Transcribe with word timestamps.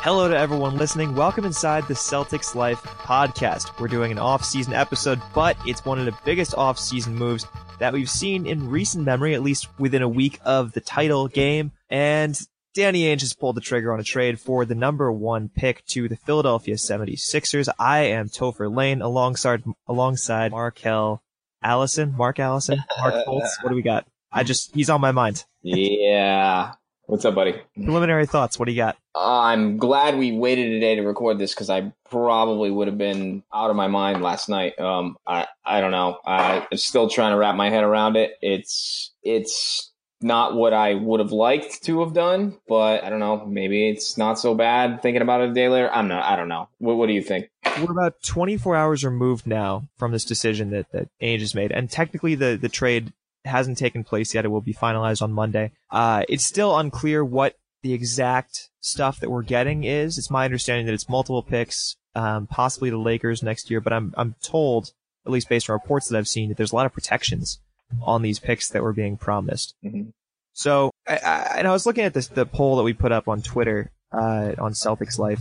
Hello 0.00 0.28
to 0.28 0.38
everyone 0.38 0.76
listening. 0.76 1.16
Welcome 1.16 1.44
inside 1.44 1.86
the 1.88 1.94
Celtics 1.94 2.54
Life 2.54 2.80
podcast. 2.82 3.80
We're 3.80 3.88
doing 3.88 4.12
an 4.12 4.18
off-season 4.18 4.72
episode, 4.72 5.20
but 5.34 5.56
it's 5.66 5.84
one 5.84 5.98
of 5.98 6.06
the 6.06 6.16
biggest 6.24 6.54
off-season 6.54 7.16
moves 7.16 7.46
that 7.80 7.92
we've 7.92 8.08
seen 8.08 8.46
in 8.46 8.70
recent 8.70 9.04
memory, 9.04 9.34
at 9.34 9.42
least 9.42 9.68
within 9.80 10.02
a 10.02 10.08
week 10.08 10.38
of 10.44 10.72
the 10.72 10.80
title 10.80 11.26
game. 11.26 11.72
And 11.90 12.40
Danny 12.74 13.02
Ainge 13.04 13.22
has 13.22 13.34
pulled 13.34 13.56
the 13.56 13.60
trigger 13.60 13.92
on 13.92 13.98
a 13.98 14.04
trade 14.04 14.38
for 14.38 14.64
the 14.64 14.76
number 14.76 15.10
one 15.10 15.48
pick 15.48 15.84
to 15.86 16.08
the 16.08 16.16
Philadelphia 16.16 16.76
76ers. 16.76 17.68
I 17.76 18.04
am 18.04 18.28
Topher 18.28 18.74
Lane 18.74 19.02
alongside, 19.02 19.64
alongside 19.88 20.52
Markell 20.52 21.20
Allison, 21.60 22.14
Mark 22.16 22.38
Allison, 22.38 22.84
Mark 23.00 23.14
Fultz. 23.26 23.50
What 23.62 23.70
do 23.70 23.74
we 23.74 23.82
got? 23.82 24.06
I 24.30 24.44
just, 24.44 24.72
he's 24.76 24.90
on 24.90 25.00
my 25.00 25.10
mind. 25.10 25.44
yeah. 25.62 26.74
What's 27.08 27.24
up, 27.24 27.34
buddy? 27.34 27.54
Preliminary 27.74 28.26
thoughts. 28.26 28.58
What 28.58 28.66
do 28.66 28.72
you 28.72 28.76
got? 28.76 28.98
I'm 29.14 29.78
glad 29.78 30.18
we 30.18 30.32
waited 30.32 30.74
a 30.74 30.80
day 30.80 30.94
to 30.96 31.00
record 31.00 31.38
this 31.38 31.54
because 31.54 31.70
I 31.70 31.90
probably 32.10 32.70
would 32.70 32.86
have 32.86 32.98
been 32.98 33.42
out 33.50 33.70
of 33.70 33.76
my 33.76 33.86
mind 33.86 34.20
last 34.20 34.50
night. 34.50 34.78
Um, 34.78 35.16
I 35.26 35.46
I 35.64 35.80
don't 35.80 35.90
know. 35.90 36.18
I'm 36.26 36.66
still 36.74 37.08
trying 37.08 37.32
to 37.32 37.38
wrap 37.38 37.54
my 37.54 37.70
head 37.70 37.82
around 37.82 38.16
it. 38.16 38.32
It's 38.42 39.14
it's 39.22 39.90
not 40.20 40.54
what 40.54 40.74
I 40.74 40.96
would 40.96 41.20
have 41.20 41.32
liked 41.32 41.82
to 41.84 42.00
have 42.00 42.12
done, 42.12 42.58
but 42.68 43.02
I 43.02 43.08
don't 43.08 43.20
know. 43.20 43.42
Maybe 43.46 43.88
it's 43.88 44.18
not 44.18 44.38
so 44.38 44.54
bad 44.54 45.00
thinking 45.00 45.22
about 45.22 45.40
it 45.40 45.48
a 45.48 45.54
day 45.54 45.70
later. 45.70 45.90
I'm 45.90 46.08
not. 46.08 46.24
I 46.24 46.36
don't 46.36 46.48
know. 46.48 46.68
What 46.76 46.98
What 46.98 47.06
do 47.06 47.14
you 47.14 47.22
think? 47.22 47.48
We're 47.78 47.92
about 47.92 48.22
24 48.22 48.76
hours 48.76 49.02
removed 49.02 49.46
now 49.46 49.88
from 49.96 50.12
this 50.12 50.26
decision 50.26 50.72
that 50.72 50.92
that 50.92 51.08
Ainge 51.22 51.40
has 51.40 51.54
made, 51.54 51.72
and 51.72 51.90
technically 51.90 52.34
the 52.34 52.58
the 52.60 52.68
trade 52.68 53.14
hasn't 53.44 53.78
taken 53.78 54.04
place 54.04 54.34
yet. 54.34 54.44
It 54.44 54.48
will 54.48 54.60
be 54.60 54.74
finalized 54.74 55.22
on 55.22 55.32
Monday. 55.32 55.72
Uh, 55.90 56.24
it's 56.28 56.44
still 56.44 56.76
unclear 56.76 57.24
what 57.24 57.54
the 57.82 57.92
exact 57.92 58.70
stuff 58.80 59.20
that 59.20 59.30
we're 59.30 59.42
getting 59.42 59.84
is. 59.84 60.18
It's 60.18 60.30
my 60.30 60.44
understanding 60.44 60.86
that 60.86 60.94
it's 60.94 61.08
multiple 61.08 61.42
picks, 61.42 61.96
um, 62.14 62.46
possibly 62.46 62.90
the 62.90 62.98
Lakers 62.98 63.42
next 63.42 63.70
year, 63.70 63.80
but 63.80 63.92
I'm, 63.92 64.12
I'm 64.16 64.34
told, 64.42 64.92
at 65.24 65.32
least 65.32 65.48
based 65.48 65.70
on 65.70 65.74
reports 65.74 66.08
that 66.08 66.18
I've 66.18 66.28
seen, 66.28 66.48
that 66.48 66.56
there's 66.56 66.72
a 66.72 66.76
lot 66.76 66.86
of 66.86 66.92
protections 66.92 67.60
on 68.02 68.22
these 68.22 68.38
picks 68.38 68.68
that 68.70 68.82
were 68.82 68.92
being 68.92 69.16
promised. 69.16 69.74
Mm-hmm. 69.84 70.10
So, 70.52 70.90
I, 71.06 71.16
I, 71.16 71.54
and 71.58 71.68
I 71.68 71.72
was 71.72 71.86
looking 71.86 72.04
at 72.04 72.14
this, 72.14 72.26
the 72.28 72.44
poll 72.44 72.76
that 72.76 72.82
we 72.82 72.92
put 72.92 73.12
up 73.12 73.28
on 73.28 73.42
Twitter, 73.42 73.92
uh, 74.12 74.54
on 74.58 74.72
Celtics 74.72 75.18
Life, 75.18 75.40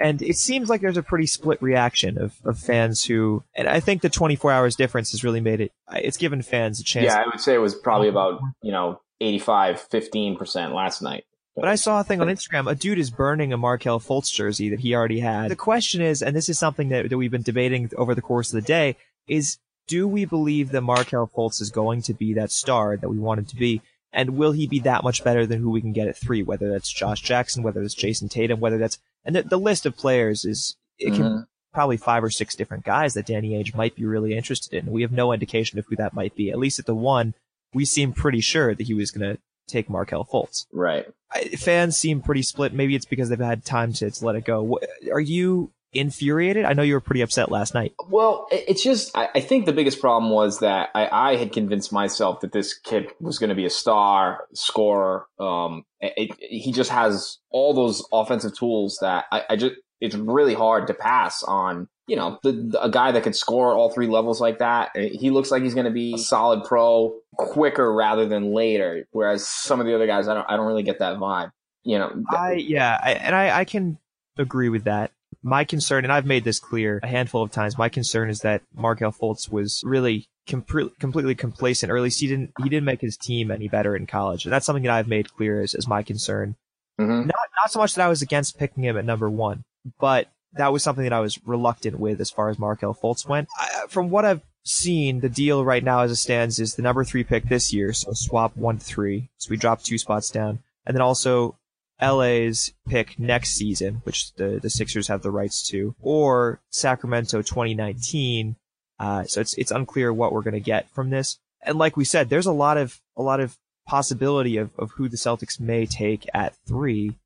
and 0.00 0.22
it 0.22 0.36
seems 0.36 0.70
like 0.70 0.80
there's 0.80 0.96
a 0.96 1.02
pretty 1.02 1.26
split 1.26 1.60
reaction 1.60 2.16
of, 2.16 2.34
of 2.44 2.58
fans 2.58 3.04
who, 3.04 3.44
and 3.54 3.68
I 3.68 3.80
think 3.80 4.00
the 4.00 4.08
24 4.08 4.50
hours 4.50 4.74
difference 4.74 5.10
has 5.12 5.22
really 5.22 5.42
made 5.42 5.60
it, 5.60 5.72
it's 5.92 6.16
given 6.16 6.40
fans 6.40 6.80
a 6.80 6.84
chance. 6.84 7.04
Yeah, 7.04 7.16
I 7.20 7.26
would 7.26 7.40
say 7.40 7.54
it 7.54 7.58
was 7.58 7.74
probably 7.74 8.08
about, 8.08 8.40
you 8.62 8.72
know, 8.72 9.00
85, 9.20 9.88
15% 9.90 10.74
last 10.74 11.02
night. 11.02 11.24
But 11.54 11.68
I 11.68 11.74
saw 11.74 12.00
a 12.00 12.04
thing 12.04 12.22
on 12.22 12.28
Instagram. 12.28 12.70
A 12.70 12.74
dude 12.74 12.98
is 12.98 13.10
burning 13.10 13.52
a 13.52 13.58
Markelle 13.58 14.00
Fultz 14.00 14.32
jersey 14.32 14.70
that 14.70 14.80
he 14.80 14.94
already 14.94 15.20
had. 15.20 15.50
The 15.50 15.56
question 15.56 16.00
is, 16.00 16.22
and 16.22 16.34
this 16.34 16.48
is 16.48 16.58
something 16.58 16.88
that, 16.88 17.10
that 17.10 17.18
we've 17.18 17.30
been 17.30 17.42
debating 17.42 17.90
over 17.98 18.14
the 18.14 18.22
course 18.22 18.54
of 18.54 18.62
the 18.62 18.66
day, 18.66 18.96
is 19.28 19.58
do 19.86 20.08
we 20.08 20.24
believe 20.24 20.70
that 20.70 20.80
Markelle 20.80 21.26
Fultz 21.28 21.60
is 21.60 21.70
going 21.70 22.00
to 22.02 22.14
be 22.14 22.32
that 22.34 22.50
star 22.50 22.96
that 22.96 23.08
we 23.10 23.18
want 23.18 23.40
him 23.40 23.46
to 23.46 23.56
be? 23.56 23.82
And 24.12 24.38
will 24.38 24.52
he 24.52 24.66
be 24.66 24.80
that 24.80 25.04
much 25.04 25.22
better 25.22 25.44
than 25.44 25.60
who 25.60 25.70
we 25.70 25.82
can 25.82 25.92
get 25.92 26.08
at 26.08 26.16
three? 26.16 26.42
Whether 26.42 26.70
that's 26.70 26.90
Josh 26.90 27.20
Jackson, 27.20 27.62
whether 27.62 27.82
it's 27.82 27.94
Jayson 27.94 28.30
Tatum, 28.30 28.60
whether 28.60 28.78
that's 28.78 28.98
and 29.24 29.36
the, 29.36 29.42
the 29.42 29.58
list 29.58 29.86
of 29.86 29.96
players 29.96 30.44
is 30.44 30.76
it 30.98 31.14
can 31.14 31.22
Mhm. 31.22 31.46
probably 31.72 31.96
five 31.96 32.22
or 32.24 32.30
six 32.30 32.54
different 32.54 32.84
guys 32.84 33.14
that 33.14 33.26
Danny 33.26 33.50
Ainge 33.50 33.74
might 33.74 33.94
be 33.94 34.04
really 34.04 34.34
interested 34.36 34.74
in. 34.74 34.90
We 34.92 35.02
have 35.02 35.12
no 35.12 35.32
indication 35.32 35.78
of 35.78 35.86
who 35.86 35.96
that 35.96 36.14
might 36.14 36.34
be. 36.34 36.50
At 36.50 36.58
least 36.58 36.78
at 36.78 36.86
the 36.86 36.94
one, 36.94 37.34
we 37.72 37.84
seem 37.84 38.12
pretty 38.12 38.40
sure 38.40 38.74
that 38.74 38.86
he 38.86 38.94
was 38.94 39.10
going 39.10 39.36
to 39.36 39.40
take 39.68 39.88
Markelle 39.88 40.24
Fultz. 40.24 40.66
Right. 40.72 41.06
I, 41.30 41.44
fans 41.50 41.96
seem 41.96 42.20
pretty 42.22 42.42
split. 42.42 42.72
Maybe 42.72 42.96
it's 42.96 43.06
because 43.06 43.28
they've 43.28 43.38
had 43.38 43.64
time 43.64 43.92
to, 43.94 44.10
to 44.10 44.24
let 44.26 44.34
it 44.34 44.44
go. 44.44 44.80
Are 45.12 45.20
you 45.20 45.70
infuriated? 45.92 46.64
I 46.64 46.72
know 46.72 46.82
you 46.82 46.94
were 46.94 47.00
pretty 47.00 47.20
upset 47.20 47.50
last 47.50 47.74
night. 47.74 47.94
Well, 48.08 48.46
it's 48.50 48.82
just, 48.82 49.16
I, 49.16 49.28
I 49.34 49.40
think 49.40 49.66
the 49.66 49.72
biggest 49.72 50.00
problem 50.00 50.30
was 50.32 50.60
that 50.60 50.90
I, 50.94 51.08
I 51.32 51.36
had 51.36 51.52
convinced 51.52 51.92
myself 51.92 52.40
that 52.40 52.52
this 52.52 52.74
kid 52.74 53.08
was 53.20 53.38
going 53.38 53.50
to 53.50 53.56
be 53.56 53.66
a 53.66 53.70
star 53.70 54.46
scorer. 54.54 55.26
Um, 55.38 55.84
it, 56.00 56.12
it- 56.16 56.36
he 56.62 56.72
just 56.72 56.90
has 56.90 57.38
all 57.50 57.74
those 57.74 58.04
offensive 58.12 58.56
tools 58.56 58.98
that 59.00 59.24
I, 59.32 59.42
I 59.50 59.56
just, 59.56 59.74
it's 60.00 60.14
really 60.14 60.54
hard 60.54 60.86
to 60.86 60.94
pass 60.94 61.42
on. 61.42 61.88
You 62.06 62.16
know, 62.16 62.38
the, 62.42 62.52
the- 62.52 62.82
a 62.82 62.90
guy 62.90 63.12
that 63.12 63.22
could 63.22 63.36
score 63.36 63.72
all 63.74 63.90
three 63.90 64.06
levels 64.08 64.40
like 64.40 64.58
that. 64.58 64.90
eh, 64.96 65.10
He 65.12 65.30
looks 65.30 65.50
like 65.50 65.62
he's 65.62 65.74
going 65.74 65.84
to 65.86 65.90
be 65.92 66.14
a 66.14 66.18
solid 66.18 66.64
pro 66.64 67.14
quicker 67.36 67.92
rather 67.92 68.26
than 68.26 68.52
later. 68.54 69.06
Whereas 69.12 69.46
some 69.46 69.80
of 69.80 69.86
the 69.86 69.94
other 69.94 70.06
guys, 70.06 70.26
I 70.28 70.34
don't, 70.34 70.46
I 70.48 70.56
don't 70.56 70.66
really 70.66 70.82
get 70.82 70.98
that 71.00 71.18
vibe. 71.18 71.52
You 71.82 71.98
know, 71.98 72.22
I 72.30 72.52
yeah, 72.54 72.98
I, 73.02 73.12
and 73.12 73.34
I, 73.34 73.60
I 73.60 73.64
can 73.64 73.96
agree 74.36 74.68
with 74.68 74.84
that. 74.84 75.12
My 75.42 75.64
concern, 75.64 76.04
and 76.04 76.12
I've 76.12 76.26
made 76.26 76.44
this 76.44 76.58
clear 76.58 77.00
a 77.02 77.06
handful 77.06 77.42
of 77.42 77.50
times, 77.50 77.78
my 77.78 77.88
concern 77.88 78.28
is 78.28 78.40
that 78.40 78.62
Markelle 78.74 79.12
Fultz 79.12 79.50
was 79.50 79.80
really 79.84 80.28
com- 80.48 80.64
completely 80.98 81.34
complacent, 81.34 81.90
or 81.90 81.96
at 81.96 82.02
least 82.02 82.20
he 82.20 82.26
didn't 82.26 82.52
he 82.62 82.68
didn't 82.68 82.84
make 82.84 83.00
his 83.00 83.16
team 83.16 83.50
any 83.50 83.68
better 83.68 83.96
in 83.96 84.06
college, 84.06 84.44
and 84.44 84.52
that's 84.52 84.66
something 84.66 84.82
that 84.84 84.92
I've 84.92 85.08
made 85.08 85.32
clear 85.34 85.62
as, 85.62 85.74
as 85.74 85.88
my 85.88 86.02
concern. 86.02 86.56
Mhm. 87.00 87.26
Not 87.26 87.36
not 87.56 87.70
so 87.70 87.78
much 87.78 87.94
that 87.94 88.04
I 88.04 88.08
was 88.08 88.20
against 88.22 88.58
picking 88.58 88.84
him 88.84 88.98
at 88.98 89.04
number 89.04 89.30
one, 89.30 89.62
but 89.98 90.28
that 90.54 90.72
was 90.72 90.82
something 90.82 91.04
that 91.04 91.12
I 91.12 91.20
was 91.20 91.38
reluctant 91.46 91.98
with 91.98 92.20
as 92.20 92.30
far 92.30 92.50
as 92.50 92.58
Markelle 92.58 92.94
Fultz 92.94 93.26
went. 93.26 93.48
I, 93.58 93.86
from 93.88 94.10
what 94.10 94.24
I've 94.24 94.42
seen, 94.64 95.20
the 95.20 95.28
deal 95.28 95.64
right 95.64 95.82
now 95.82 96.00
as 96.00 96.10
it 96.10 96.16
stands 96.16 96.58
is 96.58 96.74
the 96.74 96.82
number 96.82 97.02
three 97.04 97.24
pick 97.24 97.44
this 97.48 97.72
year, 97.72 97.92
so 97.94 98.10
swap 98.12 98.56
one 98.56 98.78
to 98.78 98.84
three, 98.84 99.30
so 99.38 99.48
we 99.50 99.56
drop 99.56 99.82
two 99.82 99.96
spots 99.96 100.28
down, 100.28 100.58
and 100.84 100.94
then 100.94 101.00
also 101.02 101.56
LA's 102.02 102.72
pick 102.88 103.18
next 103.18 103.50
season, 103.50 104.02
which 104.04 104.32
the, 104.34 104.58
the 104.60 104.70
Sixers 104.70 105.08
have 105.08 105.22
the 105.22 105.30
rights 105.30 105.66
to, 105.68 105.94
or 106.00 106.60
Sacramento 106.70 107.42
2019. 107.42 108.56
Uh, 108.98 109.24
so 109.24 109.40
it's, 109.40 109.54
it's 109.54 109.70
unclear 109.70 110.12
what 110.12 110.32
we're 110.32 110.42
going 110.42 110.54
to 110.54 110.60
get 110.60 110.90
from 110.90 111.10
this. 111.10 111.38
And 111.62 111.78
like 111.78 111.96
we 111.96 112.04
said, 112.04 112.28
there's 112.28 112.46
a 112.46 112.52
lot 112.52 112.76
of, 112.76 113.00
a 113.16 113.22
lot 113.22 113.40
of 113.40 113.56
possibility 113.86 114.56
of, 114.56 114.70
of 114.78 114.92
who 114.92 115.08
the 115.08 115.16
Celtics 115.16 115.60
may 115.60 115.84
take 115.86 116.26
at 116.32 116.54
three, 116.66 117.16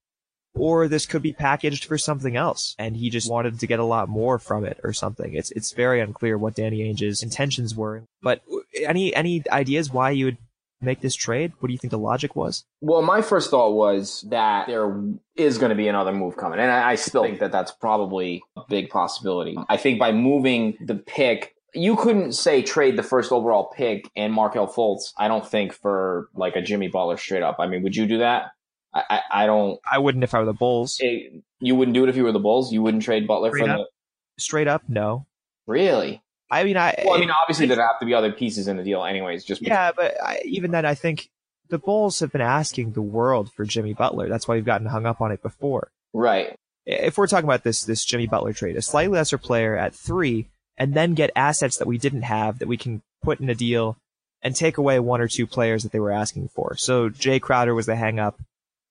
or 0.54 0.88
this 0.88 1.06
could 1.06 1.22
be 1.22 1.32
packaged 1.32 1.84
for 1.84 1.98
something 1.98 2.36
else. 2.36 2.74
And 2.78 2.96
he 2.96 3.10
just 3.10 3.30
wanted 3.30 3.60
to 3.60 3.66
get 3.66 3.80
a 3.80 3.84
lot 3.84 4.08
more 4.08 4.38
from 4.38 4.64
it 4.64 4.80
or 4.82 4.92
something. 4.92 5.34
It's, 5.34 5.50
it's 5.52 5.72
very 5.72 6.00
unclear 6.00 6.38
what 6.38 6.54
Danny 6.54 6.82
Ainge's 6.82 7.22
intentions 7.22 7.74
were. 7.74 8.04
But 8.22 8.42
any, 8.82 9.14
any 9.14 9.44
ideas 9.50 9.92
why 9.92 10.10
you 10.10 10.26
would 10.26 10.38
make 10.84 11.00
this 11.00 11.14
trade? 11.14 11.52
What 11.58 11.68
do 11.68 11.72
you 11.72 11.78
think 11.78 11.90
the 11.90 11.98
logic 11.98 12.36
was? 12.36 12.64
Well, 12.80 13.02
my 13.02 13.22
first 13.22 13.50
thought 13.50 13.72
was 13.72 14.24
that 14.28 14.66
there 14.66 15.02
is 15.36 15.58
going 15.58 15.70
to 15.70 15.76
be 15.76 15.88
another 15.88 16.12
move 16.12 16.36
coming, 16.36 16.58
and 16.58 16.70
I, 16.70 16.90
I 16.90 16.94
still 16.94 17.22
think 17.22 17.40
that 17.40 17.52
that's 17.52 17.72
probably 17.72 18.42
a 18.56 18.62
big 18.68 18.90
possibility. 18.90 19.56
I 19.68 19.76
think 19.76 19.98
by 19.98 20.12
moving 20.12 20.76
the 20.80 20.94
pick, 20.94 21.54
you 21.74 21.96
couldn't 21.96 22.32
say 22.32 22.62
trade 22.62 22.96
the 22.96 23.02
first 23.02 23.32
overall 23.32 23.72
pick 23.74 24.08
and 24.16 24.32
Markelle 24.32 24.68
Fultz. 24.72 25.12
I 25.18 25.28
don't 25.28 25.46
think 25.46 25.72
for 25.72 26.28
like 26.34 26.56
a 26.56 26.62
Jimmy 26.62 26.88
Butler 26.88 27.16
straight 27.16 27.42
up. 27.42 27.56
I 27.58 27.66
mean, 27.66 27.82
would 27.82 27.96
you 27.96 28.06
do 28.06 28.18
that? 28.18 28.50
I, 28.94 29.02
I, 29.10 29.20
I 29.42 29.46
don't. 29.46 29.80
I 29.90 29.98
wouldn't 29.98 30.24
if 30.24 30.34
I 30.34 30.38
were 30.38 30.44
the 30.44 30.52
Bulls. 30.52 30.96
It, 31.00 31.42
you 31.60 31.74
wouldn't 31.74 31.94
do 31.94 32.04
it 32.04 32.08
if 32.08 32.16
you 32.16 32.24
were 32.24 32.32
the 32.32 32.38
Bulls. 32.38 32.72
You 32.72 32.82
wouldn't 32.82 33.02
trade 33.02 33.26
Butler 33.26 33.50
Straight 33.50 33.66
for 33.66 33.70
up? 33.70 33.78
the 33.78 34.40
Straight 34.40 34.68
up, 34.68 34.82
no. 34.88 35.26
really. 35.66 36.22
I 36.54 36.64
mean, 36.64 36.76
I. 36.76 37.02
Well, 37.04 37.14
I 37.14 37.20
mean, 37.20 37.30
obviously 37.30 37.66
there'd 37.66 37.80
have 37.80 37.98
to 38.00 38.06
be 38.06 38.14
other 38.14 38.32
pieces 38.32 38.68
in 38.68 38.76
the 38.76 38.84
deal, 38.84 39.04
anyways. 39.04 39.44
Just 39.44 39.62
yeah, 39.62 39.92
but 39.94 40.14
I, 40.22 40.40
even 40.44 40.70
then, 40.70 40.84
I 40.84 40.94
think 40.94 41.30
the 41.68 41.78
Bulls 41.78 42.20
have 42.20 42.32
been 42.32 42.40
asking 42.40 42.92
the 42.92 43.02
world 43.02 43.52
for 43.52 43.64
Jimmy 43.64 43.94
Butler. 43.94 44.28
That's 44.28 44.46
why 44.46 44.54
we've 44.54 44.64
gotten 44.64 44.86
hung 44.86 45.06
up 45.06 45.20
on 45.20 45.32
it 45.32 45.42
before. 45.42 45.90
right. 46.12 46.54
If 46.86 47.16
we're 47.16 47.26
talking 47.26 47.48
about 47.48 47.64
this 47.64 47.82
this 47.84 48.04
Jimmy 48.04 48.26
Butler 48.26 48.52
trade, 48.52 48.76
a 48.76 48.82
slightly 48.82 49.16
lesser 49.16 49.38
player 49.38 49.74
at 49.74 49.94
three, 49.94 50.48
and 50.76 50.92
then 50.92 51.14
get 51.14 51.30
assets 51.34 51.78
that 51.78 51.88
we 51.88 51.96
didn't 51.96 52.22
have 52.22 52.58
that 52.58 52.68
we 52.68 52.76
can 52.76 53.02
put 53.22 53.40
in 53.40 53.48
a 53.48 53.54
deal 53.54 53.96
and 54.42 54.54
take 54.54 54.76
away 54.76 55.00
one 55.00 55.22
or 55.22 55.28
two 55.28 55.46
players 55.46 55.82
that 55.82 55.92
they 55.92 55.98
were 55.98 56.12
asking 56.12 56.48
for. 56.48 56.76
So 56.76 57.08
Jay 57.08 57.40
Crowder 57.40 57.74
was 57.74 57.86
the 57.86 57.96
hang 57.96 58.20
up 58.20 58.38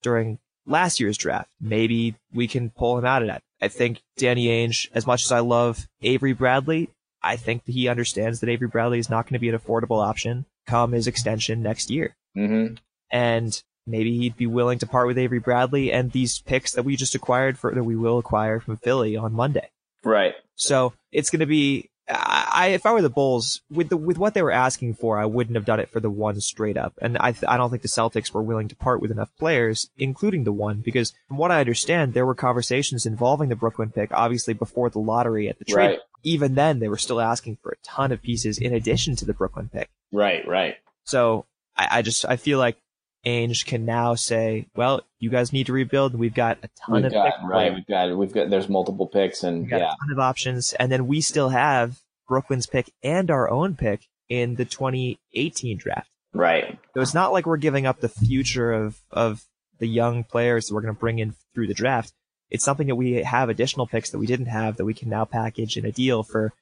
during 0.02 0.40
last 0.66 1.00
year's 1.00 1.18
draft. 1.18 1.50
Maybe 1.62 2.16
we 2.34 2.48
can 2.48 2.72
pull 2.72 2.98
him 2.98 3.06
out 3.06 3.22
of 3.22 3.28
that. 3.28 3.44
I 3.62 3.68
think 3.68 4.02
Danny 4.18 4.48
Ainge, 4.48 4.90
as 4.94 5.06
much 5.06 5.24
as 5.24 5.32
I 5.32 5.40
love 5.40 5.88
Avery 6.02 6.34
Bradley, 6.34 6.90
I 7.24 7.36
think 7.38 7.64
he 7.66 7.88
understands 7.88 8.40
that 8.40 8.50
Avery 8.50 8.68
Bradley 8.68 9.00
is 9.00 9.10
not 9.10 9.26
going 9.26 9.34
to 9.34 9.40
be 9.40 9.50
an 9.50 9.58
affordable 9.58 10.06
option 10.06 10.46
come 10.66 10.92
his 10.92 11.08
extension 11.08 11.62
next 11.62 11.90
year. 11.90 12.16
Mm-hmm. 12.38 12.76
And 13.12 13.64
maybe 13.86 14.18
he'd 14.18 14.38
be 14.38 14.48
willing 14.48 14.80
to 14.80 14.88
part 14.88 15.08
with 15.08 15.18
Avery 15.18 15.40
Bradley 15.40 15.92
and 15.92 16.12
these 16.12 16.42
picks 16.42 16.72
that 16.74 16.84
we 16.84 16.96
just 16.96 17.16
acquired 17.16 17.58
for 17.58 17.74
that 17.74 17.84
we 17.84 17.96
will 17.96 18.18
acquire 18.18 18.60
from 18.60 18.78
Philly 18.78 19.16
on 19.16 19.34
Monday. 19.34 19.70
Right. 20.04 20.36
So 20.56 20.94
it's 21.12 21.30
going 21.30 21.42
to 21.42 21.46
be. 21.46 21.90
I, 22.10 22.72
if 22.74 22.86
I 22.86 22.92
were 22.92 23.02
the 23.02 23.10
Bulls, 23.10 23.62
with 23.70 23.90
the 23.90 23.98
with 23.98 24.18
what 24.18 24.34
they 24.34 24.42
were 24.42 24.52
asking 24.52 24.96
for, 24.96 25.18
I 25.18 25.26
wouldn't 25.26 25.56
have 25.56 25.66
done 25.66 25.80
it 25.80 25.90
for 25.90 26.00
the 26.00 26.10
one 26.10 26.40
straight 26.42 26.78
up. 26.78 26.94
And 27.02 27.18
I 27.18 27.32
th- 27.32 27.46
I 27.48 27.56
don't 27.56 27.70
think 27.70 27.82
the 27.82 27.88
Celtics 27.88 28.34
were 28.34 28.42
willing 28.42 28.68
to 28.68 28.76
part 28.76 29.02
with 29.02 29.12
enough 29.12 29.30
players, 29.40 29.90
including 29.98 30.44
the 30.44 30.52
one, 30.52 30.82
because 30.82 31.14
from 31.28 31.38
what 31.38 31.52
I 31.52 31.62
understand, 31.62 32.14
there 32.14 32.26
were 32.26 32.36
conversations 32.36 33.06
involving 33.06 33.50
the 33.50 33.56
Brooklyn 33.56 33.92
pick, 33.92 34.12
obviously 34.12 34.54
before 34.54 34.90
the 34.90 35.00
lottery 35.00 35.48
at 35.48 35.60
the 35.60 35.66
trade. 35.66 35.86
Right. 35.86 36.00
Even 36.24 36.56
then, 36.56 36.80
they 36.80 36.90
were 36.90 36.98
still 36.98 37.22
asking 37.22 37.58
for 37.62 37.72
a 37.72 37.86
ton 37.86 38.12
of 38.12 38.22
pieces 38.22 38.58
in 38.58 38.74
addition 38.74 39.16
to 39.18 39.26
the 39.26 39.34
Brooklyn 39.34 39.70
pick. 39.72 39.90
Right. 40.12 40.46
Right. 40.48 40.76
So 41.06 41.46
I, 41.78 42.00
I 42.00 42.02
just 42.02 42.26
I 42.26 42.36
feel 42.36 42.60
like 42.60 42.78
Ainge 43.26 43.66
can 43.66 43.86
now 43.86 44.16
say, 44.16 44.68
well, 44.76 45.02
you 45.20 45.30
guys 45.30 45.54
need 45.54 45.68
to 45.68 45.74
rebuild. 45.74 46.14
We've 46.16 46.34
got 46.34 46.58
a 46.62 46.70
ton 46.86 46.96
We've 46.96 47.06
of 47.06 47.14
got, 47.14 47.34
right. 47.46 47.74
We've 47.74 47.88
got 47.88 48.18
we've 48.18 48.34
got 48.34 48.50
there's 48.50 48.68
multiple 48.68 49.08
picks 49.08 49.44
and 49.44 49.62
We've 49.62 49.70
got 49.70 49.80
yeah. 49.80 49.94
a 49.94 49.96
ton 50.06 50.12
of 50.12 50.20
options, 50.20 50.74
and 50.74 50.92
then 50.92 51.08
we 51.08 51.22
still 51.22 51.50
have 51.50 52.00
Brooklyn's 52.28 52.68
pick 52.68 52.92
and 53.02 53.32
our 53.32 53.50
own 53.50 53.76
pick 53.76 54.08
in 54.28 54.56
the 54.56 54.66
2018 54.66 55.78
draft. 55.78 56.10
Right. 56.34 56.80
So 56.94 57.02
it's 57.02 57.14
not 57.14 57.32
like 57.32 57.46
we're 57.46 57.58
giving 57.58 57.86
up 57.86 58.02
the 58.02 58.10
future 58.10 58.74
of 58.74 59.00
of 59.12 59.46
the 59.80 59.88
young 59.88 60.24
players 60.24 60.68
that 60.68 60.76
we're 60.76 60.82
going 60.82 60.94
to 60.94 61.00
bring 61.00 61.20
in 61.20 61.36
through 61.54 61.68
the 61.68 61.74
draft. 61.74 62.14
It's 62.50 62.64
something 62.64 62.88
that 62.88 62.96
we 62.96 63.24
have 63.24 63.50
additional 63.50 63.88
picks 63.88 64.12
that 64.12 64.20
we 64.20 64.28
didn't 64.28 64.48
have 64.48 64.78
that 64.78 64.86
we 64.86 64.94
can 64.94 65.10
now 65.10 65.26
package 65.26 65.78
in 65.78 65.86
a 65.86 65.92
deal 65.92 66.24
for 66.24 66.54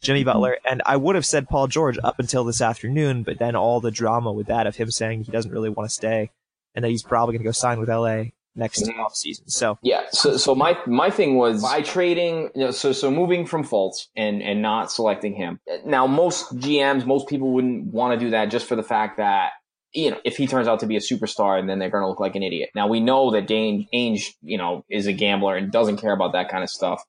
Jimmy 0.00 0.20
Mm-hmm. 0.20 0.26
Butler. 0.30 0.56
And 0.68 0.82
I 0.86 0.96
would 0.96 1.14
have 1.14 1.26
said 1.26 1.48
Paul 1.48 1.66
George 1.66 1.98
up 2.04 2.18
until 2.18 2.44
this 2.44 2.60
afternoon, 2.60 3.22
but 3.22 3.38
then 3.38 3.56
all 3.56 3.80
the 3.80 3.90
drama 3.90 4.32
with 4.32 4.46
that 4.48 4.66
of 4.66 4.76
him 4.76 4.90
saying 4.90 5.24
he 5.24 5.32
doesn't 5.32 5.50
really 5.52 5.70
want 5.70 5.88
to 5.88 5.94
stay 5.94 6.30
and 6.74 6.84
that 6.84 6.88
he's 6.90 7.02
probably 7.02 7.34
going 7.34 7.42
to 7.42 7.48
go 7.48 7.52
sign 7.52 7.78
with 7.80 7.88
LA 7.88 8.24
next 8.56 8.82
Mhm. 8.84 8.98
off 8.98 9.14
season. 9.16 9.48
So 9.48 9.78
Yeah. 9.82 10.02
So 10.10 10.36
so 10.36 10.54
my 10.54 10.78
my 10.86 11.10
thing 11.10 11.36
was 11.36 11.62
by 11.62 11.82
trading. 11.82 12.50
You 12.54 12.66
know, 12.66 12.70
so 12.70 12.92
so 12.92 13.10
moving 13.10 13.46
from 13.46 13.64
Fultz 13.64 14.06
and 14.16 14.42
and 14.42 14.62
not 14.62 14.92
selecting 14.92 15.34
him. 15.34 15.58
Now 15.84 16.06
most 16.06 16.56
GMs, 16.58 17.04
most 17.04 17.26
people 17.28 17.50
wouldn't 17.52 17.92
want 17.92 18.18
to 18.18 18.24
do 18.24 18.30
that 18.30 18.46
just 18.50 18.66
for 18.66 18.76
the 18.76 18.82
fact 18.82 19.16
that. 19.18 19.52
You 19.96 20.10
know, 20.10 20.18
if 20.24 20.36
he 20.36 20.48
turns 20.48 20.66
out 20.66 20.80
to 20.80 20.86
be 20.86 20.96
a 20.96 20.98
superstar, 21.00 21.56
and 21.56 21.70
then 21.70 21.78
they're 21.78 21.88
going 21.88 22.02
to 22.02 22.08
look 22.08 22.18
like 22.18 22.34
an 22.34 22.42
idiot. 22.42 22.70
Now 22.74 22.88
we 22.88 22.98
know 22.98 23.30
that 23.30 23.46
Dane 23.46 23.86
Ainge, 23.94 24.34
you 24.42 24.58
know, 24.58 24.84
is 24.90 25.06
a 25.06 25.12
gambler 25.12 25.54
and 25.54 25.70
doesn't 25.70 25.98
care 25.98 26.12
about 26.12 26.32
that 26.32 26.48
kind 26.48 26.64
of 26.64 26.68
stuff. 26.68 27.00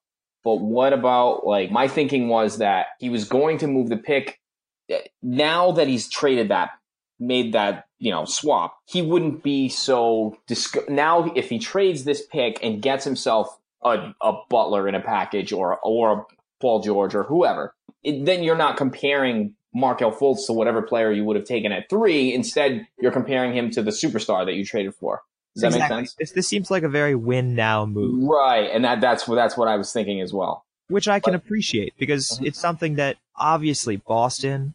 But 0.46 0.60
what 0.60 0.92
about 0.92 1.44
like 1.44 1.72
my 1.72 1.88
thinking 1.88 2.28
was 2.28 2.58
that 2.58 2.86
he 3.00 3.10
was 3.10 3.24
going 3.24 3.58
to 3.58 3.66
move 3.66 3.88
the 3.88 3.96
pick. 3.96 4.38
Now 5.20 5.72
that 5.72 5.88
he's 5.88 6.08
traded 6.08 6.50
that, 6.50 6.70
made 7.18 7.54
that 7.54 7.86
you 7.98 8.12
know 8.12 8.26
swap, 8.26 8.78
he 8.84 9.02
wouldn't 9.02 9.42
be 9.42 9.68
so 9.68 10.38
disc- 10.46 10.88
now 10.88 11.32
if 11.34 11.48
he 11.48 11.58
trades 11.58 12.04
this 12.04 12.24
pick 12.24 12.60
and 12.62 12.80
gets 12.80 13.04
himself 13.04 13.58
a, 13.82 14.14
a 14.22 14.34
Butler 14.48 14.86
in 14.86 14.94
a 14.94 15.00
package 15.00 15.52
or 15.52 15.80
or 15.82 16.12
a 16.12 16.22
Paul 16.60 16.80
George 16.80 17.16
or 17.16 17.24
whoever, 17.24 17.74
it, 18.04 18.24
then 18.24 18.44
you're 18.44 18.54
not 18.54 18.76
comparing 18.76 19.56
Markelle 19.74 20.12
Fultz 20.12 20.46
to 20.46 20.52
whatever 20.52 20.80
player 20.80 21.10
you 21.10 21.24
would 21.24 21.34
have 21.34 21.44
taken 21.44 21.72
at 21.72 21.90
three. 21.90 22.32
Instead, 22.32 22.86
you're 23.00 23.10
comparing 23.10 23.52
him 23.52 23.68
to 23.72 23.82
the 23.82 23.90
superstar 23.90 24.46
that 24.46 24.54
you 24.54 24.64
traded 24.64 24.94
for. 24.94 25.22
Does 25.56 25.62
that 25.62 25.66
Exactly. 25.72 25.96
make 25.96 26.06
sense? 26.08 26.14
This, 26.18 26.30
this 26.32 26.48
seems 26.48 26.70
like 26.70 26.82
a 26.84 26.88
very 26.88 27.14
win 27.14 27.54
now 27.54 27.86
move. 27.86 28.22
Right, 28.28 28.70
and 28.72 28.84
that 28.84 29.00
that's 29.00 29.26
what 29.26 29.34
that's 29.36 29.56
what 29.56 29.68
I 29.68 29.76
was 29.76 29.92
thinking 29.92 30.20
as 30.20 30.32
well. 30.32 30.64
which 30.88 31.08
I 31.08 31.18
can 31.18 31.34
appreciate 31.34 31.92
because 31.98 32.38
Mhm. 32.40 32.46
it's 32.46 32.60
something 32.60 32.94
that 32.94 33.16
obviously 33.34 33.96
Boston, 33.96 34.74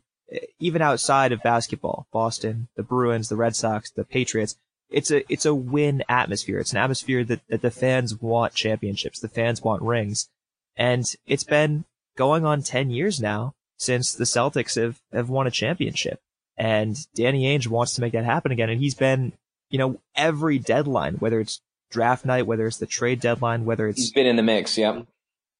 even 0.59 0.81
outside 0.81 1.31
of 1.31 1.41
basketball, 1.41 2.05
Boston, 2.11 2.67
the 2.75 2.83
Bruins, 2.83 3.29
the 3.29 3.37
Red 3.37 3.55
Sox, 3.55 3.89
the 3.91 4.03
Patriots, 4.03 4.57
it's 4.89 5.09
a 5.09 5.23
it's 5.31 5.45
a 5.45 5.55
win 5.55 6.03
atmosphere. 6.09 6.59
It's 6.59 6.73
an 6.73 6.79
atmosphere 6.79 7.23
that, 7.23 7.39
that 7.47 7.61
the 7.61 7.71
fans 7.71 8.19
want 8.21 8.53
championships, 8.53 9.19
the 9.21 9.29
fans 9.29 9.61
want 9.61 9.81
rings, 9.83 10.27
and 10.75 11.05
it's 11.25 11.45
been 11.45 11.85
going 12.17 12.43
on 12.45 12.61
ten 12.61 12.89
years 12.89 13.21
now 13.21 13.53
since 13.77 14.13
the 14.13 14.25
Celtics 14.25 14.75
have 14.75 14.99
have 15.13 15.29
won 15.29 15.47
a 15.47 15.51
championship, 15.51 16.19
and 16.57 16.97
Danny 17.15 17.45
Ainge 17.45 17.67
wants 17.67 17.93
to 17.95 18.01
make 18.01 18.11
that 18.11 18.25
happen 18.25 18.51
again, 18.51 18.69
and 18.69 18.81
he's 18.81 18.95
been, 18.95 19.31
you 19.71 19.79
know, 19.79 19.99
every 20.15 20.59
deadline, 20.59 21.15
whether 21.15 21.39
it's 21.39 21.61
draft 21.89 22.25
night, 22.25 22.45
whether 22.45 22.67
it's 22.67 22.77
the 22.77 22.85
trade 22.85 23.19
deadline, 23.19 23.65
whether 23.65 23.87
it's 23.87 23.99
He's 23.99 24.11
been 24.11 24.27
in 24.27 24.35
the 24.35 24.43
mix. 24.43 24.77
Yep. 24.77 25.07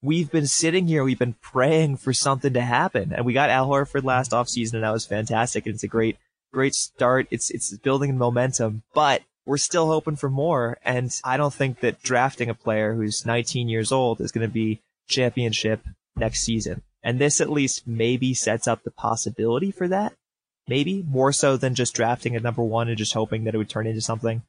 we've 0.02 0.30
been 0.30 0.46
sitting 0.46 0.86
here, 0.86 1.04
we've 1.04 1.18
been 1.18 1.36
praying 1.40 1.96
for 1.96 2.12
something 2.12 2.52
to 2.52 2.60
happen. 2.60 3.12
And 3.12 3.24
we 3.24 3.32
got 3.32 3.50
Al 3.50 3.68
Horford 3.68 4.04
last 4.04 4.32
offseason 4.32 4.74
and 4.74 4.84
that 4.84 4.92
was 4.92 5.06
fantastic. 5.06 5.66
And 5.66 5.74
it's 5.74 5.84
a 5.84 5.88
great, 5.88 6.16
great 6.52 6.74
start. 6.74 7.26
It's, 7.30 7.50
it's 7.50 7.76
building 7.78 8.16
momentum, 8.18 8.82
but 8.94 9.22
we're 9.46 9.58
still 9.58 9.86
hoping 9.86 10.16
for 10.16 10.30
more. 10.30 10.78
And 10.84 11.12
I 11.24 11.36
don't 11.36 11.54
think 11.54 11.80
that 11.80 12.02
drafting 12.02 12.48
a 12.48 12.54
player 12.54 12.94
who's 12.94 13.26
19 13.26 13.68
years 13.68 13.92
old 13.92 14.20
is 14.20 14.32
going 14.32 14.46
to 14.46 14.52
be 14.52 14.80
championship 15.08 15.84
next 16.16 16.40
season. 16.40 16.82
And 17.02 17.18
this 17.18 17.40
at 17.40 17.50
least 17.50 17.86
maybe 17.86 18.34
sets 18.34 18.68
up 18.68 18.84
the 18.84 18.90
possibility 18.90 19.70
for 19.70 19.88
that. 19.88 20.14
Maybe 20.72 21.04
more 21.06 21.34
so 21.34 21.58
than 21.58 21.74
just 21.74 21.94
drafting 21.94 22.34
a 22.34 22.40
number 22.40 22.62
one 22.62 22.88
and 22.88 22.96
just 22.96 23.12
hoping 23.12 23.44
that 23.44 23.54
it 23.54 23.58
would 23.58 23.68
turn 23.68 23.86
into 23.86 24.00
something. 24.00 24.40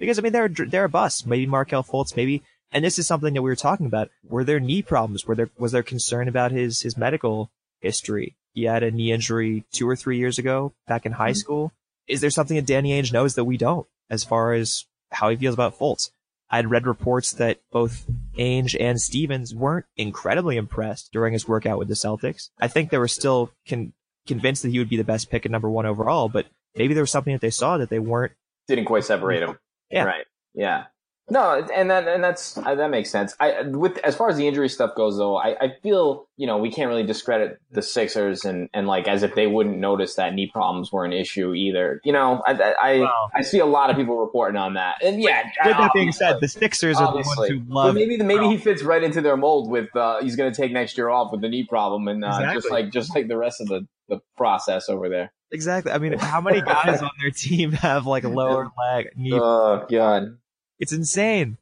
Because 0.00 0.18
I 0.18 0.22
mean, 0.22 0.32
they're, 0.32 0.48
they're 0.48 0.84
a 0.84 0.88
bust. 0.88 1.24
Maybe 1.24 1.46
Markelle 1.46 1.84
Fultz, 1.84 2.16
maybe 2.16 2.42
and 2.72 2.84
this 2.84 2.98
is 2.98 3.06
something 3.06 3.32
that 3.32 3.42
we 3.42 3.48
were 3.48 3.54
talking 3.54 3.86
about. 3.86 4.10
Were 4.28 4.42
there 4.42 4.58
knee 4.58 4.82
problems? 4.82 5.24
Were 5.24 5.36
there 5.36 5.50
was 5.56 5.70
there 5.70 5.84
concern 5.84 6.26
about 6.26 6.50
his 6.50 6.80
his 6.80 6.96
medical 6.96 7.52
history? 7.80 8.34
He 8.54 8.64
had 8.64 8.82
a 8.82 8.90
knee 8.90 9.12
injury 9.12 9.64
two 9.72 9.88
or 9.88 9.94
three 9.94 10.18
years 10.18 10.36
ago, 10.36 10.74
back 10.88 11.06
in 11.06 11.12
high 11.12 11.30
mm-hmm. 11.30 11.36
school. 11.36 11.72
Is 12.08 12.20
there 12.20 12.30
something 12.30 12.56
that 12.56 12.66
Danny 12.66 12.90
Ainge 12.90 13.12
knows 13.12 13.36
that 13.36 13.44
we 13.44 13.56
don't, 13.56 13.86
as 14.10 14.24
far 14.24 14.52
as 14.52 14.84
how 15.12 15.28
he 15.28 15.36
feels 15.36 15.54
about 15.54 15.78
Fultz? 15.78 16.10
I'd 16.50 16.70
read 16.70 16.86
reports 16.86 17.32
that 17.32 17.60
both 17.70 18.06
Ainge 18.36 18.76
and 18.80 19.00
Stevens 19.00 19.54
weren't 19.54 19.86
incredibly 19.96 20.56
impressed 20.56 21.12
during 21.12 21.34
his 21.34 21.46
workout 21.46 21.78
with 21.78 21.88
the 21.88 21.94
Celtics. 21.94 22.50
I 22.58 22.68
think 22.68 22.90
they 22.90 22.98
were 22.98 23.06
still 23.06 23.52
con- 23.68 23.92
convinced 24.28 24.62
that 24.62 24.70
he 24.70 24.78
would 24.78 24.88
be 24.88 24.96
the 24.96 25.04
best 25.04 25.30
pick 25.30 25.44
at 25.44 25.50
number 25.50 25.68
one 25.68 25.86
overall, 25.86 26.28
but 26.28 26.46
maybe 26.76 26.94
there 26.94 27.02
was 27.02 27.10
something 27.10 27.32
that 27.32 27.40
they 27.40 27.50
saw 27.50 27.78
that 27.78 27.90
they 27.90 27.98
weren't. 27.98 28.32
Didn't 28.68 28.84
quite 28.84 29.04
separate 29.04 29.42
him. 29.42 29.58
Yeah. 29.90 30.04
Right. 30.04 30.26
Yeah. 30.54 30.84
No, 31.30 31.62
and 31.74 31.90
that 31.90 32.08
and 32.08 32.24
that's 32.24 32.56
uh, 32.56 32.74
that 32.74 32.88
makes 32.88 33.10
sense. 33.10 33.36
I 33.38 33.60
with 33.60 33.98
as 33.98 34.16
far 34.16 34.30
as 34.30 34.38
the 34.38 34.48
injury 34.48 34.70
stuff 34.70 34.94
goes, 34.96 35.18
though, 35.18 35.36
I, 35.36 35.56
I 35.60 35.74
feel 35.82 36.26
you 36.38 36.46
know 36.46 36.56
we 36.56 36.70
can't 36.72 36.88
really 36.88 37.02
discredit 37.02 37.58
the 37.70 37.82
Sixers 37.82 38.46
and 38.46 38.70
and 38.72 38.86
like 38.86 39.06
as 39.08 39.22
if 39.22 39.34
they 39.34 39.46
wouldn't 39.46 39.76
notice 39.76 40.14
that 40.14 40.32
knee 40.32 40.50
problems 40.50 40.90
were 40.90 41.04
an 41.04 41.12
issue 41.12 41.52
either. 41.52 42.00
You 42.02 42.14
know, 42.14 42.42
I 42.46 42.74
I 42.80 42.98
Well- 43.00 43.30
I 43.34 43.42
see 43.42 43.58
a 43.58 43.66
lot 43.66 43.90
of 43.90 43.96
people 43.96 44.16
reporting 44.16 44.56
on 44.56 44.72
that, 44.74 45.02
and 45.04 45.20
yeah. 45.22 45.42
With 45.66 45.76
that 45.76 45.90
being 45.92 46.12
said, 46.12 46.40
the 46.40 46.48
Sixers 46.48 46.96
are 46.96 47.12
the 47.12 47.16
ones 47.18 47.48
who 47.50 47.60
But 47.60 47.74
love. 47.74 47.94
maybe 47.94 48.16
the, 48.16 48.24
maybe 48.24 48.46
he 48.48 48.56
fits 48.56 48.82
right 48.82 49.02
into 49.02 49.20
their 49.20 49.36
mold 49.36 49.70
with 49.70 49.94
uh, 49.94 50.22
he's 50.22 50.34
going 50.34 50.50
to 50.50 50.56
take 50.58 50.72
next 50.72 50.96
year 50.96 51.10
off 51.10 51.30
with 51.30 51.42
the 51.42 51.48
knee 51.50 51.66
problem 51.68 52.08
and 52.08 52.24
uh, 52.24 52.54
just 52.54 52.70
like 52.70 52.90
just 52.90 53.14
like 53.14 53.28
the 53.28 53.36
rest 53.36 53.60
of 53.60 53.68
the 53.68 53.86
the 54.08 54.20
process 54.36 54.88
over 54.88 55.08
there. 55.08 55.32
Exactly. 55.50 55.92
I 55.92 55.98
mean, 55.98 56.18
how 56.18 56.40
many 56.40 56.60
guys 56.60 57.00
on 57.02 57.10
their 57.20 57.30
team 57.30 57.72
have 57.72 58.06
like 58.06 58.24
a 58.24 58.28
lower 58.28 58.70
leg 58.78 59.10
knee? 59.16 59.32
Oh 59.32 59.86
god. 59.88 60.38
It's 60.78 60.92
insane. 60.92 61.56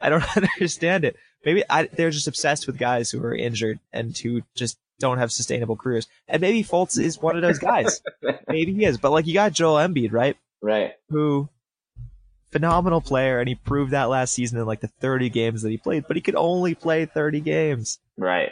I 0.00 0.08
don't 0.10 0.36
understand 0.36 1.04
it. 1.04 1.16
Maybe 1.44 1.62
I, 1.70 1.84
they're 1.84 2.10
just 2.10 2.28
obsessed 2.28 2.66
with 2.66 2.78
guys 2.78 3.10
who 3.10 3.22
are 3.24 3.34
injured 3.34 3.78
and 3.92 4.16
who 4.16 4.42
just 4.54 4.78
don't 4.98 5.18
have 5.18 5.30
sustainable 5.30 5.76
careers. 5.76 6.08
And 6.26 6.40
maybe 6.40 6.64
Fultz 6.64 6.98
is 6.98 7.22
one 7.22 7.36
of 7.36 7.42
those 7.42 7.58
guys. 7.58 8.02
maybe 8.48 8.74
he 8.74 8.84
is. 8.84 8.98
But 8.98 9.12
like 9.12 9.26
you 9.26 9.34
got 9.34 9.52
Joel 9.52 9.76
Embiid, 9.76 10.12
right? 10.12 10.36
Right. 10.60 10.92
Who 11.10 11.48
phenomenal 12.50 13.00
player 13.00 13.40
and 13.40 13.48
he 13.48 13.54
proved 13.54 13.92
that 13.92 14.08
last 14.08 14.32
season 14.32 14.58
in 14.58 14.66
like 14.66 14.80
the 14.80 14.88
30 14.88 15.28
games 15.30 15.62
that 15.62 15.70
he 15.70 15.76
played, 15.76 16.04
but 16.08 16.16
he 16.16 16.22
could 16.22 16.34
only 16.34 16.74
play 16.74 17.04
30 17.06 17.40
games. 17.40 17.98
Right. 18.16 18.50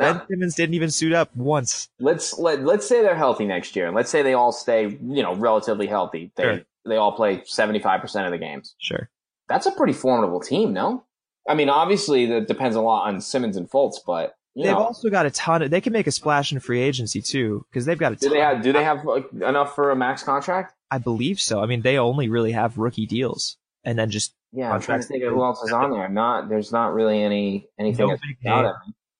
Ben 0.00 0.22
Simmons 0.28 0.54
didn't 0.54 0.74
even 0.74 0.90
suit 0.90 1.12
up 1.12 1.34
once. 1.36 1.88
let's 2.00 2.38
let 2.38 2.64
let's 2.64 2.86
say 2.86 3.02
they're 3.02 3.14
healthy 3.14 3.44
next 3.46 3.76
year, 3.76 3.86
and 3.86 3.94
let's 3.94 4.10
say 4.10 4.22
they 4.22 4.34
all 4.34 4.52
stay, 4.52 4.88
you 4.88 5.22
know, 5.22 5.34
relatively 5.34 5.86
healthy. 5.86 6.32
They 6.36 6.42
Sure. 6.42 6.60
they 6.86 6.96
all 6.96 7.12
play 7.12 7.42
seventy 7.44 7.78
five 7.78 8.00
percent 8.00 8.26
of 8.26 8.32
the 8.32 8.38
games. 8.38 8.74
Sure. 8.78 9.08
That's 9.48 9.66
a 9.66 9.72
pretty 9.72 9.92
formidable 9.92 10.40
team, 10.40 10.72
no? 10.72 11.04
I 11.48 11.54
mean, 11.54 11.68
obviously 11.68 12.26
that 12.26 12.46
depends 12.48 12.76
a 12.76 12.80
lot 12.80 13.08
on 13.08 13.20
Simmons 13.20 13.56
and 13.56 13.68
Fultz, 13.68 13.96
but 14.06 14.36
You 14.54 14.64
They've 14.64 14.72
know, 14.72 14.78
also 14.78 15.10
got 15.10 15.26
a 15.26 15.30
ton 15.30 15.62
of. 15.62 15.70
They 15.70 15.80
can 15.80 15.92
make 15.92 16.06
a 16.06 16.12
splash 16.12 16.52
in 16.52 16.60
free 16.60 16.80
agency 16.80 17.20
too, 17.22 17.64
because 17.70 17.84
they've 17.86 17.98
got 17.98 18.12
a. 18.12 18.16
do 18.16 18.28
Ton, 18.28 18.36
they 18.36 18.42
have 18.42 18.62
do 18.62 18.72
they 18.72 18.84
have 18.84 19.04
like, 19.04 19.30
enough 19.32 19.74
for 19.74 19.90
a 19.90 19.96
max 19.96 20.22
contract? 20.22 20.74
I 20.90 20.98
believe 20.98 21.40
so. 21.40 21.60
I 21.60 21.66
mean, 21.66 21.82
they 21.82 21.98
only 21.98 22.28
really 22.28 22.52
have 22.52 22.78
rookie 22.78 23.06
deals, 23.06 23.56
and 23.84 23.98
then 23.98 24.10
just 24.10 24.34
Yeah, 24.52 24.72
I'm 24.72 24.80
trying 24.80 25.00
to 25.00 25.06
think 25.06 25.22
of 25.24 25.32
who 25.32 25.42
else 25.42 25.62
is 25.62 25.72
on 25.72 25.90
there. 25.92 26.08
Not 26.08 26.48
there's 26.48 26.72
not 26.72 26.94
really 26.94 27.22
any 27.22 27.68
anything 27.78 28.08
No 28.08 28.14
big 28.16 28.36
name. 28.42 28.72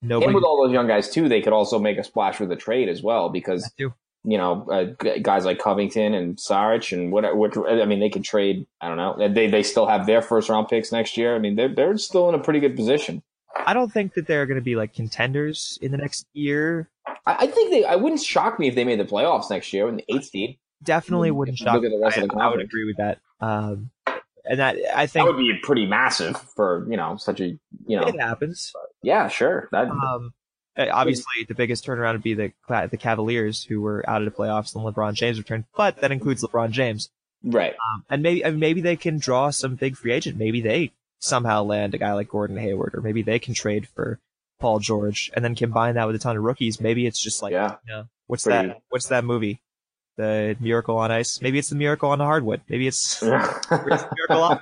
Nobody. 0.02 0.26
And 0.26 0.34
with 0.34 0.44
all 0.44 0.64
those 0.64 0.72
young 0.72 0.86
guys 0.86 1.10
too, 1.10 1.28
they 1.28 1.40
could 1.40 1.52
also 1.52 1.78
make 1.78 1.98
a 1.98 2.04
splash 2.04 2.40
with 2.40 2.50
a 2.52 2.56
trade 2.56 2.88
as 2.88 3.02
well 3.02 3.28
because 3.28 3.70
you 3.78 3.92
know 4.24 4.66
uh, 4.70 5.18
guys 5.22 5.44
like 5.44 5.58
Covington 5.58 6.14
and 6.14 6.36
Saric 6.36 6.92
and 6.92 7.12
whatever. 7.12 7.68
I 7.68 7.84
mean, 7.84 8.00
they 8.00 8.10
could 8.10 8.24
trade. 8.24 8.66
I 8.80 8.88
don't 8.88 8.96
know. 8.96 9.28
They 9.28 9.48
they 9.48 9.62
still 9.62 9.86
have 9.86 10.06
their 10.06 10.22
first 10.22 10.48
round 10.48 10.68
picks 10.68 10.92
next 10.92 11.16
year. 11.16 11.34
I 11.34 11.38
mean, 11.38 11.56
they're 11.56 11.74
they're 11.74 11.98
still 11.98 12.28
in 12.28 12.34
a 12.34 12.38
pretty 12.38 12.60
good 12.60 12.76
position. 12.76 13.22
I 13.66 13.74
don't 13.74 13.92
think 13.92 14.14
that 14.14 14.26
they're 14.26 14.46
going 14.46 14.58
to 14.58 14.64
be 14.64 14.76
like 14.76 14.94
contenders 14.94 15.78
in 15.82 15.92
the 15.92 15.98
next 15.98 16.26
year. 16.32 16.88
I, 17.26 17.36
I 17.40 17.46
think 17.46 17.70
they. 17.70 17.84
I 17.84 17.96
wouldn't 17.96 18.22
shock 18.22 18.58
me 18.58 18.68
if 18.68 18.74
they 18.74 18.84
made 18.84 19.00
the 19.00 19.04
playoffs 19.04 19.50
next 19.50 19.72
year 19.72 19.88
in 19.88 19.96
the 19.96 20.04
eighth 20.08 20.26
seed. 20.26 20.58
Definitely 20.82 21.30
wouldn't 21.30 21.58
shock. 21.58 21.74
Look 21.74 21.84
at 21.84 21.90
the 21.90 22.00
rest 22.02 22.18
I, 22.18 22.22
of 22.22 22.30
the 22.30 22.36
I 22.36 22.48
would 22.48 22.60
agree 22.60 22.86
with 22.86 22.96
that. 22.96 23.18
Um, 23.40 23.90
and 24.44 24.58
that 24.60 24.76
I 24.94 25.06
That 25.06 25.10
think 25.10 25.26
would 25.26 25.38
be 25.38 25.58
pretty 25.62 25.86
massive 25.86 26.36
for 26.56 26.86
you 26.90 26.96
know 26.96 27.16
such 27.16 27.40
a 27.40 27.46
you 27.46 27.60
know. 27.96 28.02
it 28.02 28.20
happens. 28.20 28.72
Yeah, 29.02 29.28
sure. 29.28 29.68
That 29.72 29.88
Um, 29.88 30.32
uh, 30.76 30.86
obviously, 30.92 31.44
the 31.48 31.54
biggest 31.54 31.84
turnaround 31.86 32.12
would 32.12 32.22
be 32.22 32.34
the 32.34 32.52
the 32.90 32.96
Cavaliers, 32.98 33.64
who 33.64 33.80
were 33.80 34.04
out 34.08 34.22
of 34.22 34.24
the 34.32 34.36
playoffs 34.36 34.74
and 34.74 34.84
LeBron 34.84 35.14
James 35.14 35.38
returned, 35.38 35.64
but 35.76 35.96
that 36.00 36.12
includes 36.12 36.42
LeBron 36.44 36.70
James. 36.70 37.10
right. 37.42 37.72
Um, 37.72 38.04
and 38.08 38.22
maybe 38.22 38.44
and 38.44 38.60
maybe 38.60 38.80
they 38.80 38.96
can 38.96 39.18
draw 39.18 39.50
some 39.50 39.74
big 39.74 39.96
free 39.96 40.12
agent. 40.12 40.38
Maybe 40.38 40.60
they 40.60 40.92
somehow 41.18 41.62
land 41.64 41.94
a 41.94 41.98
guy 41.98 42.12
like 42.12 42.28
Gordon 42.28 42.56
Hayward, 42.56 42.94
or 42.94 43.00
maybe 43.00 43.22
they 43.22 43.38
can 43.38 43.52
trade 43.54 43.88
for 43.94 44.20
Paul 44.58 44.78
George 44.78 45.30
and 45.34 45.44
then 45.44 45.54
combine 45.54 45.94
that 45.94 46.06
with 46.06 46.16
a 46.16 46.18
ton 46.18 46.36
of 46.36 46.42
rookies. 46.42 46.80
Maybe 46.80 47.06
it's 47.06 47.22
just 47.22 47.42
like 47.42 47.52
yeah. 47.52 47.76
you 47.86 47.92
know, 47.94 48.04
what's 48.26 48.44
Pretty- 48.44 48.68
that? 48.68 48.82
What's 48.90 49.08
that 49.08 49.24
movie? 49.24 49.60
The 50.16 50.56
Miracle 50.60 50.98
on 50.98 51.10
Ice. 51.10 51.40
Maybe 51.40 51.58
it's 51.58 51.70
the 51.70 51.76
Miracle 51.76 52.10
on 52.10 52.18
the 52.18 52.24
Hardwood. 52.24 52.60
Maybe 52.68 52.86
it's 52.86 53.22
Miracle 53.70 54.10
on, 54.30 54.60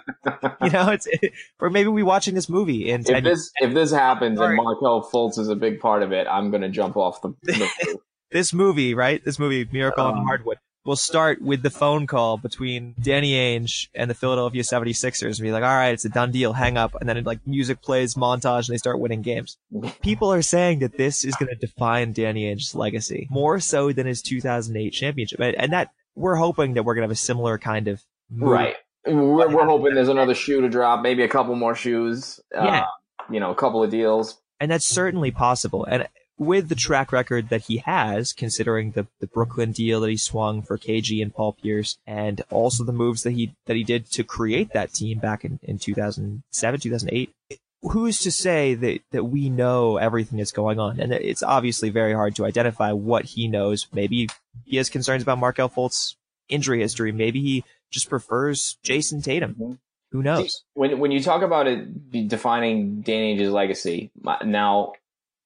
you 0.62 0.70
know, 0.70 0.90
it's 0.90 1.08
or 1.60 1.70
maybe 1.70 1.88
we 1.88 2.02
watching 2.02 2.34
this 2.34 2.48
movie 2.48 2.90
in 2.90 3.00
if 3.06 3.24
this 3.24 3.50
if 3.60 3.74
this 3.74 3.90
happens 3.90 4.38
Sorry. 4.38 4.56
and 4.56 4.64
Markelle 4.64 5.08
Fultz 5.12 5.38
is 5.38 5.48
a 5.48 5.56
big 5.56 5.80
part 5.80 6.02
of 6.02 6.12
it, 6.12 6.26
I'm 6.30 6.50
gonna 6.50 6.68
jump 6.68 6.96
off 6.96 7.22
the. 7.22 7.34
the 7.42 7.98
This 8.30 8.52
movie, 8.52 8.92
right? 8.94 9.24
This 9.24 9.38
movie, 9.38 9.66
Miracle 9.72 10.04
on 10.04 10.14
the 10.14 10.20
Um, 10.20 10.26
Hardwood, 10.26 10.58
will 10.84 10.96
start 10.96 11.42
with 11.42 11.62
the 11.62 11.70
phone 11.70 12.06
call 12.06 12.38
between 12.38 12.94
Danny 13.00 13.32
Ainge 13.32 13.88
and 13.94 14.10
the 14.10 14.14
Philadelphia 14.14 14.62
76ers 14.62 15.38
and 15.38 15.44
be 15.44 15.52
like, 15.52 15.62
all 15.62 15.68
right, 15.68 15.92
it's 15.92 16.04
a 16.04 16.08
done 16.08 16.30
deal, 16.30 16.52
hang 16.52 16.76
up. 16.76 16.94
And 16.98 17.08
then 17.08 17.22
like 17.24 17.46
music 17.46 17.82
plays, 17.82 18.14
montage, 18.14 18.68
and 18.68 18.74
they 18.74 18.78
start 18.78 19.00
winning 19.00 19.22
games. 19.22 19.58
People 20.00 20.32
are 20.32 20.42
saying 20.42 20.78
that 20.78 20.96
this 20.96 21.24
is 21.24 21.34
going 21.36 21.50
to 21.50 21.56
define 21.56 22.12
Danny 22.12 22.44
Ainge's 22.44 22.74
legacy 22.74 23.28
more 23.30 23.60
so 23.60 23.92
than 23.92 24.06
his 24.06 24.22
2008 24.22 24.90
championship. 24.90 25.40
And, 25.40 25.54
and 25.56 25.72
that 25.72 25.90
we're 26.14 26.36
hoping 26.36 26.74
that 26.74 26.84
we're 26.84 26.94
going 26.94 27.02
to 27.02 27.08
have 27.08 27.10
a 27.10 27.16
similar 27.16 27.58
kind 27.58 27.88
of 27.88 28.02
move. 28.30 28.50
right. 28.50 28.76
We're, 29.06 29.48
we're 29.54 29.64
hoping 29.64 29.94
there's 29.94 30.08
another 30.08 30.34
shoe 30.34 30.60
to 30.60 30.68
drop, 30.68 31.02
maybe 31.02 31.22
a 31.22 31.28
couple 31.28 31.54
more 31.54 31.74
shoes. 31.74 32.40
Yeah. 32.52 32.80
Uh, 32.80 32.86
you 33.30 33.40
know, 33.40 33.50
a 33.50 33.54
couple 33.54 33.82
of 33.82 33.90
deals. 33.90 34.40
And 34.60 34.70
that's 34.70 34.86
certainly 34.86 35.30
possible. 35.30 35.84
And 35.84 36.08
with 36.38 36.68
the 36.68 36.74
track 36.74 37.12
record 37.12 37.48
that 37.48 37.62
he 37.62 37.78
has, 37.78 38.32
considering 38.32 38.92
the, 38.92 39.06
the 39.20 39.26
Brooklyn 39.26 39.72
deal 39.72 40.00
that 40.00 40.10
he 40.10 40.16
swung 40.16 40.62
for 40.62 40.78
KG 40.78 41.20
and 41.20 41.34
Paul 41.34 41.54
Pierce, 41.54 41.98
and 42.06 42.40
also 42.50 42.84
the 42.84 42.92
moves 42.92 43.22
that 43.24 43.32
he 43.32 43.54
that 43.66 43.76
he 43.76 43.84
did 43.84 44.06
to 44.12 44.24
create 44.24 44.72
that 44.72 44.92
team 44.92 45.18
back 45.18 45.44
in, 45.44 45.58
in 45.62 45.78
2007, 45.78 46.80
2008, 46.80 47.34
who's 47.82 48.20
to 48.20 48.30
say 48.30 48.74
that, 48.74 49.00
that 49.10 49.24
we 49.24 49.50
know 49.50 49.96
everything 49.96 50.38
that's 50.38 50.52
going 50.52 50.78
on? 50.78 51.00
And 51.00 51.12
it's 51.12 51.42
obviously 51.42 51.90
very 51.90 52.12
hard 52.12 52.36
to 52.36 52.44
identify 52.44 52.92
what 52.92 53.24
he 53.24 53.48
knows. 53.48 53.88
Maybe 53.92 54.28
he 54.64 54.76
has 54.76 54.88
concerns 54.88 55.22
about 55.22 55.38
Markelle 55.38 55.68
Fultz's 55.68 56.16
injury 56.48 56.80
history. 56.80 57.12
Maybe 57.12 57.40
he 57.40 57.64
just 57.90 58.08
prefers 58.08 58.78
Jayson 58.82 59.22
Tatum. 59.22 59.54
Mhm. 59.54 59.78
Who 60.10 60.22
knows? 60.22 60.64
When 60.72 60.98
when 61.00 61.10
you 61.10 61.22
talk 61.22 61.42
about 61.42 61.66
it 61.66 62.28
defining 62.28 63.02
Danny 63.02 63.34
Ainge's 63.34 63.50
legacy, 63.50 64.10
now 64.42 64.94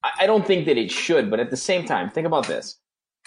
I, 0.03 0.11
I 0.21 0.27
don't 0.27 0.45
think 0.45 0.65
that 0.65 0.77
it 0.77 0.91
should, 0.91 1.29
but 1.29 1.39
at 1.39 1.49
the 1.49 1.57
same 1.57 1.85
time, 1.85 2.09
think 2.09 2.27
about 2.27 2.47
this. 2.47 2.77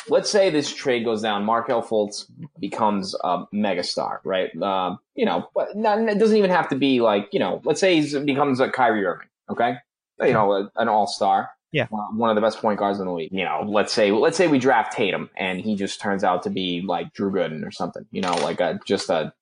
Let's 0.09 0.30
say 0.30 0.50
this 0.50 0.73
trade 0.73 1.04
goes 1.04 1.23
down, 1.23 1.45
Markelle 1.45 1.83
Fultz 1.83 2.30
becomes 2.61 3.14
a 3.25 3.45
megastar, 3.52 4.18
right? 4.25 4.54
Um, 4.62 4.99
you 5.14 5.25
know, 5.25 5.49
but 5.54 5.76
not, 5.76 5.99
it 5.99 6.18
doesn't 6.18 6.37
even 6.37 6.50
have 6.50 6.68
to 6.68 6.76
be 6.76 7.00
like, 7.00 7.28
you 7.33 7.40
know, 7.40 7.61
let's 7.64 7.80
say 7.80 8.00
he 8.00 8.18
becomes 8.21 8.61
a 8.61 8.71
Kyrie 8.71 9.04
Irving, 9.04 9.28
okay? 9.50 9.76
You 10.21 10.33
know, 10.33 10.52
a, 10.52 10.71
an 10.76 10.88
all 10.88 11.06
star. 11.06 11.50
Yeah. 11.73 11.88
Uh, 11.92 12.06
one 12.12 12.30
of 12.30 12.37
the 12.37 12.40
best 12.40 12.59
point 12.59 12.78
guards 12.78 13.00
in 13.00 13.06
the 13.06 13.12
league. 13.12 13.33
You 13.33 13.45
know, 13.45 13.64
let's 13.66 13.92
say 13.92 14.11
let's 14.11 14.37
say 14.37 14.49
we 14.49 14.59
draft 14.59 14.92
Tatum 14.92 15.28
and 15.37 15.61
he 15.61 15.75
just 15.75 16.00
turns 16.00 16.25
out 16.25 16.45
to 16.45 16.50
be 16.50 16.80
like 16.80 17.12
Drew 17.12 17.30
Gooden 17.30 17.66
or 17.66 17.71
something. 17.71 18.06
You 18.12 18.23
know, 18.23 18.35
like 18.37 18.61
a 18.61 18.80
just 18.87 19.11
a 19.11 19.35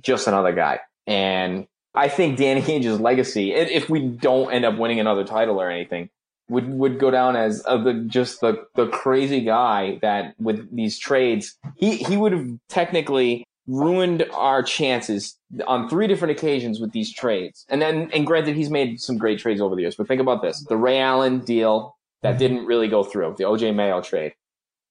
just 0.00 0.26
another 0.26 0.52
guy. 0.52 0.80
And 1.06 1.66
I 1.94 2.08
think 2.08 2.38
Danny 2.38 2.62
Ainge's 2.62 2.98
legacy, 2.98 3.52
if 3.52 3.90
we 3.90 4.08
don't 4.08 4.50
end 4.52 4.64
up 4.64 4.78
winning 4.78 5.00
another 5.00 5.24
title 5.24 5.60
or 5.60 5.68
anything, 5.68 6.08
would 6.52 6.68
would 6.74 6.98
go 6.98 7.10
down 7.10 7.34
as 7.34 7.62
uh, 7.66 7.78
the 7.78 7.94
just 8.06 8.40
the 8.40 8.64
the 8.74 8.86
crazy 8.88 9.40
guy 9.40 9.98
that 10.02 10.34
with 10.38 10.74
these 10.74 10.98
trades, 10.98 11.56
he 11.76 11.96
he 11.96 12.16
would 12.16 12.32
have 12.32 12.46
technically 12.68 13.44
ruined 13.66 14.26
our 14.34 14.62
chances 14.62 15.38
on 15.66 15.88
three 15.88 16.06
different 16.06 16.32
occasions 16.36 16.80
with 16.80 16.92
these 16.92 17.14
trades. 17.14 17.64
And 17.68 17.80
then, 17.80 18.10
and 18.12 18.26
granted, 18.26 18.56
he's 18.56 18.70
made 18.70 19.00
some 19.00 19.16
great 19.16 19.38
trades 19.38 19.60
over 19.60 19.74
the 19.74 19.82
years, 19.82 19.96
but 19.96 20.06
think 20.06 20.20
about 20.20 20.42
this: 20.42 20.64
the 20.68 20.76
Ray 20.76 21.00
Allen 21.00 21.40
deal 21.40 21.96
that 22.22 22.38
didn't 22.38 22.66
really 22.66 22.88
go 22.88 23.02
through, 23.02 23.34
the 23.38 23.44
OJ 23.44 23.74
Mayo 23.74 24.00
trade. 24.02 24.34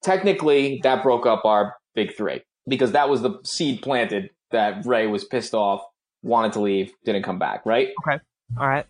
Technically, 0.04 0.82
that 0.84 1.04
broke 1.04 1.26
up 1.26 1.46
our 1.46 1.76
big 1.94 2.16
three 2.16 2.42
because 2.68 2.92
that 2.94 3.08
was 3.08 3.22
the 3.22 3.40
seed 3.44 3.82
planted 3.82 4.32
that 4.50 4.86
Ray 4.86 5.08
was 5.08 5.24
pissed 5.24 5.54
off, 5.54 5.82
wanted 6.24 6.54
to 6.54 6.60
leave, 6.60 6.92
didn't 7.06 7.24
come 7.24 7.40
back, 7.40 7.66
right? 7.66 7.90
Okay. 8.06 8.20
All 8.60 8.68
right. 8.68 8.86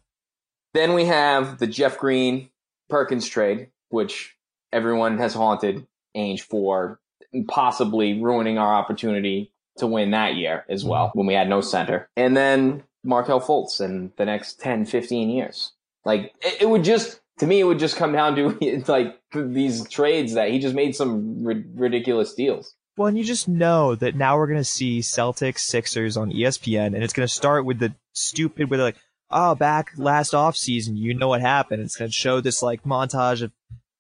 Then 0.74 0.94
we 0.94 1.06
have 1.06 1.60
the 1.60 1.68
Jeff 1.68 1.98
Green 1.98 2.50
Perkins 2.92 3.28
trade, 3.28 3.70
which 3.90 4.36
everyone 4.72 5.18
has 5.18 5.34
haunted 5.34 5.88
Ainge 6.16 6.42
for 6.42 7.00
possibly 7.48 8.22
ruining 8.22 8.58
our 8.58 8.74
opportunity 8.74 9.54
to 9.78 9.88
win 9.88 10.12
that 10.12 10.36
year 10.36 10.66
as 10.70 10.84
well 10.84 11.12
when 11.14 11.26
we 11.26 11.34
had 11.34 11.50
no 11.50 11.62
center. 11.62 12.10
And 12.18 12.36
then 12.36 12.84
Markelle 13.04 13.42
Fultz 13.42 13.82
in 13.82 14.12
the 14.18 14.26
next 14.26 14.60
10, 14.60 14.86
15 14.86 15.30
years. 15.30 15.72
Like 16.04 16.34
it, 16.42 16.64
it 16.64 16.70
would 16.70 16.84
just, 16.84 17.22
to 17.40 17.48
me, 17.48 17.62
it 17.62 17.64
would 17.64 17.80
just 17.80 17.96
come 17.96 18.12
down 18.12 18.36
to 18.36 18.84
like 18.88 19.20
these 19.34 19.88
trades 19.88 20.34
that 20.34 20.50
he 20.50 20.60
just 20.60 20.76
made 20.76 20.96
some 20.96 21.44
ri- 21.44 21.66
ridiculous 21.74 22.34
deals. 22.34 22.76
Well, 22.98 23.08
and 23.08 23.18
you 23.18 23.24
just 23.24 23.48
know 23.48 23.96
that 23.96 24.16
now 24.16 24.38
we're 24.38 24.48
going 24.48 24.60
to 24.60 24.66
see 24.66 25.00
Celtics 25.00 25.60
Sixers 25.60 26.18
on 26.18 26.32
ESPN, 26.32 26.88
and 26.88 27.04
it's 27.04 27.14
going 27.14 27.28
to 27.28 27.34
start 27.34 27.66
with 27.66 27.80
the 27.80 27.96
stupid, 28.12 28.70
with 28.70 28.82
like, 28.82 28.98
oh, 29.34 29.56
back 29.56 29.92
last 29.98 30.34
off 30.34 30.56
season, 30.56 30.96
you 30.98 31.14
know 31.14 31.28
what 31.28 31.42
happened. 31.42 31.82
It's 31.82 31.96
going 31.96 32.10
to 32.10 32.14
show 32.16 32.42
this 32.42 32.62
like 32.62 32.84
montage 32.84 33.42
of 33.42 33.52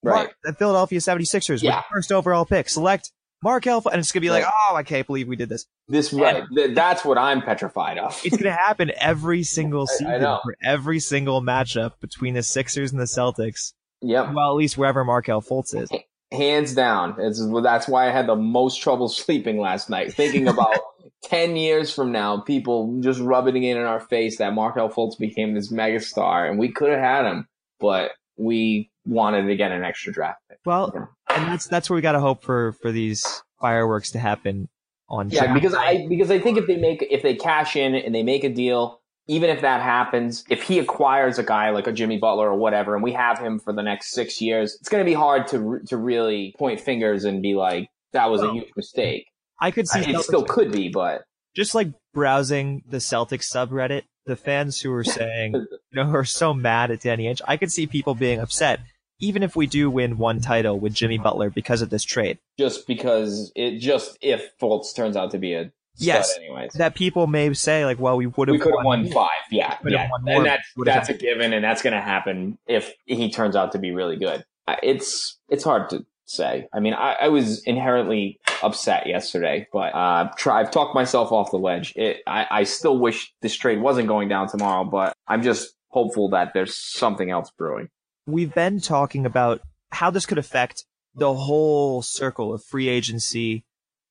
Right. 0.03 0.15
Mark, 0.25 0.35
the 0.43 0.53
Philadelphia 0.53 0.99
76ers 0.99 1.49
with 1.49 1.63
Yeah. 1.63 1.77
the 1.81 1.83
first 1.91 2.11
overall 2.11 2.43
pick. 2.45 2.69
Select 2.69 3.11
Mark 3.43 3.65
Markelle, 3.67 3.83
and 3.91 3.99
it's 3.99 4.11
going 4.11 4.21
to 4.21 4.25
be 4.25 4.29
like, 4.31 4.43
Right. 4.43 4.53
oh, 4.71 4.75
I 4.75 4.81
can't 4.83 5.05
believe 5.05 5.27
we 5.27 5.35
did 5.35 5.49
this. 5.49 5.65
This, 5.87 6.11
right. 6.11 6.43
Th- 6.55 6.73
that's 6.75 7.05
what 7.05 7.17
I'm 7.19 7.41
petrified 7.43 7.97
of. 7.99 8.19
It's 8.23 8.35
going 8.35 8.51
to 8.51 8.51
happen 8.51 8.91
every 8.97 9.43
single 9.57 9.81
I- 9.81 9.83
I 9.83 9.95
season 10.17 10.37
for 10.43 10.55
every 10.63 10.99
single 10.99 11.41
matchup 11.41 11.93
between 12.01 12.33
the 12.33 12.41
Sixers 12.43 12.91
and 12.91 12.99
the 12.99 13.05
Celtics. 13.05 13.73
yep. 14.01 14.31
Well, 14.33 14.49
at 14.49 14.55
least 14.55 14.77
wherever 14.77 15.03
Markelle 15.03 15.41
Fultz 15.41 15.75
is. 15.79 15.89
hands 16.31 16.73
down. 16.73 17.15
It's, 17.19 17.39
that's 17.61 17.87
why 17.87 18.07
I 18.07 18.11
had 18.11 18.25
the 18.27 18.35
most 18.35 18.77
trouble 18.81 19.07
sleeping 19.09 19.59
last 19.59 19.87
night, 19.89 20.13
thinking 20.13 20.47
about 20.47 20.77
10 21.23 21.55
years 21.55 21.93
from 21.93 22.11
now, 22.11 22.39
people 22.41 22.99
just 23.01 23.19
rubbing 23.19 23.63
it 23.63 23.77
in 23.77 23.83
our 23.83 23.99
face 23.99 24.37
that 24.37 24.53
Markelle 24.53 24.89
Fultz 24.89 25.17
became 25.19 25.53
this 25.53 25.71
megastar, 25.71 26.49
and 26.49 26.57
we 26.59 26.71
could 26.71 26.89
have 26.89 26.99
had 26.99 27.25
him, 27.25 27.47
but 27.79 28.11
we 28.37 28.89
wanted 29.05 29.47
to 29.47 29.55
get 29.55 29.71
an 29.71 29.83
extra 29.83 30.11
draft 30.13 30.39
pick. 30.49 30.59
Well, 30.65 30.91
Yeah. 30.95 31.35
and 31.37 31.47
that's 31.51 31.67
that's 31.67 31.89
where 31.89 31.95
we 31.95 32.01
got 32.01 32.13
to 32.13 32.19
hope 32.19 32.43
for 32.43 32.73
for 32.81 32.91
these 32.91 33.43
fireworks 33.59 34.11
to 34.11 34.19
happen 34.19 34.67
on 35.09 35.29
Yeah, 35.29 35.41
draft 35.45 35.53
because. 35.55 35.73
I 35.75 36.05
because 36.07 36.31
I 36.31 36.39
think 36.39 36.57
if 36.57 36.67
they 36.67 36.77
make 36.77 37.05
if 37.09 37.21
they 37.21 37.35
cash 37.35 37.75
in 37.75 37.95
and 37.95 38.13
they 38.15 38.23
make 38.23 38.43
a 38.43 38.49
deal, 38.49 38.99
even 39.27 39.49
if 39.49 39.61
that 39.61 39.81
happens, 39.81 40.43
if 40.49 40.63
he 40.63 40.79
acquires 40.79 41.37
a 41.37 41.43
guy 41.43 41.69
like 41.69 41.85
a 41.87 41.91
Jimmy 41.91 42.17
Butler 42.17 42.49
or 42.49 42.57
whatever, 42.57 42.95
and 42.95 43.03
we 43.03 43.13
have 43.13 43.37
him 43.39 43.59
for 43.59 43.73
the 43.73 43.83
next 43.83 44.11
six 44.11 44.41
years, 44.41 44.75
it's 44.79 44.89
going 44.89 45.03
to 45.03 45.09
be 45.09 45.13
hard 45.15 45.47
to 45.47 45.79
to 45.87 45.97
really 45.97 46.53
point 46.57 46.79
fingers 46.79 47.25
and 47.25 47.41
be 47.41 47.53
like 47.55 47.89
that 48.13 48.29
was 48.29 48.41
a 48.41 48.51
huge 48.51 48.69
mistake. 48.75 49.27
I 49.61 49.71
could 49.71 49.87
see 49.87 49.99
It 49.99 50.07
Celtics- 50.07 50.23
still 50.23 50.43
could 50.43 50.71
be, 50.71 50.89
but 50.89 51.23
just 51.55 51.75
like 51.75 51.89
browsing 52.13 52.83
the 52.89 52.97
Celtics 52.97 53.45
subreddit, 53.53 54.03
the 54.25 54.35
fans 54.35 54.81
who 54.81 54.91
are 54.93 55.03
saying, 55.03 55.53
you 55.53 55.67
know, 55.93 56.05
who 56.05 56.15
are 56.15 56.25
so 56.25 56.53
mad 56.53 56.91
at 56.91 57.01
Danny 57.01 57.25
Ainge, 57.25 57.41
I 57.47 57.57
could 57.57 57.71
see 57.71 57.87
people 57.87 58.15
being 58.15 58.39
upset, 58.39 58.79
even 59.19 59.43
if 59.43 59.55
we 59.55 59.67
do 59.67 59.89
win 59.89 60.17
one 60.17 60.39
title 60.41 60.79
with 60.79 60.93
Jimmy 60.93 61.17
Butler 61.17 61.49
because 61.49 61.81
of 61.81 61.89
this 61.89 62.03
trade. 62.03 62.37
just 62.57 62.87
because 62.87 63.51
it 63.55 63.79
just 63.79 64.17
if 64.21 64.57
Fultz 64.59 64.95
turns 64.95 65.15
out 65.15 65.31
to 65.31 65.37
be 65.37 65.53
a 65.53 65.71
Yes, 65.97 66.35
anyways. 66.37 66.71
that 66.73 66.95
people 66.95 67.27
may 67.27 67.53
say 67.53 67.85
like, 67.85 67.99
well, 67.99 68.15
we 68.15 68.25
would 68.25 68.47
have 68.47 68.53
we 68.53 68.59
could 68.59 68.73
have 68.75 68.85
won 68.85 69.11
five. 69.11 69.27
Yeah, 69.51 69.77
yeah, 69.85 70.07
won 70.09 70.23
and 70.27 70.45
that's 70.45 70.63
that's 70.85 71.09
a 71.09 71.13
given, 71.13 71.51
and 71.51 71.63
that's 71.63 71.81
going 71.81 71.93
to 71.93 71.99
happen 72.01 72.57
if 72.65 72.93
he 73.05 73.29
turns 73.29 73.55
out 73.57 73.73
to 73.73 73.77
be 73.77 73.91
really 73.91 74.15
good. 74.15 74.45
It's 74.81 75.37
it's 75.49 75.65
hard 75.65 75.89
to 75.89 76.05
say. 76.35 76.67
I 76.73 76.79
mean, 76.79 76.93
I, 76.93 77.15
I 77.21 77.27
was 77.29 77.63
inherently 77.63 78.39
upset 78.63 79.07
yesterday, 79.07 79.67
but 79.71 79.93
uh, 79.93 80.31
try, 80.37 80.59
I've 80.59 80.71
talked 80.71 80.95
myself 80.95 81.31
off 81.31 81.51
the 81.51 81.57
ledge. 81.57 81.93
It, 81.95 82.17
I, 82.27 82.47
I 82.49 82.63
still 82.63 82.97
wish 82.97 83.33
this 83.41 83.55
trade 83.55 83.81
wasn't 83.81 84.07
going 84.07 84.29
down 84.29 84.47
tomorrow, 84.47 84.83
but 84.83 85.13
I'm 85.27 85.43
just 85.43 85.73
hopeful 85.89 86.29
that 86.29 86.53
there's 86.53 86.75
something 86.75 87.29
else 87.29 87.51
brewing. 87.57 87.89
we've 88.25 88.53
been 88.53 88.79
talking 88.79 89.25
about 89.25 89.61
how 89.91 90.09
this 90.09 90.25
could 90.25 90.37
affect 90.37 90.85
the 91.15 91.33
whole 91.33 92.01
circle 92.01 92.53
of 92.53 92.63
free 92.63 92.87
agency 92.87 93.65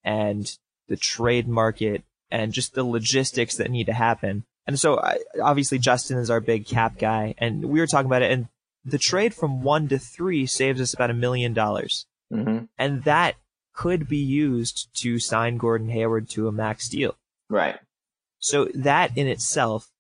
and 0.05 0.59
the 0.89 0.97
trade 0.97 1.49
market 1.49 2.03
and 2.31 2.53
just 2.53 2.75
the 2.75 2.85
logistics 2.85 3.57
that 3.57 3.71
need 3.71 3.87
to 3.87 3.93
happen. 3.93 4.45
And 4.67 4.79
so 4.79 5.01
obviously 5.43 5.79
Justin 5.79 6.19
is 6.19 6.31
our 6.31 6.41
big 6.41 6.67
cap 6.67 6.99
guy 6.99 7.35
and 7.39 7.65
we 7.65 7.81
were 7.81 7.87
talking 7.87 8.07
about 8.07 8.23
it 8.23 8.31
and 8.31 8.49
the 8.85 8.99
trade 8.99 9.35
from 9.35 9.63
one 9.63 9.89
to 9.89 9.99
three 9.99 10.47
saves 10.47 10.81
us 10.81 10.95
about 10.95 11.11
a 11.11 11.15
million 11.15 11.53
dollars. 11.53 12.07
Mm-hmm. 12.33 12.65
And 12.79 13.05
that 13.05 13.37
could 13.75 14.09
be 14.09 14.19
used 14.19 14.89
to 15.03 15.19
sign 15.19 15.57
Gordon 15.57 15.89
Hayward 15.89 16.29
to 16.31 16.49
a 16.49 16.53
max 16.53 16.89
deal. 16.89 17.17
Right. 17.49 17.79
So 18.39 18.67
that 18.75 19.17
in 19.17 19.27
itself 19.27 19.91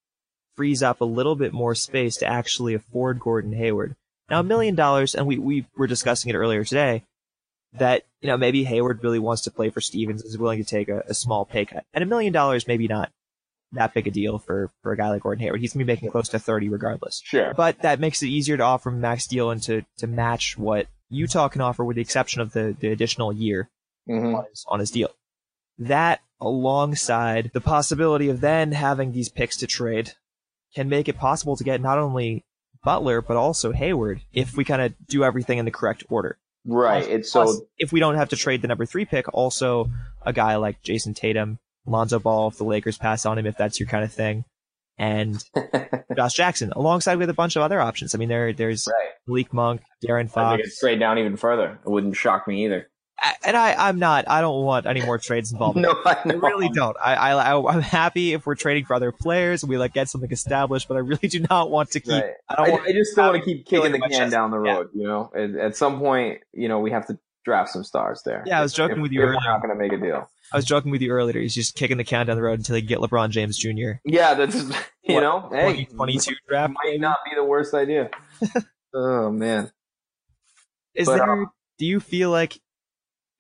frees 0.57 0.83
up 0.83 1.01
a 1.01 1.07
little 1.07 1.37
bit 1.37 1.53
more 1.53 1.75
space 1.75 2.17
to 2.19 2.27
actually 2.27 2.75
afford 2.75 3.21
Gordon 3.21 3.53
Hayward. 3.53 3.97
Now, 4.29 4.41
a 4.41 4.45
million 4.45 4.75
dollars, 4.75 5.15
and 5.15 5.27
we, 5.27 5.39
we 5.39 5.67
were 5.77 5.87
discussing 5.87 6.31
it 6.31 6.37
earlier 6.37 6.65
today, 6.65 7.05
that, 7.73 8.05
you 8.21 8.29
know, 8.29 8.37
maybe 8.37 8.65
Hayward 8.65 9.03
really 9.03 9.19
wants 9.19 9.43
to 9.43 9.51
play 9.51 9.71
for 9.71 9.81
Stevens, 9.81 10.23
is 10.23 10.39
willing 10.39 10.63
to 10.63 10.69
take 10.69 10.89
a, 10.89 11.03
a 11.09 11.15
small 11.15 11.45
pay 11.45 11.65
cut. 11.65 11.85
And 11.95 12.03
a 12.03 12.07
million 12.07 12.33
dollars, 12.33 12.67
maybe 12.69 12.89
not 12.89 13.11
that 13.73 13.95
big 13.95 14.07
a 14.07 14.11
deal 14.11 14.39
for, 14.39 14.71
for 14.83 14.93
a 14.93 14.97
guy 14.97 15.11
like 15.11 15.23
Gordon 15.23 15.43
Hayward. 15.43 15.61
He's 15.61 15.73
going 15.73 15.81
to 15.81 15.85
be 15.85 15.93
making 15.93 16.11
close 16.11 16.29
to 16.31 16.39
30 16.39 16.69
regardless. 16.69 17.23
Sure. 17.25 17.55
But 17.55 17.83
that 17.83 18.01
makes 18.01 18.23
it 18.23 18.29
easier 18.29 18.57
to 18.57 18.63
offer 18.63 18.91
max 18.91 19.27
deal 19.27 19.51
and 19.51 19.63
to, 19.65 19.85
to 19.99 20.07
match 20.07 20.59
what 20.59 20.87
Utah 21.11 21.49
can 21.49 21.61
offer 21.61 21.85
with 21.85 21.97
the 21.97 22.03
exception 22.03 22.41
of 22.41 22.53
the, 22.53 22.75
the 22.79 22.89
additional 22.89 23.33
year 23.33 23.69
hmm 24.07 24.35
on 24.35 24.45
his, 24.49 24.65
on 24.69 24.81
his 24.81 24.91
deal. 24.91 25.11
That 25.79 26.21
alongside 26.41 27.51
the 27.53 27.61
possibility 27.61 28.29
of 28.29 28.41
then 28.41 28.73
having 28.73 29.13
these 29.13 29.29
picks 29.29 29.57
to 29.59 29.67
trade 29.67 30.13
can 30.75 30.89
make 30.89 31.09
it 31.09 31.19
possible 31.19 31.57
to 31.57 31.65
get 31.65 31.81
not 31.81 31.99
only 31.99 32.45
Butler, 32.83 33.21
but 33.21 33.37
also 33.37 33.73
Hayward 33.73 34.23
if 34.33 34.57
we 34.57 34.65
kind 34.65 34.81
of 34.81 34.95
do 35.07 35.23
everything 35.25 35.59
in 35.59 35.65
the 35.65 35.71
correct 35.71 36.05
order. 36.09 36.39
Right. 36.65 37.05
Plus- 37.05 37.15
It's 37.15 37.33
so 37.33 37.45
plus, 37.45 37.61
if 37.79 37.93
we 37.93 38.01
don't 38.01 38.15
have 38.17 38.31
to 38.31 38.37
trade 38.37 38.63
the 38.63 38.69
number 38.69 38.87
three 38.87 39.05
pick, 39.05 39.33
also 39.35 39.91
a 40.25 40.33
guy 40.33 40.57
like 40.57 40.83
Jayson 40.83 41.15
Tatum, 41.15 41.59
Lonzo 41.87 42.19
Ball, 42.19 42.49
if 42.49 42.57
the 42.59 42.65
Lakers 42.65 42.99
pass 42.99 43.27
on 43.27 43.39
him, 43.39 43.47
if 43.47 43.57
that's 43.57 43.81
your 43.81 43.89
kind 43.89 44.05
of 44.05 44.13
thing, 44.13 44.45
and 45.01 45.43
Josh 46.17 46.35
Jackson, 46.35 46.73
alongside 46.77 47.17
with 47.17 47.31
a 47.31 47.35
bunch 47.35 47.57
of 47.57 47.63
other 47.63 47.81
options. 47.81 48.15
I 48.15 48.19
mean, 48.19 48.29
there 48.29 48.53
there's 48.53 48.87
right. 48.87 49.09
Malik 49.27 49.53
Monk, 49.53 49.81
De'Aaron 50.05 50.27
I 50.27 50.29
Fox, 50.29 50.63
it's 50.67 50.77
straight 50.77 51.01
down 51.01 51.19
even 51.19 51.37
further. 51.37 51.81
It 51.85 51.89
wouldn't 51.91 52.15
shock 52.17 52.47
me 52.47 52.67
either. 52.67 52.89
I- 53.19 53.35
and 53.45 53.57
I 53.57 53.75
I'm 53.89 53.99
not. 53.99 54.29
I 54.29 54.41
don't 54.41 54.65
want 54.65 54.87
any 54.87 55.03
more 55.05 55.19
trades 55.19 55.53
involved. 55.53 55.79
No, 55.81 55.91
I 56.05 56.17
I 56.25 56.33
really 56.33 56.69
don't. 56.69 56.97
I, 57.03 57.15
I, 57.15 57.73
I'm 57.73 57.81
happy 57.83 58.33
if 58.35 58.47
we're 58.47 58.55
trading 58.55 58.85
for 58.85 58.95
other 58.95 59.13
players. 59.13 59.65
We 59.65 59.77
like 59.79 59.93
get 59.95 60.09
something 60.09 60.31
established, 60.31 60.89
but 60.89 60.97
I 60.97 61.01
really 61.01 61.29
do 61.29 61.41
not 61.49 61.71
want 61.71 61.91
to 61.93 62.01
keep. 62.01 62.13
Right. 62.13 62.33
I 62.49 62.55
I, 62.55 62.57
don't 62.67 62.71
want. 62.73 62.89
I 62.89 62.93
just 62.93 63.17
don't 63.17 63.33
want 63.33 63.43
to 63.43 63.45
keep 63.45 63.67
kicking 63.67 63.93
the 63.93 64.01
can 64.01 64.31
down 64.31 64.51
the 64.51 64.63
Yeah. 64.63 64.75
road. 64.75 64.91
You 64.95 65.07
know, 65.07 65.31
at, 65.35 65.51
at 65.55 65.77
some 65.77 65.99
point, 65.99 66.41
you 66.53 66.69
know, 66.69 66.79
we 66.81 66.91
have 66.93 67.07
to 67.09 67.19
draft 67.45 67.71
some 67.71 67.85
stars 67.85 68.23
there. 68.25 68.43
Yeah, 68.47 68.59
I 68.59 68.63
was 68.63 68.73
joking 68.73 68.97
If- 68.99 69.03
with 69.03 69.13
you 69.13 69.21
if 69.21 69.25
We're 69.27 69.31
earlier. 69.33 69.41
not 69.51 69.63
going 69.63 69.71
to 69.71 69.79
make 69.79 69.93
a 69.93 69.99
deal. 69.99 70.29
I 70.53 70.57
was 70.57 70.65
joking 70.65 70.91
with 70.91 71.01
you 71.01 71.11
earlier. 71.11 71.41
He's 71.41 71.55
just 71.55 71.77
kicking 71.77 71.97
the 71.97 72.05
can 72.05 72.27
down 72.27 72.37
the 72.37 72.43
road 72.43 72.59
until 72.59 72.75
they 72.75 72.83
get 72.83 72.99
LeBron 72.99 73.31
James 73.31 73.57
Jr. 73.57 74.01
Yeah, 74.05 74.35
that's 74.35 74.55
you 75.03 75.15
What, 75.15 75.21
know, 75.21 75.49
hey, 75.53 75.85
2022 75.85 76.35
draft. 76.49 76.75
might 76.85 77.01
not 77.01 77.19
be 77.25 77.35
the 77.37 77.45
worst 77.45 77.73
idea. 77.75 78.11
oh 78.95 79.31
man, 79.31 79.71
Is 80.95 81.07
but, 81.07 81.17
there? 81.19 81.43
uh, 81.43 81.47
do 81.79 81.87
you 81.87 82.01
feel 82.01 82.31
like? 82.31 82.61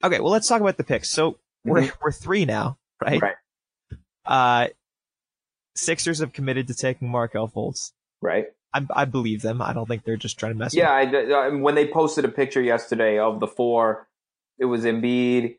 Okay, 0.04 0.20
well, 0.20 0.30
let's 0.32 0.46
talk 0.48 0.60
about 0.60 0.76
the 0.76 0.84
picks. 0.84 1.10
So 1.10 1.38
we're 1.64 1.82
Mhm. 1.82 1.92
we're 2.00 2.12
three 2.12 2.44
now, 2.44 2.78
right? 3.04 3.20
Right. 3.20 3.34
Uh, 4.24 4.68
Sixers 5.76 6.18
have 6.20 6.32
committed 6.32 6.66
to 6.68 6.74
taking 6.74 7.08
Markelle 7.10 7.48
Fultz. 7.48 7.92
right? 8.22 8.46
I, 8.72 8.86
I 8.94 9.04
believe 9.04 9.42
them. 9.42 9.60
I 9.60 9.72
don't 9.72 9.86
think 9.86 10.04
they're 10.04 10.16
just 10.16 10.38
trying 10.38 10.52
to 10.52 10.58
mess. 10.58 10.74
Yeah, 10.74 10.90
I, 10.90 11.02
I- 11.04 11.48
when 11.50 11.74
they 11.74 11.86
posted 11.88 12.24
a 12.24 12.28
picture 12.28 12.62
yesterday 12.62 13.18
of 13.18 13.40
the 13.40 13.46
four, 13.46 14.06
it 14.58 14.66
was 14.66 14.84
Embiid, 14.84 15.56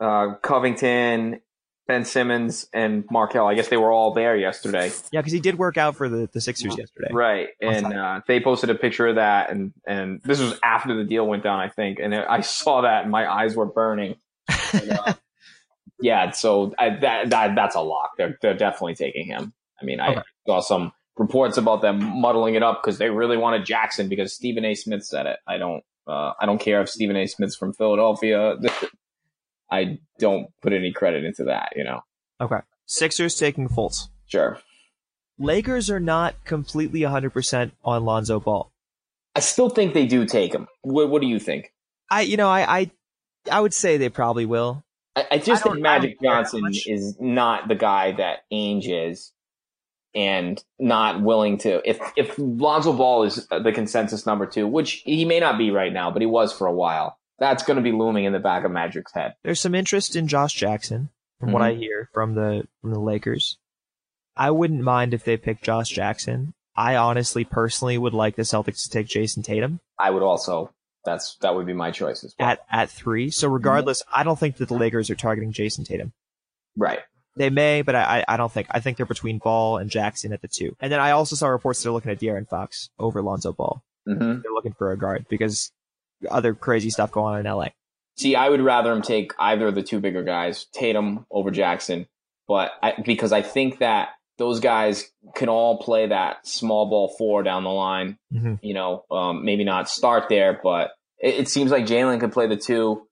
uh, 0.00 0.34
Covington, 0.42 1.40
Ben 1.86 2.04
Simmons, 2.04 2.66
and 2.72 3.04
Markelle. 3.10 3.46
I 3.46 3.54
guess 3.54 3.68
they 3.68 3.76
were 3.76 3.92
all 3.92 4.14
there 4.14 4.36
yesterday. 4.36 4.90
yeah, 5.12 5.20
because 5.20 5.32
he 5.32 5.40
did 5.40 5.58
work 5.58 5.76
out 5.76 5.96
for 5.96 6.08
the 6.08 6.28
the 6.32 6.40
Sixers 6.40 6.78
yesterday. 6.78 7.08
Right, 7.12 7.48
and 7.60 7.92
uh, 7.92 8.20
they 8.26 8.40
posted 8.40 8.70
a 8.70 8.74
picture 8.74 9.06
of 9.08 9.16
that, 9.16 9.50
and 9.50 9.72
and 9.86 10.20
this 10.24 10.40
was 10.40 10.58
after 10.62 10.96
the 10.96 11.04
deal 11.04 11.26
went 11.26 11.42
down, 11.42 11.60
I 11.60 11.68
think, 11.68 11.98
and 12.00 12.14
I 12.14 12.40
saw 12.40 12.80
that, 12.82 13.02
and 13.02 13.10
my 13.10 13.30
eyes 13.30 13.54
were 13.54 13.66
burning. 13.66 14.16
And, 14.72 14.90
uh, 14.92 15.14
yeah, 16.00 16.30
so 16.30 16.74
I, 16.78 16.90
that 17.00 17.30
that 17.30 17.54
that's 17.54 17.76
a 17.76 17.80
lock. 17.82 18.12
They're 18.16 18.38
they're 18.40 18.56
definitely 18.56 18.94
taking 18.94 19.26
him. 19.26 19.52
I 19.80 19.84
mean, 19.84 20.00
I 20.00 20.12
Okay. 20.12 20.22
saw 20.46 20.60
some 20.60 20.92
reports 21.16 21.56
about 21.56 21.80
them 21.82 22.20
muddling 22.20 22.54
it 22.54 22.62
up 22.62 22.82
because 22.82 22.98
they 22.98 23.10
really 23.10 23.36
wanted 23.36 23.64
Jackson 23.64 24.08
because 24.08 24.32
Stephen 24.32 24.64
A. 24.64 24.74
Smith 24.74 25.04
said 25.04 25.26
it. 25.26 25.38
I 25.46 25.58
don't 25.58 25.82
uh, 26.06 26.32
I 26.38 26.46
don't 26.46 26.58
care 26.60 26.82
if 26.82 26.88
Stephen 26.90 27.16
A. 27.16 27.26
Smith's 27.26 27.56
from 27.56 27.72
Philadelphia. 27.72 28.56
I 29.70 29.98
don't 30.18 30.48
put 30.62 30.72
any 30.72 30.92
credit 30.92 31.24
into 31.24 31.44
that. 31.44 31.72
You 31.76 31.84
know, 31.84 32.00
Okay. 32.40 32.58
Sixers 32.86 33.36
taking 33.36 33.68
Fultz. 33.68 34.08
sure. 34.26 34.58
Lakers 35.38 35.90
are 35.90 35.98
not 35.98 36.44
completely 36.44 37.00
100% 37.00 37.72
on 37.84 38.04
Lonzo 38.04 38.38
Ball. 38.38 38.70
I 39.34 39.40
still 39.40 39.68
think 39.68 39.92
they 39.94 40.06
do 40.06 40.26
take 40.26 40.54
him. 40.54 40.68
What, 40.82 41.10
what 41.10 41.20
do 41.22 41.26
you 41.26 41.40
think? 41.40 41.72
I, 42.08 42.20
you 42.20 42.36
know, 42.36 42.48
I, 42.48 42.78
I, 42.80 42.90
I 43.50 43.60
would 43.60 43.74
say 43.74 43.96
they 43.96 44.10
probably 44.10 44.46
will. 44.46 44.84
I, 45.16 45.26
I 45.32 45.38
just 45.38 45.66
I 45.66 45.70
think 45.70 45.82
Magic 45.82 46.20
Johnson 46.22 46.62
is 46.86 47.16
not 47.18 47.66
the 47.66 47.74
guy 47.74 48.12
that 48.12 48.40
Ainge 48.52 48.84
is, 48.86 49.32
and 50.14 50.62
not 50.78 51.22
willing 51.22 51.58
to. 51.58 51.80
If 51.88 51.98
if 52.16 52.34
Lonzo 52.38 52.92
Ball 52.92 53.24
is 53.24 53.46
the 53.48 53.72
consensus 53.72 54.26
number 54.26 54.46
two, 54.46 54.66
which 54.66 55.02
he 55.04 55.24
may 55.24 55.40
not 55.40 55.58
be 55.58 55.70
right 55.70 55.92
now, 55.92 56.10
but 56.10 56.22
he 56.22 56.26
was 56.26 56.52
for 56.52 56.66
a 56.66 56.72
while, 56.72 57.18
that's 57.38 57.62
going 57.62 57.76
to 57.76 57.82
be 57.82 57.92
looming 57.92 58.24
in 58.24 58.32
the 58.32 58.38
back 58.38 58.64
of 58.64 58.70
Magic's 58.70 59.12
head. 59.12 59.34
There's 59.42 59.60
some 59.60 59.74
interest 59.74 60.14
in 60.16 60.28
Josh 60.28 60.54
Jackson, 60.54 61.10
from 61.40 61.52
what 61.52 61.62
Mhm. 61.62 61.66
I 61.66 61.74
hear 61.74 62.08
from 62.12 62.34
the 62.34 62.66
from 62.80 62.92
the 62.92 63.00
Lakers. 63.00 63.58
I 64.36 64.50
wouldn't 64.50 64.82
mind 64.82 65.14
if 65.14 65.24
they 65.24 65.36
picked 65.36 65.62
Josh 65.64 65.90
Jackson. 65.90 66.54
I 66.76 66.96
honestly, 66.96 67.44
personally, 67.44 67.96
would 67.98 68.14
like 68.14 68.34
the 68.34 68.42
Celtics 68.42 68.82
to 68.82 68.90
take 68.90 69.06
Jayson 69.06 69.44
Tatum 69.44 69.78
I 69.98 70.10
would 70.10 70.22
also. 70.24 70.72
That's 71.04 71.36
that 71.42 71.54
would 71.54 71.66
be 71.66 71.72
my 71.74 71.90
choice 71.90 72.24
as 72.24 72.34
well. 72.38 72.48
at 72.48 72.60
at 72.70 72.90
three. 72.90 73.30
So 73.30 73.46
regardless, 73.48 74.02
I 74.12 74.22
don't 74.24 74.38
think 74.38 74.56
that 74.56 74.68
the 74.68 74.74
Lakers 74.74 75.10
are 75.10 75.14
targeting 75.14 75.52
Jayson 75.52 75.84
Tatum. 75.84 76.12
right. 76.76 77.00
They 77.36 77.50
may, 77.50 77.82
but 77.82 77.94
I, 77.96 78.24
I 78.28 78.36
don't 78.36 78.52
think. 78.52 78.68
I 78.70 78.80
think 78.80 78.96
they're 78.96 79.06
between 79.06 79.38
Ball 79.38 79.78
and 79.78 79.90
Jackson 79.90 80.32
at 80.32 80.40
the 80.42 80.48
two. 80.48 80.76
And 80.80 80.92
then 80.92 81.00
I 81.00 81.10
also 81.10 81.34
saw 81.36 81.48
reports 81.48 81.82
they're 81.82 81.92
looking 81.92 82.10
at 82.12 82.20
De'Aaron 82.20 82.48
Fox 82.48 82.90
over 82.98 83.22
Lonzo 83.22 83.52
Ball. 83.52 83.82
hmm 84.06 84.18
They're 84.18 84.52
looking 84.54 84.74
for 84.74 84.92
a 84.92 84.96
guard 84.98 85.26
because 85.28 85.72
other 86.30 86.54
crazy 86.54 86.90
stuff 86.90 87.10
going 87.10 87.34
on 87.34 87.40
in 87.46 87.52
LA. 87.52 87.68
See, 88.16 88.36
I 88.36 88.48
would 88.48 88.60
rather 88.60 88.92
him 88.92 89.02
take 89.02 89.32
either 89.38 89.66
of 89.66 89.74
the 89.74 89.82
two 89.82 89.98
bigger 89.98 90.22
guys, 90.22 90.66
Tatum 90.72 91.26
over 91.30 91.50
Jackson, 91.50 92.06
but 92.46 92.70
I, 92.80 92.94
because 93.04 93.32
I 93.32 93.42
think 93.42 93.78
that 93.80 94.10
those 94.38 94.60
guys 94.60 95.10
can 95.34 95.48
all 95.48 95.78
play 95.78 96.06
that 96.08 96.46
small 96.46 96.86
ball 96.88 97.14
four 97.18 97.42
down 97.42 97.64
the 97.64 97.70
line. 97.70 98.16
Mhm. 98.32 98.60
You 98.62 98.74
know, 98.74 99.04
um, 99.10 99.44
maybe 99.44 99.64
not 99.64 99.88
start 99.88 100.28
there, 100.28 100.60
but 100.62 100.92
it, 101.18 101.34
it 101.40 101.48
seems 101.48 101.72
like 101.72 101.86
Jaylen 101.86 102.20
could 102.20 102.32
play 102.32 102.46
the 102.46 102.56
two. 102.56 103.06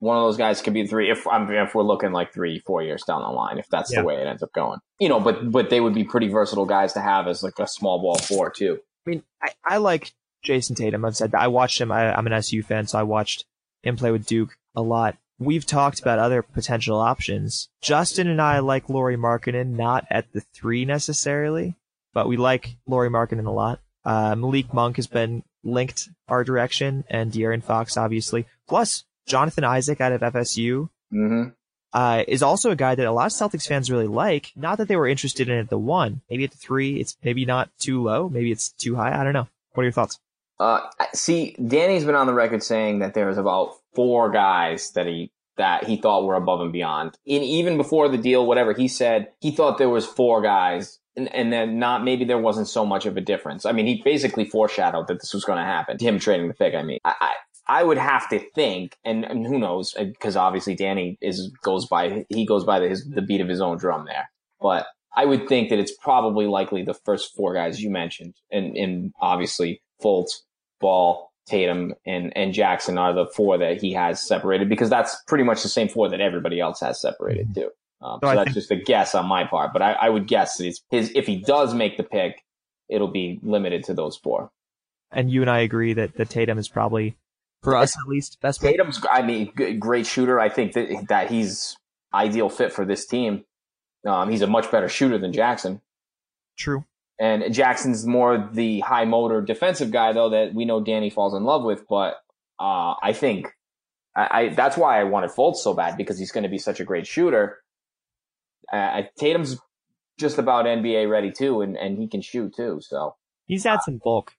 One 0.00 0.16
of 0.16 0.24
those 0.24 0.36
guys 0.36 0.60
could 0.60 0.74
be 0.74 0.86
three 0.86 1.10
if 1.10 1.26
I'm 1.26 1.50
if 1.50 1.74
we're 1.74 1.82
looking 1.82 2.12
like 2.12 2.32
three, 2.32 2.58
four 2.60 2.82
years 2.82 3.02
down 3.04 3.22
the 3.22 3.28
line, 3.28 3.58
if 3.58 3.66
that's 3.70 3.92
Yeah. 3.92 4.00
the 4.00 4.06
way 4.06 4.16
it 4.16 4.26
ends 4.26 4.42
up 4.42 4.52
going. 4.52 4.78
You 5.00 5.08
know, 5.08 5.20
but 5.20 5.50
but 5.50 5.70
they 5.70 5.80
would 5.80 5.94
be 5.94 6.04
pretty 6.04 6.28
versatile 6.28 6.66
guys 6.66 6.92
to 6.94 7.00
have 7.00 7.26
as 7.28 7.42
like 7.42 7.58
a 7.58 7.66
small 7.66 8.00
ball 8.00 8.18
four 8.18 8.50
too. 8.50 8.78
I 9.06 9.10
mean, 9.10 9.22
I, 9.42 9.48
I 9.64 9.76
like 9.78 10.12
Jayson 10.44 10.76
Tatum. 10.76 11.04
I've 11.04 11.16
said 11.16 11.32
that. 11.32 11.40
I 11.40 11.48
watched 11.48 11.80
him. 11.80 11.90
I, 11.90 12.14
I'm 12.16 12.26
an 12.26 12.32
SU 12.34 12.62
fan, 12.62 12.86
so 12.86 12.98
I 12.98 13.04
watched 13.04 13.44
him 13.82 13.96
play 13.96 14.10
with 14.10 14.26
Duke 14.26 14.56
a 14.74 14.82
lot. 14.82 15.16
We've 15.38 15.66
talked 15.66 16.00
about 16.00 16.18
other 16.18 16.42
potential 16.42 16.98
options. 16.98 17.68
Justin 17.82 18.26
and 18.26 18.40
I 18.40 18.58
like 18.60 18.88
Lauri 18.88 19.16
Markkanen, 19.16 19.76
not 19.76 20.06
at 20.10 20.32
the 20.32 20.40
three 20.54 20.84
necessarily, 20.84 21.76
but 22.14 22.26
we 22.28 22.36
like 22.36 22.76
Lauri 22.86 23.10
Markkanen 23.10 23.46
a 23.46 23.50
lot. 23.50 23.80
Uh, 24.04 24.34
Malik 24.34 24.72
Monk 24.72 24.96
has 24.96 25.06
been 25.06 25.42
linked 25.62 26.08
our 26.28 26.42
direction, 26.44 27.04
and 27.10 27.32
De'Aaron 27.32 27.62
Fox, 27.62 27.96
obviously. 27.96 28.46
Plus, 28.68 29.04
Jonathan 29.26 29.64
Isaac 29.64 30.00
out 30.00 30.12
of 30.12 30.20
FSU 30.22 30.88
Mm-hmm. 31.12 31.50
uh, 31.92 32.24
is 32.26 32.42
also 32.42 32.72
a 32.72 32.76
guy 32.76 32.96
that 32.96 33.06
a 33.06 33.12
lot 33.12 33.26
of 33.26 33.32
Celtics 33.32 33.66
fans 33.68 33.90
really 33.90 34.08
like. 34.08 34.52
Not 34.56 34.78
that 34.78 34.88
they 34.88 34.96
were 34.96 35.06
interested 35.06 35.48
in 35.48 35.56
at 35.56 35.70
the 35.70 35.78
one, 35.78 36.20
maybe 36.28 36.42
at 36.42 36.50
the 36.50 36.56
three. 36.56 36.98
It's 36.98 37.16
maybe 37.22 37.44
not 37.44 37.70
too 37.78 38.02
low, 38.02 38.28
maybe 38.28 38.50
it's 38.50 38.70
too 38.70 38.96
high. 38.96 39.18
I 39.18 39.22
don't 39.22 39.32
know. 39.32 39.46
What 39.74 39.82
are 39.82 39.84
your 39.84 39.92
thoughts? 39.92 40.18
Uh, 40.58 40.80
see, 41.14 41.54
Danny's 41.64 42.04
been 42.04 42.14
on 42.16 42.26
the 42.26 42.32
record 42.34 42.62
saying 42.62 42.98
that 43.00 43.14
there's 43.14 43.38
about 43.38 43.74
four 43.94 44.30
guys 44.30 44.90
that 44.92 45.06
he 45.06 45.30
that 45.58 45.84
he 45.84 45.96
thought 45.96 46.24
were 46.24 46.34
above 46.34 46.60
and 46.60 46.72
beyond. 46.72 47.16
And 47.26 47.42
even 47.44 47.76
before 47.76 48.08
the 48.08 48.18
deal, 48.18 48.44
whatever 48.46 48.72
he 48.74 48.88
said, 48.88 49.28
he 49.40 49.50
thought 49.50 49.78
there 49.78 49.88
was 49.88 50.04
four 50.04 50.42
guys 50.42 50.98
and, 51.16 51.34
and 51.34 51.50
then 51.52 51.78
not 51.78 52.04
maybe 52.04 52.24
there 52.24 52.38
wasn't 52.38 52.68
so 52.68 52.84
much 52.84 53.06
of 53.06 53.16
a 53.16 53.22
difference. 53.22 53.64
I 53.64 53.72
mean, 53.72 53.86
he 53.86 54.02
basically 54.02 54.44
foreshadowed 54.44 55.06
that 55.08 55.20
this 55.20 55.32
was 55.32 55.44
going 55.44 55.58
to 55.58 55.64
happen. 55.64 55.98
Him 55.98 56.18
trading 56.18 56.48
the 56.48 56.54
pick. 56.54 56.74
I 56.74 56.82
mean, 56.82 56.98
I, 57.04 57.32
I, 57.68 57.82
would 57.82 57.98
have 57.98 58.28
to 58.30 58.38
think, 58.54 58.96
and, 59.04 59.24
and 59.24 59.46
who 59.46 59.58
knows, 59.58 59.94
because 59.98 60.36
obviously 60.36 60.74
Danny 60.74 61.18
is 61.20 61.50
goes 61.62 61.86
by 61.86 62.24
he 62.28 62.46
goes 62.46 62.64
by 62.64 62.80
the, 62.80 62.88
his, 62.88 63.04
the 63.08 63.22
beat 63.22 63.40
of 63.40 63.48
his 63.48 63.60
own 63.60 63.78
drum 63.78 64.06
there. 64.06 64.30
But 64.60 64.86
I 65.14 65.24
would 65.24 65.48
think 65.48 65.70
that 65.70 65.78
it's 65.78 65.94
probably 65.96 66.46
likely 66.46 66.82
the 66.82 66.94
first 66.94 67.34
four 67.34 67.54
guys 67.54 67.82
you 67.82 67.90
mentioned, 67.90 68.34
and, 68.50 68.76
and 68.76 69.12
obviously 69.20 69.82
Fultz, 70.02 70.42
Ball, 70.80 71.30
Tatum, 71.46 71.94
and 72.04 72.36
and 72.36 72.52
Jackson 72.52 72.98
are 72.98 73.12
the 73.12 73.26
four 73.26 73.58
that 73.58 73.80
he 73.80 73.92
has 73.92 74.20
separated 74.20 74.68
because 74.68 74.90
that's 74.90 75.16
pretty 75.26 75.44
much 75.44 75.62
the 75.62 75.68
same 75.68 75.88
four 75.88 76.08
that 76.08 76.20
everybody 76.20 76.60
else 76.60 76.80
has 76.80 77.00
separated 77.00 77.54
too. 77.54 77.70
Um, 78.02 78.18
so, 78.22 78.28
so 78.28 78.34
that's 78.34 78.44
think- 78.44 78.54
just 78.54 78.70
a 78.70 78.76
guess 78.76 79.14
on 79.14 79.26
my 79.26 79.44
part, 79.44 79.72
but 79.72 79.82
I, 79.82 79.92
I 79.92 80.10
would 80.10 80.26
guess 80.26 80.58
that 80.58 80.66
it's 80.66 80.82
his. 80.90 81.12
If 81.14 81.26
he 81.26 81.36
does 81.36 81.74
make 81.74 81.96
the 81.96 82.02
pick, 82.02 82.42
it'll 82.88 83.08
be 83.08 83.40
limited 83.42 83.84
to 83.84 83.94
those 83.94 84.16
four. 84.16 84.50
And 85.12 85.30
you 85.30 85.40
and 85.40 85.50
I 85.50 85.60
agree 85.60 85.92
that 85.94 86.16
the 86.16 86.24
Tatum 86.24 86.58
is 86.58 86.68
probably 86.68 87.16
for 87.66 87.74
us 87.74 87.96
at 87.98 88.06
least 88.06 88.40
best. 88.40 88.60
Tatum's, 88.60 89.04
I 89.10 89.22
mean, 89.22 89.52
great 89.80 90.06
shooter. 90.06 90.38
I 90.38 90.48
think 90.48 90.74
that 90.74 91.06
that 91.08 91.28
he's 91.28 91.76
ideal 92.14 92.48
fit 92.48 92.72
for 92.72 92.84
this 92.84 93.06
team. 93.06 93.44
Um, 94.06 94.30
he's 94.30 94.42
a 94.42 94.46
much 94.46 94.70
better 94.70 94.88
shooter 94.88 95.18
than 95.18 95.32
Jackson. 95.32 95.80
True. 96.56 96.84
And 97.18 97.52
Jackson's 97.52 98.06
more 98.06 98.48
the 98.52 98.78
high 98.80 99.04
motor 99.04 99.40
defensive 99.42 99.90
guy, 99.90 100.12
though, 100.12 100.30
that 100.30 100.54
we 100.54 100.64
know 100.64 100.80
Danny 100.80 101.10
falls 101.10 101.34
in 101.34 101.42
love 101.42 101.64
with. 101.64 101.88
But 101.88 102.14
uh, 102.60 102.94
I 103.02 103.12
think 103.12 103.48
I, 104.14 104.28
I, 104.30 104.48
that's 104.50 104.76
why 104.76 105.00
I 105.00 105.04
wanted 105.04 105.30
Fultz 105.30 105.56
so 105.56 105.74
bad 105.74 105.96
because 105.96 106.20
he's 106.20 106.30
going 106.30 106.44
to 106.44 106.48
be 106.48 106.58
such 106.58 106.78
a 106.78 106.84
great 106.84 107.08
shooter. 107.08 107.58
Uh, 108.72 109.02
Tatum's 109.18 109.58
just 110.20 110.38
about 110.38 110.66
NBA 110.66 111.10
ready 111.10 111.32
too, 111.32 111.62
and, 111.62 111.76
and 111.76 111.98
he 111.98 112.06
can 112.06 112.22
shoot 112.22 112.54
too. 112.54 112.78
So 112.80 113.16
he's 113.46 113.64
had 113.64 113.80
some 113.82 114.00
bulk. 114.04 114.34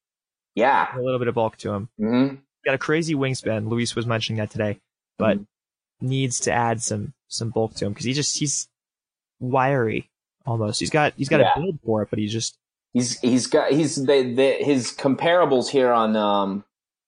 Yeah, 0.56 0.96
a 0.96 1.02
little 1.02 1.20
bit 1.20 1.28
of 1.28 1.36
bulk 1.36 1.58
to 1.58 1.74
him. 1.74 1.90
Mm-hmm. 2.00 2.36
Got 2.68 2.76
a 2.76 2.80
crazy 2.80 3.16
wingspan. 3.16 3.70
Luis 3.70 3.96
was 3.96 4.06
mentioning 4.06 4.40
that 4.40 4.52
today, 4.52 4.78
but 5.18 5.38
mm-hmm. 5.38 6.06
needs 6.06 6.42
to 6.42 6.52
add 6.52 6.82
some 6.82 7.14
some 7.30 7.50
bulk 7.50 7.76
to 7.76 7.86
him 7.86 7.94
because 7.94 8.06
he 8.06 8.12
just 8.12 8.38
he's 8.38 8.68
wiry 9.40 10.10
almost. 10.46 10.82
He's 10.82 10.90
got 10.90 11.14
he's 11.16 11.30
got 11.30 11.40
yeah. 11.40 11.54
a 11.56 11.60
build 11.62 11.80
for 11.86 12.02
it, 12.02 12.10
but 12.10 12.20
he's 12.20 12.34
just 12.34 12.58
he's 12.92 13.18
he's 13.22 13.48
got 13.48 13.72
he's 13.72 13.96
the, 13.96 14.34
the 14.36 14.58
his 14.60 14.92
comparables 14.92 15.70
here 15.70 15.94
on 15.94 16.18
um, 16.18 16.66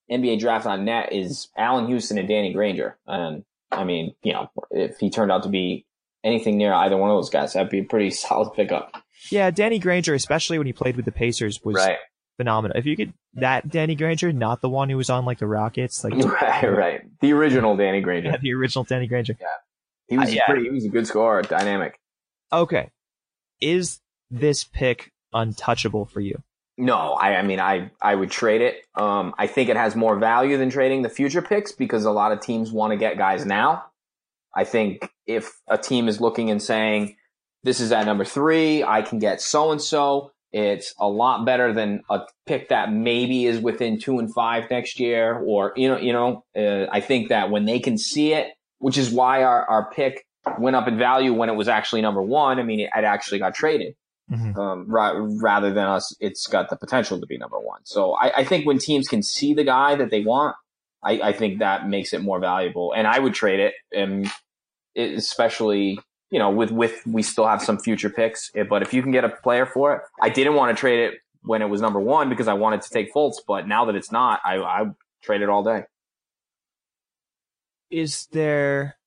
NBA 0.09 0.39
Draft 0.39 0.65
on 0.65 0.85
net 0.85 1.11
is 1.11 1.49
Allan 1.57 1.87
Houston 1.87 2.17
and 2.17 2.29
Danny 2.29 2.53
Granger, 2.53 2.97
and 3.05 3.43
I 3.69 3.83
mean, 3.83 4.15
you 4.23 4.31
know, 4.31 4.49
if 4.71 4.97
he 4.99 5.09
turned 5.09 5.29
out 5.29 5.43
to 5.43 5.49
be 5.49 5.85
anything 6.23 6.57
near 6.57 6.71
either 6.71 6.95
one 6.95 7.09
of 7.09 7.17
those 7.17 7.29
guys, 7.29 7.51
that'd 7.51 7.69
be 7.69 7.79
a 7.79 7.83
pretty 7.83 8.11
solid 8.11 8.53
pickup. 8.53 9.03
Yeah, 9.29 9.51
Danny 9.51 9.77
Granger, 9.77 10.13
especially 10.13 10.57
when 10.57 10.67
he 10.67 10.71
played 10.71 10.95
with 10.95 11.03
the 11.03 11.11
Pacers, 11.11 11.61
was 11.65 11.75
right. 11.75 11.97
phenomenal. 12.37 12.77
If 12.77 12.85
you 12.85 12.95
could 12.95 13.11
that 13.35 13.69
Danny 13.69 13.95
Granger, 13.95 14.31
not 14.33 14.61
the 14.61 14.69
one 14.69 14.89
who 14.89 14.97
was 14.97 15.09
on 15.09 15.25
like 15.25 15.39
the 15.39 15.47
Rockets, 15.47 16.03
like 16.03 16.13
right, 16.41 16.63
right, 16.63 17.01
the 17.21 17.33
original 17.33 17.75
Danny 17.75 18.01
Granger, 18.01 18.29
yeah, 18.29 18.37
the 18.41 18.53
original 18.53 18.83
Danny 18.83 19.07
Granger. 19.07 19.35
Yeah, 19.39 19.47
he 20.07 20.17
was 20.17 20.29
uh, 20.29 20.33
yeah. 20.33 20.45
pretty. 20.45 20.63
He 20.63 20.69
was 20.69 20.85
a 20.85 20.89
good 20.89 21.07
scorer, 21.07 21.41
dynamic. 21.41 21.99
Okay, 22.51 22.89
is 23.61 23.99
this 24.31 24.63
pick 24.63 25.11
untouchable 25.33 26.05
for 26.05 26.21
you? 26.21 26.41
No, 26.77 26.95
I, 27.13 27.35
I 27.35 27.41
mean, 27.41 27.59
I, 27.59 27.91
I 28.01 28.15
would 28.15 28.31
trade 28.31 28.61
it. 28.61 28.85
Um, 28.95 29.35
I 29.37 29.47
think 29.47 29.69
it 29.69 29.75
has 29.75 29.97
more 29.97 30.17
value 30.17 30.57
than 30.57 30.69
trading 30.69 31.01
the 31.01 31.09
future 31.09 31.41
picks 31.41 31.73
because 31.73 32.05
a 32.05 32.11
lot 32.11 32.31
of 32.31 32.39
teams 32.39 32.71
want 32.71 32.91
to 32.91 32.97
get 32.97 33.17
guys 33.17 33.45
now. 33.45 33.83
I 34.55 34.63
think 34.63 35.09
if 35.25 35.59
a 35.67 35.77
team 35.77 36.07
is 36.07 36.21
looking 36.21 36.49
and 36.49 36.61
saying, 36.61 37.17
this 37.63 37.81
is 37.81 37.91
at 37.91 38.05
number 38.05 38.23
three, 38.23 38.81
I 38.81 39.01
can 39.01 39.19
get 39.19 39.41
so 39.41 39.71
and 39.71 39.81
so. 39.81 40.31
It's 40.51 40.93
a 40.99 41.07
lot 41.07 41.45
better 41.45 41.73
than 41.73 42.01
a 42.09 42.21
pick 42.47 42.69
that 42.69 42.91
maybe 42.91 43.45
is 43.45 43.59
within 43.59 43.99
two 43.99 44.17
and 44.17 44.33
five 44.33 44.69
next 44.71 44.99
year, 44.99 45.37
or 45.37 45.73
you 45.75 45.87
know, 45.87 45.97
you 45.97 46.11
know. 46.11 46.43
Uh, 46.55 46.87
I 46.91 47.01
think 47.01 47.29
that 47.29 47.51
when 47.51 47.65
they 47.65 47.79
can 47.79 47.97
see 47.97 48.33
it, 48.33 48.47
which 48.79 48.97
is 48.97 49.11
why 49.11 49.43
our 49.43 49.65
our 49.69 49.91
pick 49.91 50.25
went 50.57 50.75
up 50.75 50.87
in 50.87 50.97
value 50.97 51.33
when 51.33 51.49
it 51.49 51.55
was 51.55 51.67
actually 51.67 52.01
number 52.01 52.21
one. 52.21 52.59
I 52.59 52.63
mean, 52.63 52.79
it, 52.79 52.89
it 52.95 53.03
actually 53.03 53.39
got 53.39 53.53
traded. 53.53 53.93
Mm-hmm. 54.31 54.59
Um, 54.59 54.85
ra- 54.87 55.15
rather 55.41 55.73
than 55.73 55.85
us, 55.85 56.15
it's 56.19 56.45
got 56.47 56.69
the 56.69 56.77
potential 56.77 57.19
to 57.19 57.25
be 57.25 57.37
number 57.37 57.59
one. 57.59 57.81
So 57.83 58.13
I, 58.13 58.37
I 58.37 58.43
think 58.43 58.65
when 58.65 58.77
teams 58.77 59.07
can 59.07 59.23
see 59.23 59.53
the 59.55 59.63
guy 59.63 59.95
that 59.95 60.11
they 60.11 60.21
want, 60.21 60.55
I, 61.03 61.19
I 61.21 61.33
think 61.33 61.59
that 61.59 61.87
makes 61.87 62.13
it 62.13 62.21
more 62.21 62.39
valuable. 62.39 62.93
And 62.95 63.07
I 63.07 63.17
would 63.17 63.33
trade 63.33 63.59
it, 63.59 63.73
and 63.91 64.29
it, 64.93 65.13
especially 65.13 65.99
you 66.29 66.39
know 66.39 66.49
with 66.49 66.71
with 66.71 67.05
we 67.05 67.23
still 67.23 67.47
have 67.47 67.61
some 67.61 67.77
future 67.77 68.09
picks. 68.09 68.51
But 68.69 68.81
if 68.81 68.93
you 68.93 69.01
can 69.01 69.11
get 69.11 69.23
a 69.23 69.29
player 69.29 69.65
for 69.65 69.95
it, 69.95 70.01
I 70.21 70.29
didn't 70.29 70.55
want 70.55 70.75
to 70.75 70.79
trade 70.79 70.99
it 70.99 71.19
when 71.43 71.61
it 71.61 71.69
was 71.69 71.81
number 71.81 71.99
one 71.99 72.29
because 72.29 72.47
I 72.47 72.53
wanted 72.53 72.81
to 72.83 72.89
take 72.89 73.13
Fultz. 73.13 73.35
But 73.47 73.67
now 73.67 73.85
that 73.85 73.95
it's 73.95 74.11
not, 74.11 74.39
I 74.43 74.57
I 74.57 74.91
trade 75.21 75.41
it 75.41 75.49
all 75.49 75.63
day. 75.63 75.83
Is 77.89 78.27
there? 78.31 78.97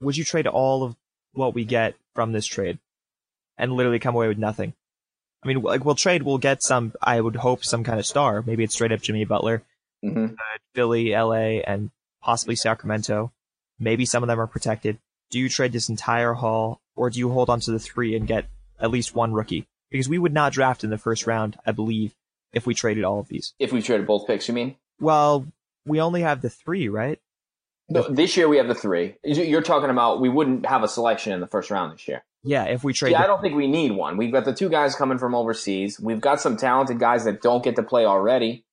Would 0.00 0.16
you 0.16 0.24
trade 0.24 0.46
all 0.46 0.82
of 0.82 0.96
what 1.32 1.54
we 1.54 1.64
get 1.64 1.94
from 2.14 2.32
this 2.32 2.46
trade, 2.46 2.78
and 3.56 3.72
literally 3.72 3.98
come 3.98 4.14
away 4.14 4.28
with 4.28 4.38
nothing? 4.38 4.74
I 5.44 5.48
mean, 5.48 5.60
like 5.60 5.84
we'll 5.84 5.94
trade, 5.94 6.22
we'll 6.22 6.38
get 6.38 6.62
some. 6.62 6.92
I 7.02 7.20
would 7.20 7.36
hope 7.36 7.64
some 7.64 7.84
kind 7.84 7.98
of 7.98 8.06
star. 8.06 8.42
Maybe 8.46 8.64
it's 8.64 8.74
straight 8.74 8.92
up 8.92 9.00
Jimmy 9.00 9.24
Butler 9.24 9.62
mm-hmm. 10.04 10.34
uh, 10.34 10.58
Philly, 10.74 11.10
LA, 11.10 11.60
and 11.66 11.90
possibly 12.22 12.56
Sacramento. 12.56 13.32
Maybe 13.78 14.04
some 14.04 14.22
of 14.22 14.28
them 14.28 14.40
are 14.40 14.46
protected. 14.46 14.98
Do 15.32 15.40
you 15.40 15.48
trade 15.48 15.72
this 15.72 15.88
entire 15.88 16.34
haul, 16.34 16.80
or 16.94 17.10
do 17.10 17.18
you 17.18 17.30
hold 17.30 17.50
on 17.50 17.58
to 17.60 17.72
the 17.72 17.80
three 17.80 18.14
and 18.14 18.26
get 18.26 18.46
at 18.78 18.90
least 18.90 19.14
one 19.14 19.32
rookie? 19.32 19.66
Because 19.90 20.08
we 20.08 20.18
would 20.18 20.32
not 20.32 20.52
draft 20.52 20.84
in 20.84 20.90
the 20.90 20.98
first 20.98 21.26
round, 21.26 21.58
I 21.66 21.72
believe, 21.72 22.14
if 22.52 22.66
we 22.66 22.74
traded 22.74 23.02
all 23.02 23.18
of 23.18 23.28
these. 23.28 23.54
If 23.58 23.72
we 23.72 23.82
traded 23.82 24.06
both 24.06 24.26
picks, 24.26 24.46
you 24.46 24.54
mean? 24.54 24.76
Well, 25.00 25.46
we 25.86 26.00
only 26.00 26.20
have 26.20 26.42
the 26.42 26.50
three, 26.50 26.88
right? 26.88 27.18
No, 27.88 28.08
this 28.08 28.36
year 28.36 28.48
we 28.48 28.58
have 28.58 28.68
the 28.68 28.74
three. 28.74 29.16
You're 29.24 29.62
talking 29.62 29.90
about 29.90 30.20
we 30.20 30.28
wouldn't 30.28 30.66
have 30.66 30.82
a 30.82 30.88
selection 30.88 31.32
in 31.32 31.40
the 31.40 31.46
first 31.46 31.70
round 31.70 31.92
this 31.94 32.06
year. 32.06 32.24
Yeah, 32.44 32.64
if 32.64 32.84
we 32.84 32.92
trade. 32.92 33.12
Yeah, 33.12 33.22
I 33.22 33.26
don't 33.26 33.40
think 33.40 33.54
we 33.54 33.68
need 33.68 33.92
one. 33.92 34.16
We've 34.16 34.32
got 34.32 34.44
the 34.44 34.54
two 34.54 34.68
guys 34.68 34.94
coming 34.94 35.18
from 35.18 35.34
overseas. 35.34 35.98
We've 36.00 36.20
got 36.20 36.40
some 36.40 36.56
talented 36.56 36.98
guys 36.98 37.24
that 37.24 37.40
don't 37.40 37.62
get 37.62 37.76
to 37.76 37.82
play 37.82 38.04
already. 38.04 38.64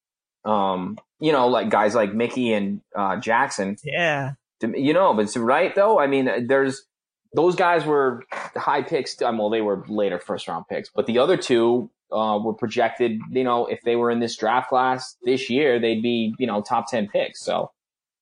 Um, 0.45 0.97
you 1.19 1.31
know, 1.31 1.47
like 1.47 1.69
guys 1.69 1.95
like 1.95 2.13
Mickey 2.13 2.53
and 2.53 2.81
uh, 2.95 3.17
Jackson. 3.17 3.77
Yeah. 3.83 4.33
You 4.61 4.93
know, 4.93 5.13
but 5.13 5.23
it's 5.23 5.37
right 5.37 5.73
though. 5.73 5.99
I 5.99 6.07
mean, 6.07 6.47
there's 6.47 6.83
those 7.33 7.55
guys 7.55 7.85
were 7.85 8.23
high 8.55 8.81
picks. 8.81 9.15
Well, 9.19 9.49
they 9.49 9.61
were 9.61 9.85
later 9.87 10.19
first 10.19 10.47
round 10.47 10.65
picks, 10.67 10.89
but 10.89 11.05
the 11.05 11.19
other 11.19 11.37
two 11.37 11.89
uh, 12.11 12.39
were 12.43 12.53
projected. 12.53 13.19
You 13.31 13.43
know, 13.43 13.65
if 13.65 13.81
they 13.83 13.95
were 13.95 14.11
in 14.11 14.19
this 14.19 14.35
draft 14.35 14.69
class 14.69 15.15
this 15.23 15.49
year, 15.49 15.79
they'd 15.79 16.01
be 16.01 16.33
you 16.39 16.47
know 16.47 16.61
top 16.61 16.89
ten 16.89 17.07
picks. 17.07 17.43
So, 17.43 17.71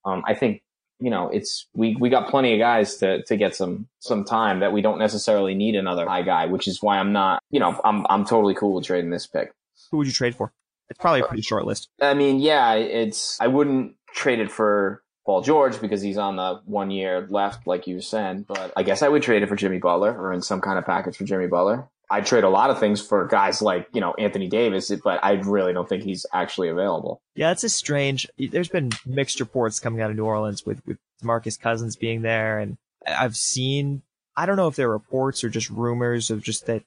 um, 0.06 0.24
I 0.26 0.34
think 0.34 0.62
you 1.00 1.10
know 1.10 1.30
it's 1.30 1.68
we 1.74 1.96
we 2.00 2.10
got 2.10 2.30
plenty 2.30 2.54
of 2.54 2.60
guys 2.60 2.98
to 2.98 3.24
to 3.24 3.38
get 3.38 3.56
some 3.56 3.88
some 4.00 4.26
time 4.26 4.60
that 4.60 4.74
we 4.74 4.82
don't 4.82 5.00
necessarily 5.00 5.56
need 5.56 5.76
another 5.76 6.06
high 6.06 6.24
guy, 6.24 6.46
which 6.46 6.68
is 6.68 6.82
why 6.82 7.00
I'm 7.00 7.14
not. 7.14 7.42
You 7.50 7.60
know, 7.60 7.80
I'm 7.84 8.06
I'm 8.10 8.26
totally 8.26 8.54
cool 8.54 8.74
with 8.74 8.86
trading 8.86 9.10
this 9.10 9.28
pick. 9.28 9.52
Who 9.92 9.98
would 9.98 10.08
you 10.08 10.14
trade 10.14 10.36
for? 10.36 10.52
It's 10.90 11.00
probably 11.00 11.22
a 11.22 11.26
pretty 11.26 11.44
short 11.44 11.66
list. 11.66 11.90
I 12.02 12.14
mean, 12.14 12.40
yeah, 12.40 12.74
it's. 12.76 13.40
I 13.42 13.48
wouldn't 13.48 13.96
trade 14.14 14.40
it 14.40 14.52
for 14.52 15.04
Paul 15.28 15.42
George 15.42 15.82
because 15.82 16.02
he's 16.02 16.18
on 16.18 16.38
the 16.38 16.62
one 16.64 16.90
year 16.90 17.28
left, 17.30 17.68
like 17.68 17.86
you 17.86 18.00
said. 18.00 18.48
But 18.48 18.72
I 18.78 18.84
guess 18.84 19.02
I 19.02 19.10
would 19.10 19.22
trade 19.22 19.44
it 19.44 19.50
for 19.50 19.58
Jimmy 19.58 19.78
Butler 19.78 20.18
or 20.18 20.32
in 20.32 20.42
some 20.42 20.62
kind 20.62 20.80
of 20.80 20.86
package 20.86 21.18
for 21.18 21.26
Jimmy 21.26 21.48
Butler. 21.48 21.90
I'd 22.10 22.26
trade 22.26 22.46
a 22.46 22.50
lot 22.50 22.70
of 22.70 22.80
things 22.80 23.06
for 23.06 23.28
guys 23.28 23.62
like, 23.62 23.90
you 23.92 24.00
know, 24.00 24.14
Anthony 24.14 24.48
Davis, 24.48 24.90
but 25.04 25.20
I 25.22 25.34
really 25.34 25.74
don't 25.74 25.88
think 25.90 26.04
he's 26.04 26.26
actually 26.34 26.70
available. 26.70 27.22
Yeah, 27.36 27.52
it's 27.52 27.66
a 27.66 27.70
strange. 27.70 28.26
There's 28.40 28.70
been 28.70 28.92
mixed 29.06 29.42
reports 29.42 29.82
coming 29.82 30.02
out 30.02 30.10
of 30.10 30.16
New 30.16 30.24
Orleans 30.24 30.66
with, 30.66 30.82
with 30.88 30.98
Marcus 31.22 31.58
Cousins 31.58 31.98
being 31.98 32.22
there. 32.22 32.60
And 32.60 32.78
I've 33.06 33.36
seen, 33.36 34.04
I 34.38 34.46
don't 34.46 34.56
know 34.56 34.70
if 34.70 34.78
they're 34.78 34.90
reports 34.90 35.44
or 35.44 35.50
just 35.50 35.70
rumors 35.70 36.32
of 36.32 36.42
just 36.42 36.68
that 36.68 36.84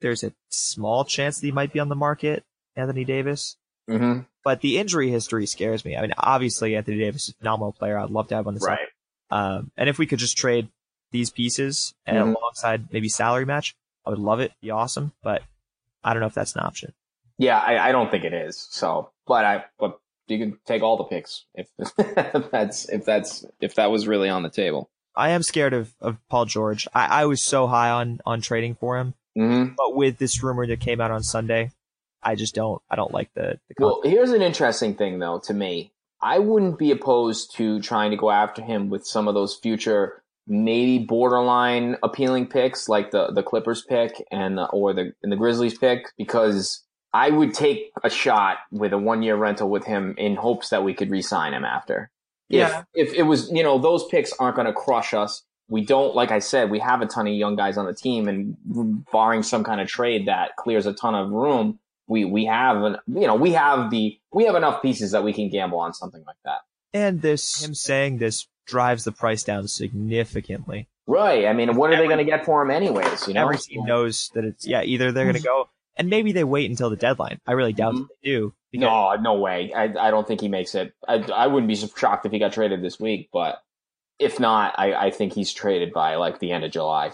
there's 0.00 0.24
a 0.24 0.32
small 0.48 1.04
chance 1.04 1.38
that 1.38 1.46
he 1.46 1.52
might 1.52 1.74
be 1.74 1.78
on 1.78 1.90
the 1.90 1.94
market. 1.94 2.42
Anthony 2.74 3.04
Davis. 3.04 3.58
Mm-hmm. 3.90 4.20
But 4.44 4.60
the 4.60 4.78
injury 4.78 5.10
history 5.10 5.46
scares 5.46 5.84
me. 5.84 5.96
I 5.96 6.02
mean, 6.02 6.12
obviously 6.18 6.74
Anthony 6.74 6.98
Davis 6.98 7.24
is 7.24 7.28
a 7.30 7.34
phenomenal 7.34 7.72
player. 7.72 7.98
I'd 7.98 8.10
love 8.10 8.28
to 8.28 8.34
have 8.34 8.46
on 8.46 8.54
the 8.54 8.60
right. 8.60 8.78
side. 8.78 8.88
Um, 9.30 9.70
and 9.76 9.88
if 9.88 9.98
we 9.98 10.06
could 10.06 10.18
just 10.18 10.36
trade 10.36 10.68
these 11.12 11.30
pieces 11.30 11.94
and 12.06 12.16
mm-hmm. 12.16 12.34
alongside 12.34 12.92
maybe 12.92 13.08
salary 13.08 13.44
match, 13.44 13.76
I 14.04 14.10
would 14.10 14.18
love 14.18 14.40
it. 14.40 14.52
Be 14.60 14.70
awesome. 14.70 15.12
But 15.22 15.42
I 16.02 16.12
don't 16.12 16.20
know 16.20 16.26
if 16.26 16.34
that's 16.34 16.54
an 16.54 16.62
option. 16.62 16.92
Yeah, 17.38 17.58
I, 17.58 17.88
I 17.88 17.92
don't 17.92 18.10
think 18.10 18.24
it 18.24 18.34
is. 18.34 18.66
So, 18.70 19.10
but 19.26 19.44
I, 19.44 19.64
but 19.78 19.98
you 20.28 20.38
can 20.38 20.58
take 20.66 20.82
all 20.82 20.96
the 20.96 21.04
picks 21.04 21.44
if, 21.54 21.68
if 21.78 22.50
that's 22.50 22.88
if 22.88 23.04
that's 23.04 23.44
if 23.60 23.74
that 23.76 23.90
was 23.90 24.06
really 24.06 24.28
on 24.28 24.42
the 24.42 24.50
table. 24.50 24.90
I 25.14 25.30
am 25.30 25.42
scared 25.42 25.74
of, 25.74 25.92
of 26.00 26.16
Paul 26.28 26.46
George. 26.46 26.88
I, 26.94 27.22
I 27.22 27.24
was 27.26 27.42
so 27.42 27.66
high 27.66 27.90
on 27.90 28.20
on 28.24 28.40
trading 28.40 28.74
for 28.74 28.98
him, 28.98 29.14
mm-hmm. 29.36 29.74
but 29.76 29.94
with 29.94 30.18
this 30.18 30.42
rumor 30.42 30.66
that 30.66 30.80
came 30.80 31.00
out 31.00 31.10
on 31.10 31.22
Sunday, 31.22 31.70
I 32.22 32.34
just 32.34 32.54
don't 32.54 32.80
I 32.90 32.96
don't 32.96 33.12
like 33.12 33.30
the. 33.34 33.58
the 33.68 33.74
well, 33.78 34.00
here's 34.04 34.30
an 34.30 34.42
interesting 34.42 34.94
thing 34.94 35.18
though 35.18 35.40
to 35.44 35.54
me. 35.54 35.92
I 36.20 36.38
wouldn't 36.38 36.78
be 36.78 36.92
opposed 36.92 37.56
to 37.56 37.80
trying 37.80 38.12
to 38.12 38.16
go 38.16 38.30
after 38.30 38.62
him 38.62 38.90
with 38.90 39.04
some 39.04 39.26
of 39.26 39.34
those 39.34 39.56
future 39.56 40.22
maybe 40.46 41.04
borderline 41.04 41.96
appealing 42.02 42.46
picks 42.46 42.88
like 42.88 43.10
the 43.10 43.32
the 43.32 43.42
Clippers 43.42 43.82
pick 43.82 44.24
and 44.30 44.58
the, 44.58 44.64
or 44.66 44.92
the 44.92 45.12
and 45.22 45.30
the 45.30 45.36
Grizzlies 45.36 45.78
pick 45.78 46.06
because 46.16 46.82
I 47.12 47.30
would 47.30 47.54
take 47.54 47.92
a 48.02 48.10
shot 48.10 48.58
with 48.70 48.92
a 48.92 48.98
one 48.98 49.22
year 49.22 49.36
rental 49.36 49.68
with 49.68 49.84
him 49.84 50.14
in 50.18 50.36
hopes 50.36 50.70
that 50.70 50.84
we 50.84 50.94
could 50.94 51.10
re-sign 51.10 51.54
him 51.54 51.64
after. 51.64 52.10
Yeah. 52.48 52.84
If 52.94 53.10
if 53.10 53.14
it 53.14 53.22
was 53.22 53.50
you 53.50 53.62
know 53.62 53.78
those 53.78 54.04
picks 54.06 54.32
aren't 54.34 54.56
going 54.56 54.66
to 54.66 54.72
crush 54.72 55.14
us. 55.14 55.42
We 55.68 55.84
don't 55.84 56.14
like 56.14 56.30
I 56.30 56.40
said 56.40 56.70
we 56.70 56.80
have 56.80 57.00
a 57.00 57.06
ton 57.06 57.26
of 57.26 57.32
young 57.32 57.56
guys 57.56 57.78
on 57.78 57.86
the 57.86 57.94
team 57.94 58.28
and 58.28 58.56
barring 59.10 59.42
some 59.42 59.64
kind 59.64 59.80
of 59.80 59.88
trade 59.88 60.26
that 60.26 60.56
clears 60.56 60.86
a 60.86 60.92
ton 60.92 61.14
of 61.14 61.30
room. 61.30 61.78
We 62.08 62.24
we 62.24 62.44
have 62.46 62.82
an 62.82 62.96
you 63.06 63.26
know 63.26 63.34
we 63.36 63.52
have 63.52 63.90
the 63.90 64.18
we 64.32 64.44
have 64.44 64.54
enough 64.54 64.82
pieces 64.82 65.12
that 65.12 65.22
we 65.24 65.32
can 65.32 65.48
gamble 65.48 65.78
on 65.78 65.94
something 65.94 66.22
like 66.26 66.36
that. 66.44 66.60
And 66.92 67.22
this 67.22 67.64
him 67.64 67.74
saying 67.74 68.18
this 68.18 68.46
drives 68.66 69.04
the 69.04 69.12
price 69.12 69.42
down 69.44 69.66
significantly. 69.68 70.88
Right. 71.06 71.46
I 71.46 71.52
mean, 71.52 71.74
what 71.76 71.92
are 71.92 71.96
they 71.96 72.06
going 72.06 72.18
to 72.18 72.24
get 72.24 72.44
for 72.44 72.62
him 72.62 72.70
anyways? 72.70 73.26
You 73.26 73.34
know, 73.34 73.42
Every 73.42 73.58
team 73.58 73.84
knows 73.84 74.30
that 74.34 74.44
it's 74.44 74.66
yeah, 74.66 74.82
either 74.82 75.10
they're 75.12 75.24
going 75.24 75.36
to 75.36 75.42
go 75.42 75.68
and 75.96 76.08
maybe 76.08 76.32
they 76.32 76.44
wait 76.44 76.70
until 76.70 76.90
the 76.90 76.96
deadline. 76.96 77.38
I 77.46 77.52
really 77.52 77.72
doubt 77.72 77.94
Mhm. 77.94 77.98
that 77.98 78.08
they 78.22 78.30
do. 78.30 78.54
because- 78.70 78.84
No, 78.86 79.14
no 79.34 79.40
way. 79.40 79.72
I, 79.74 79.84
I 79.84 80.10
don't 80.10 80.26
think 80.26 80.40
he 80.40 80.48
makes 80.48 80.74
it. 80.74 80.94
I, 81.08 81.14
I 81.34 81.46
wouldn't 81.48 81.68
be 81.68 81.74
shocked 81.74 82.24
if 82.26 82.32
he 82.32 82.38
got 82.38 82.52
traded 82.52 82.82
this 82.82 82.98
week, 83.00 83.28
but 83.32 83.62
if 84.18 84.38
not, 84.38 84.74
I, 84.78 84.94
I 84.94 85.10
think 85.10 85.32
he's 85.34 85.52
traded 85.52 85.92
by 85.92 86.14
like 86.16 86.38
the 86.38 86.52
end 86.52 86.64
of 86.64 86.70
July. 86.70 87.12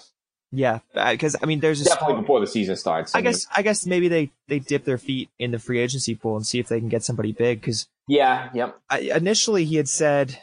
Yeah, 0.50 0.78
because 0.94 1.36
I 1.42 1.46
mean, 1.46 1.60
there's 1.60 1.80
a 1.82 1.84
Definitely 1.84 2.22
before 2.22 2.40
the 2.40 2.46
season 2.46 2.76
starts. 2.76 3.14
I 3.14 3.18
mean, 3.18 3.24
guess 3.32 3.46
I 3.54 3.60
guess 3.62 3.84
maybe 3.84 4.08
they 4.08 4.30
they 4.48 4.58
dip 4.58 4.84
their 4.84 4.96
feet 4.98 5.28
in 5.38 5.50
the 5.50 5.58
free 5.58 5.78
agency 5.78 6.14
pool 6.14 6.36
and 6.36 6.46
see 6.46 6.58
if 6.58 6.68
they 6.68 6.78
can 6.80 6.88
get 6.88 7.02
somebody 7.04 7.32
big. 7.32 7.60
Because 7.60 7.86
Yeah. 8.06 8.48
Yep. 8.54 8.78
initially 9.14 9.64
he 9.66 9.76
had 9.76 9.88
said, 9.88 10.38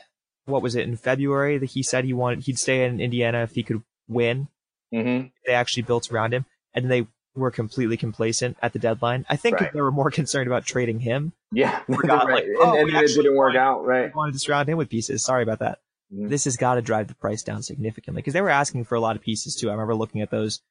what 0.46 0.62
was 0.62 0.76
it 0.76 0.88
in 0.88 0.96
February 0.96 1.58
that 1.58 1.72
he 1.72 1.82
said 1.82 2.06
he 2.06 2.14
wanted 2.14 2.44
he'd 2.44 2.60
stay 2.60 2.86
in 2.86 3.00
Indiana 3.02 3.40
if 3.42 3.56
he 3.56 3.64
could 3.64 3.82
win. 4.08 4.48
hmm 4.94 5.22
They 5.48 5.54
actually 5.54 5.84
built 5.84 6.12
around 6.12 6.34
him, 6.36 6.46
and 6.76 6.92
they 6.92 7.08
were 7.34 7.50
completely 7.52 7.98
complacent 7.98 8.56
at 8.62 8.74
the 8.74 8.80
deadline. 8.80 9.26
I 9.28 9.36
think 9.38 9.60
Right. 9.60 9.74
they 9.74 9.82
were 9.82 9.92
more 9.92 10.12
concerned 10.20 10.46
about 10.48 10.66
trading 10.66 11.00
him. 11.00 11.34
Yeah. 11.52 11.80
Forgot, 11.92 12.28
right. 12.28 12.46
like, 12.46 12.46
oh, 12.60 12.78
and 12.78 12.90
and 12.92 13.04
it 13.04 13.08
didn't 13.08 13.36
work 13.36 13.56
out. 13.56 13.84
Right. 13.86 14.16
Wanted 14.16 14.34
to 14.34 14.40
surround 14.40 14.70
him 14.70 14.78
with 14.78 14.90
pieces. 14.90 15.26
Sorry 15.26 15.42
about 15.42 15.60
that. 15.60 15.80
Mhm. 16.14 16.30
This 16.30 16.46
has 16.46 16.58
got 16.58 16.76
to 16.76 16.82
drive 16.82 17.08
the 17.08 17.16
price 17.16 17.44
down 17.44 17.64
significantly 17.64 18.22
because 18.22 18.34
they 18.34 18.42
were 18.42 18.50
asking 18.50 18.84
for 18.86 18.96
a 18.96 19.00
lot 19.00 19.16
of 19.16 19.22
pieces 19.22 19.56
too. 19.56 19.70
I 19.70 19.74
remember 19.74 19.96
looking 19.96 20.22
at 20.22 20.30
those 20.32 20.62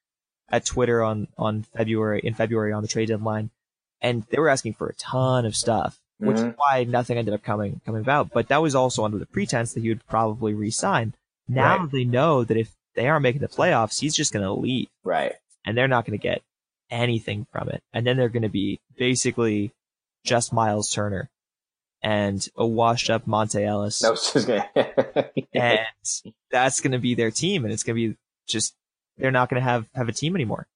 at 0.50 0.64
Twitter 0.64 1.02
on 1.02 1.28
on 1.38 1.62
February 1.62 2.20
in 2.22 2.34
February 2.34 2.72
on 2.72 2.82
the 2.82 2.88
trade 2.88 3.08
deadline, 3.08 3.50
and 4.00 4.22
they 4.30 4.38
were 4.38 4.48
asking 4.48 4.74
for 4.74 4.88
a 4.88 4.94
ton 4.94 5.44
of 5.46 5.56
stuff, 5.56 5.98
which 6.18 6.36
is 6.36 6.42
Mhm. 6.44 6.54
why 6.56 6.84
nothing 6.84 7.18
ended 7.18 7.34
up 7.34 7.42
coming 7.42 7.80
coming 7.84 8.02
about. 8.02 8.30
But 8.30 8.48
that 8.48 8.62
was 8.62 8.74
also 8.74 9.04
under 9.04 9.18
the 9.18 9.26
pretense 9.26 9.72
that 9.74 9.80
he 9.80 9.88
would 9.88 10.06
probably 10.06 10.54
resign. 10.54 11.14
Now 11.48 11.78
Right. 11.78 11.90
they 11.90 12.04
know 12.04 12.44
that 12.44 12.56
if 12.56 12.74
they 12.94 13.08
aren't 13.08 13.22
making 13.24 13.40
the 13.40 13.48
playoffs, 13.48 14.00
he's 14.00 14.14
just 14.14 14.32
going 14.32 14.44
to 14.44 14.52
leave, 14.52 14.88
Right. 15.02 15.34
and 15.64 15.76
they're 15.76 15.88
not 15.88 16.04
going 16.06 16.16
to 16.18 16.22
get 16.22 16.42
anything 16.90 17.46
from 17.50 17.68
it. 17.70 17.82
And 17.92 18.06
then 18.06 18.16
they're 18.16 18.28
going 18.28 18.42
to 18.44 18.48
be 18.48 18.80
basically 18.96 19.72
just 20.24 20.52
Miles 20.52 20.92
Turner 20.92 21.28
and 22.04 22.46
a 22.54 22.66
washed 22.66 23.08
up 23.08 23.26
Monta 23.26 23.64
Ellis 23.64 24.02
was 24.02 24.30
just 24.32 24.46
gonna. 24.46 24.68
and 25.54 25.78
that's 26.50 26.80
going 26.80 26.92
to 26.92 26.98
be 26.98 27.14
their 27.14 27.30
team, 27.30 27.64
and 27.64 27.72
it's 27.72 27.82
going 27.82 27.96
to 27.96 28.08
be 28.10 28.16
just 28.46 28.76
they're 29.16 29.30
not 29.30 29.48
going 29.48 29.60
to 29.60 29.64
have 29.64 29.88
have 29.94 30.08
a 30.08 30.12
team 30.12 30.36
anymore. 30.36 30.68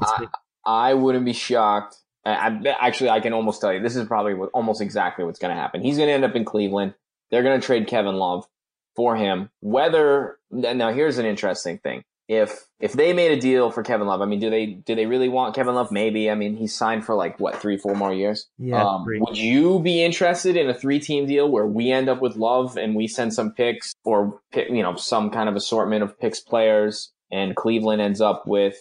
I, 0.00 0.26
I 0.64 0.94
wouldn't 0.94 1.24
be 1.24 1.32
shocked. 1.32 1.96
I, 2.24 2.32
I, 2.32 2.76
actually, 2.80 3.10
I 3.10 3.18
can 3.18 3.32
almost 3.32 3.60
tell 3.60 3.72
you 3.72 3.80
this 3.80 3.96
is 3.96 4.06
probably 4.06 4.34
what, 4.34 4.50
almost 4.54 4.80
exactly 4.80 5.24
what's 5.24 5.40
going 5.40 5.54
to 5.54 5.60
happen. 5.60 5.82
He's 5.82 5.96
going 5.96 6.08
to 6.08 6.12
end 6.12 6.24
up 6.24 6.36
in 6.36 6.44
Cleveland. 6.44 6.94
They're 7.30 7.42
going 7.42 7.60
to 7.60 7.66
trade 7.66 7.88
Kevin 7.88 8.14
Love 8.14 8.46
for 8.94 9.16
him. 9.16 9.50
Whether 9.60 10.38
now, 10.52 10.92
here's 10.92 11.18
an 11.18 11.26
interesting 11.26 11.78
thing. 11.78 12.04
If 12.30 12.68
if 12.78 12.92
they 12.92 13.12
made 13.12 13.32
a 13.32 13.40
deal 13.40 13.72
for 13.72 13.82
Kevin 13.82 14.06
Love, 14.06 14.22
I 14.22 14.24
mean, 14.24 14.38
do 14.38 14.50
they 14.50 14.66
do 14.66 14.94
they 14.94 15.06
really 15.06 15.28
want 15.28 15.56
Kevin 15.56 15.74
Love? 15.74 15.90
Maybe. 15.90 16.30
I 16.30 16.36
mean, 16.36 16.54
he's 16.54 16.72
signed 16.72 17.04
for 17.04 17.16
like 17.16 17.40
what 17.40 17.56
three, 17.56 17.76
four 17.76 17.96
more 17.96 18.14
years. 18.14 18.48
yeah, 18.56 18.84
Um, 18.84 19.04
would 19.04 19.36
you 19.36 19.80
be 19.80 20.00
interested 20.04 20.56
in 20.56 20.70
a 20.70 20.74
three-team 20.74 21.26
deal 21.26 21.50
where 21.50 21.66
we 21.66 21.90
end 21.90 22.08
up 22.08 22.22
with 22.22 22.36
Love 22.36 22.76
and 22.76 22.94
we 22.94 23.08
send 23.08 23.34
some 23.34 23.50
picks, 23.50 23.94
or 24.04 24.40
you 24.54 24.80
know, 24.80 24.94
some 24.94 25.30
kind 25.30 25.48
of 25.48 25.56
assortment 25.56 26.04
of 26.04 26.20
picks 26.20 26.38
players, 26.38 27.12
and 27.32 27.56
Cleveland 27.56 28.00
ends 28.00 28.20
up 28.20 28.46
with 28.46 28.76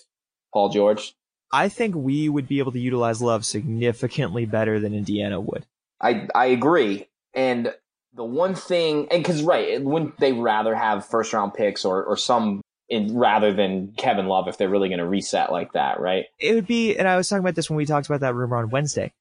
Paul 0.54 0.70
George? 0.70 1.16
I 1.52 1.70
think 1.70 1.96
we 1.96 2.30
would 2.30 2.48
be 2.48 2.60
able 2.60 2.74
to 2.74 2.80
utilize 2.80 3.20
Love 3.20 3.48
significantly 3.48 4.46
better 4.46 4.80
than 4.80 4.94
Indiana 4.94 5.42
would. 5.42 5.66
I 6.00 6.28
I 6.36 6.46
agree. 6.46 7.08
And 7.34 7.74
the 8.14 8.24
one 8.24 8.54
thing, 8.54 9.08
and 9.10 9.24
because 9.24 9.42
right, 9.42 9.82
wouldn't 9.82 10.20
they 10.20 10.34
rather 10.34 10.76
have 10.76 11.04
first-round 11.08 11.56
picks 11.56 11.84
or 11.84 12.04
or 12.04 12.16
some 12.16 12.62
in 12.90 13.16
rather 13.16 13.54
than 13.54 13.94
Kevin 13.98 14.28
Love 14.28 14.48
if 14.48 14.58
they're 14.58 14.70
really 14.70 14.90
going 14.90 15.00
to 15.00 15.08
reset 15.08 15.52
like 15.52 15.74
that, 15.74 16.00
right? 16.00 16.26
It 16.40 16.56
would 16.56 16.68
be, 16.68 16.98
and 16.98 17.08
I 17.08 17.18
was 17.18 17.28
talking 17.28 17.44
about 17.44 17.56
this 17.56 17.70
when 17.70 17.78
we 17.78 17.86
talked 17.86 18.08
about 18.08 18.22
that 18.22 18.36
rumor 18.36 18.58
on 18.58 18.70
Wednesday. 18.70 19.14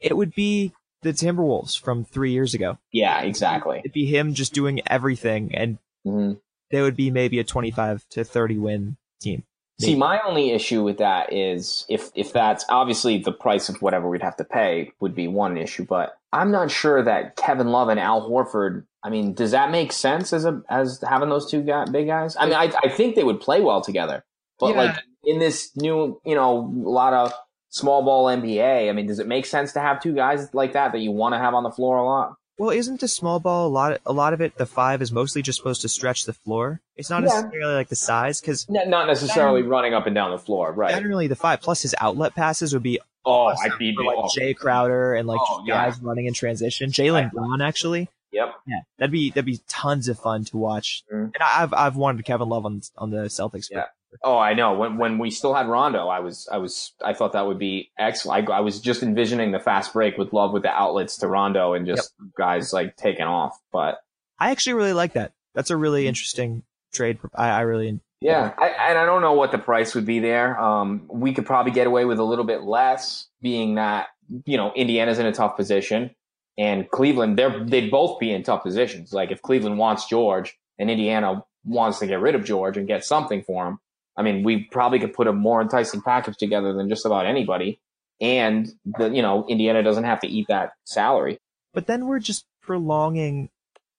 It 0.00 0.16
would 0.16 0.34
be 0.34 0.72
the 1.02 1.12
Timberwolves 1.12 1.80
from 1.80 2.04
three 2.04 2.32
years 2.32 2.54
ago. 2.54 2.78
Yeah, 2.92 3.22
exactly. 3.22 3.78
It'd 3.78 3.92
be 3.92 4.06
him 4.06 4.34
just 4.34 4.52
doing 4.52 4.80
everything, 4.86 5.54
and 5.54 5.78
hmm 6.04 6.34
they 6.72 6.82
would 6.82 6.96
be 6.96 7.12
maybe 7.12 7.38
a 7.38 7.44
twenty-five 7.44 8.04
to 8.10 8.24
thirty 8.24 8.58
win 8.58 8.96
team. 9.20 9.44
See, 9.80 9.94
my 9.94 10.20
only 10.26 10.50
issue 10.50 10.82
with 10.82 10.98
that 10.98 11.32
is 11.32 11.84
if 11.88 12.10
if 12.14 12.32
that's 12.32 12.64
obviously 12.68 13.18
the 13.18 13.32
price 13.32 13.68
of 13.68 13.80
whatever 13.82 14.08
we'd 14.08 14.22
have 14.22 14.36
to 14.38 14.44
pay 14.44 14.90
would 15.00 15.14
be 15.14 15.28
one 15.28 15.56
issue, 15.56 15.84
but 15.84 16.18
I'm 16.36 16.50
not 16.50 16.70
sure 16.70 17.02
that 17.02 17.36
Kevin 17.36 17.68
Love 17.68 17.88
and 17.88 17.98
Al 18.00 18.28
Horford. 18.28 18.84
I 19.02 19.10
mean, 19.10 19.34
does 19.34 19.52
that 19.52 19.70
make 19.70 19.92
sense 19.92 20.32
as 20.32 20.44
a 20.44 20.62
as 20.68 21.02
having 21.08 21.28
those 21.28 21.50
two 21.50 21.62
guy, 21.62 21.84
big 21.90 22.06
guys? 22.06 22.36
I 22.38 22.44
mean, 22.46 22.54
I 22.54 22.72
I 22.84 22.88
think 22.88 23.14
they 23.16 23.24
would 23.24 23.40
play 23.40 23.60
well 23.60 23.80
together, 23.80 24.24
but 24.60 24.74
Yeah. 24.74 24.82
like 24.82 24.96
in 25.24 25.38
this 25.38 25.70
new, 25.76 26.20
you 26.24 26.34
know, 26.34 26.58
a 26.58 26.88
lot 26.88 27.12
of 27.12 27.32
small 27.70 28.02
ball 28.02 28.26
NBA. 28.26 28.88
I 28.88 28.92
mean, 28.92 29.06
does 29.06 29.18
it 29.18 29.26
make 29.26 29.46
sense 29.46 29.72
to 29.74 29.80
have 29.80 30.00
two 30.02 30.14
guys 30.14 30.52
like 30.54 30.72
that 30.74 30.92
that 30.92 30.98
you 30.98 31.12
want 31.12 31.34
to 31.34 31.38
have 31.38 31.54
on 31.54 31.62
the 31.62 31.70
floor 31.70 31.96
a 31.98 32.04
lot? 32.04 32.34
Well, 32.58 32.70
isn't 32.70 33.00
the 33.00 33.08
small 33.08 33.38
ball 33.38 33.66
a 33.66 33.68
lot? 33.68 34.00
A 34.06 34.12
lot 34.14 34.32
of 34.32 34.40
it, 34.40 34.56
the 34.56 34.64
five 34.64 35.02
is 35.02 35.12
mostly 35.12 35.42
just 35.42 35.58
supposed 35.58 35.82
to 35.82 35.88
stretch 35.90 36.24
the 36.24 36.32
floor. 36.32 36.80
It's 36.96 37.10
not 37.10 37.22
Yeah. 37.22 37.28
necessarily 37.28 37.74
like 37.74 37.88
the 37.90 37.96
size, 37.96 38.40
because 38.40 38.66
N- 38.74 38.88
Not 38.88 39.06
necessarily 39.08 39.60
running 39.62 39.92
up 39.92 40.06
and 40.06 40.14
down 40.14 40.30
the 40.30 40.38
floor, 40.38 40.72
right? 40.72 40.94
generally 40.94 41.26
the 41.26 41.36
five 41.36 41.60
plus 41.60 41.82
his 41.82 41.94
outlet 42.00 42.34
passes 42.34 42.72
would 42.72 42.82
be 42.82 42.98
Oh, 43.26 43.46
I'd 43.46 43.78
be 43.78 43.94
for 43.94 44.04
like 44.04 44.16
oh, 44.18 44.28
Jay 44.34 44.54
Crowder 44.54 45.14
and 45.14 45.26
like 45.26 45.40
Oh, 45.42 45.58
just 45.58 45.68
yeah. 45.68 45.84
guys 45.90 46.00
running 46.00 46.26
in 46.26 46.32
transition. 46.34 46.90
Jaylen. 46.90 47.30
Brown 47.32 47.60
actually, 47.60 48.08
Yep. 48.32 48.54
yeah, 48.66 48.80
that'd 48.98 49.10
be 49.12 49.30
that'd 49.30 49.44
be 49.44 49.60
tons 49.68 50.08
of 50.08 50.18
fun 50.18 50.44
to 50.44 50.56
watch. 50.56 51.02
Mhm. 51.12 51.24
And 51.34 51.36
I- 51.40 51.62
I've 51.62 51.74
I've 51.74 51.96
wanted 51.96 52.24
Kevin 52.24 52.48
Love 52.48 52.64
on 52.64 52.82
on 52.96 53.10
the 53.10 53.24
Celtics. 53.26 53.68
Yeah. 53.70 53.86
Oh, 54.22 54.38
I 54.38 54.54
know. 54.54 54.72
When 54.74 54.96
when 54.96 55.18
we 55.18 55.30
still 55.30 55.52
had 55.52 55.66
Rondo, 55.66 56.08
I 56.08 56.20
was 56.20 56.48
I 56.50 56.56
was 56.58 56.92
I 57.04 57.12
thought 57.12 57.32
that 57.32 57.46
would 57.46 57.58
be 57.58 57.90
excellent. 57.98 58.48
I, 58.48 58.54
I 58.54 58.60
was 58.60 58.80
just 58.80 59.02
envisioning 59.02 59.50
the 59.52 59.58
fast 59.58 59.92
break 59.92 60.16
with 60.16 60.32
Love 60.32 60.52
with 60.52 60.62
the 60.62 60.70
outlets 60.70 61.18
to 61.18 61.26
Rondo 61.28 61.74
and 61.74 61.86
just 61.86 62.14
guys 62.38 62.72
like 62.72 62.96
taking 62.96 63.26
off. 63.26 63.58
But 63.72 63.98
I 64.38 64.52
actually 64.52 64.74
really 64.74 64.92
like 64.94 65.14
that. 65.14 65.32
That's 65.54 65.70
a 65.70 65.76
really 65.76 66.06
interesting 66.06 66.62
trade. 66.92 67.18
I, 67.34 67.48
I 67.48 67.60
really 67.62 68.00
yeah, 68.20 68.54
I, 68.58 68.68
and 68.68 68.98
I 68.98 69.04
don't 69.04 69.20
know 69.20 69.34
what 69.34 69.52
the 69.52 69.58
price 69.58 69.94
would 69.94 70.06
be 70.06 70.20
there. 70.20 70.58
Um, 70.58 71.06
we 71.08 71.34
could 71.34 71.44
probably 71.44 71.72
get 71.72 71.86
away 71.86 72.04
with 72.04 72.18
a 72.18 72.24
little 72.24 72.44
bit 72.44 72.62
less, 72.62 73.28
being 73.42 73.74
that 73.74 74.08
you 74.44 74.56
know 74.56 74.72
Indiana's 74.74 75.18
in 75.18 75.26
a 75.26 75.32
tough 75.32 75.56
position, 75.56 76.14
and 76.56 76.90
Cleveland 76.90 77.38
they're 77.38 77.64
they'd 77.64 77.90
both 77.90 78.18
be 78.18 78.32
in 78.32 78.42
tough 78.42 78.62
positions. 78.62 79.12
Like 79.12 79.30
if 79.30 79.42
Cleveland 79.42 79.78
wants 79.78 80.06
George 80.06 80.56
and 80.78 80.90
Indiana 80.90 81.44
wants 81.64 81.98
to 81.98 82.06
get 82.06 82.20
rid 82.20 82.34
of 82.34 82.44
George 82.44 82.76
and 82.76 82.86
get 82.86 83.04
something 83.04 83.42
for 83.42 83.66
him, 83.66 83.78
I 84.16 84.22
mean, 84.22 84.42
we 84.42 84.64
probably 84.64 84.98
could 84.98 85.12
put 85.12 85.26
a 85.26 85.32
more 85.32 85.60
enticing 85.60 86.00
package 86.00 86.38
together 86.38 86.72
than 86.72 86.88
just 86.88 87.04
about 87.04 87.26
anybody. 87.26 87.80
And 88.20 88.72
the 88.86 89.10
you 89.10 89.20
know 89.20 89.46
Indiana 89.46 89.82
doesn't 89.82 90.04
have 90.04 90.20
to 90.20 90.26
eat 90.26 90.46
that 90.48 90.72
salary. 90.84 91.38
But 91.74 91.86
then 91.86 92.06
we're 92.06 92.20
just 92.20 92.46
prolonging 92.62 93.50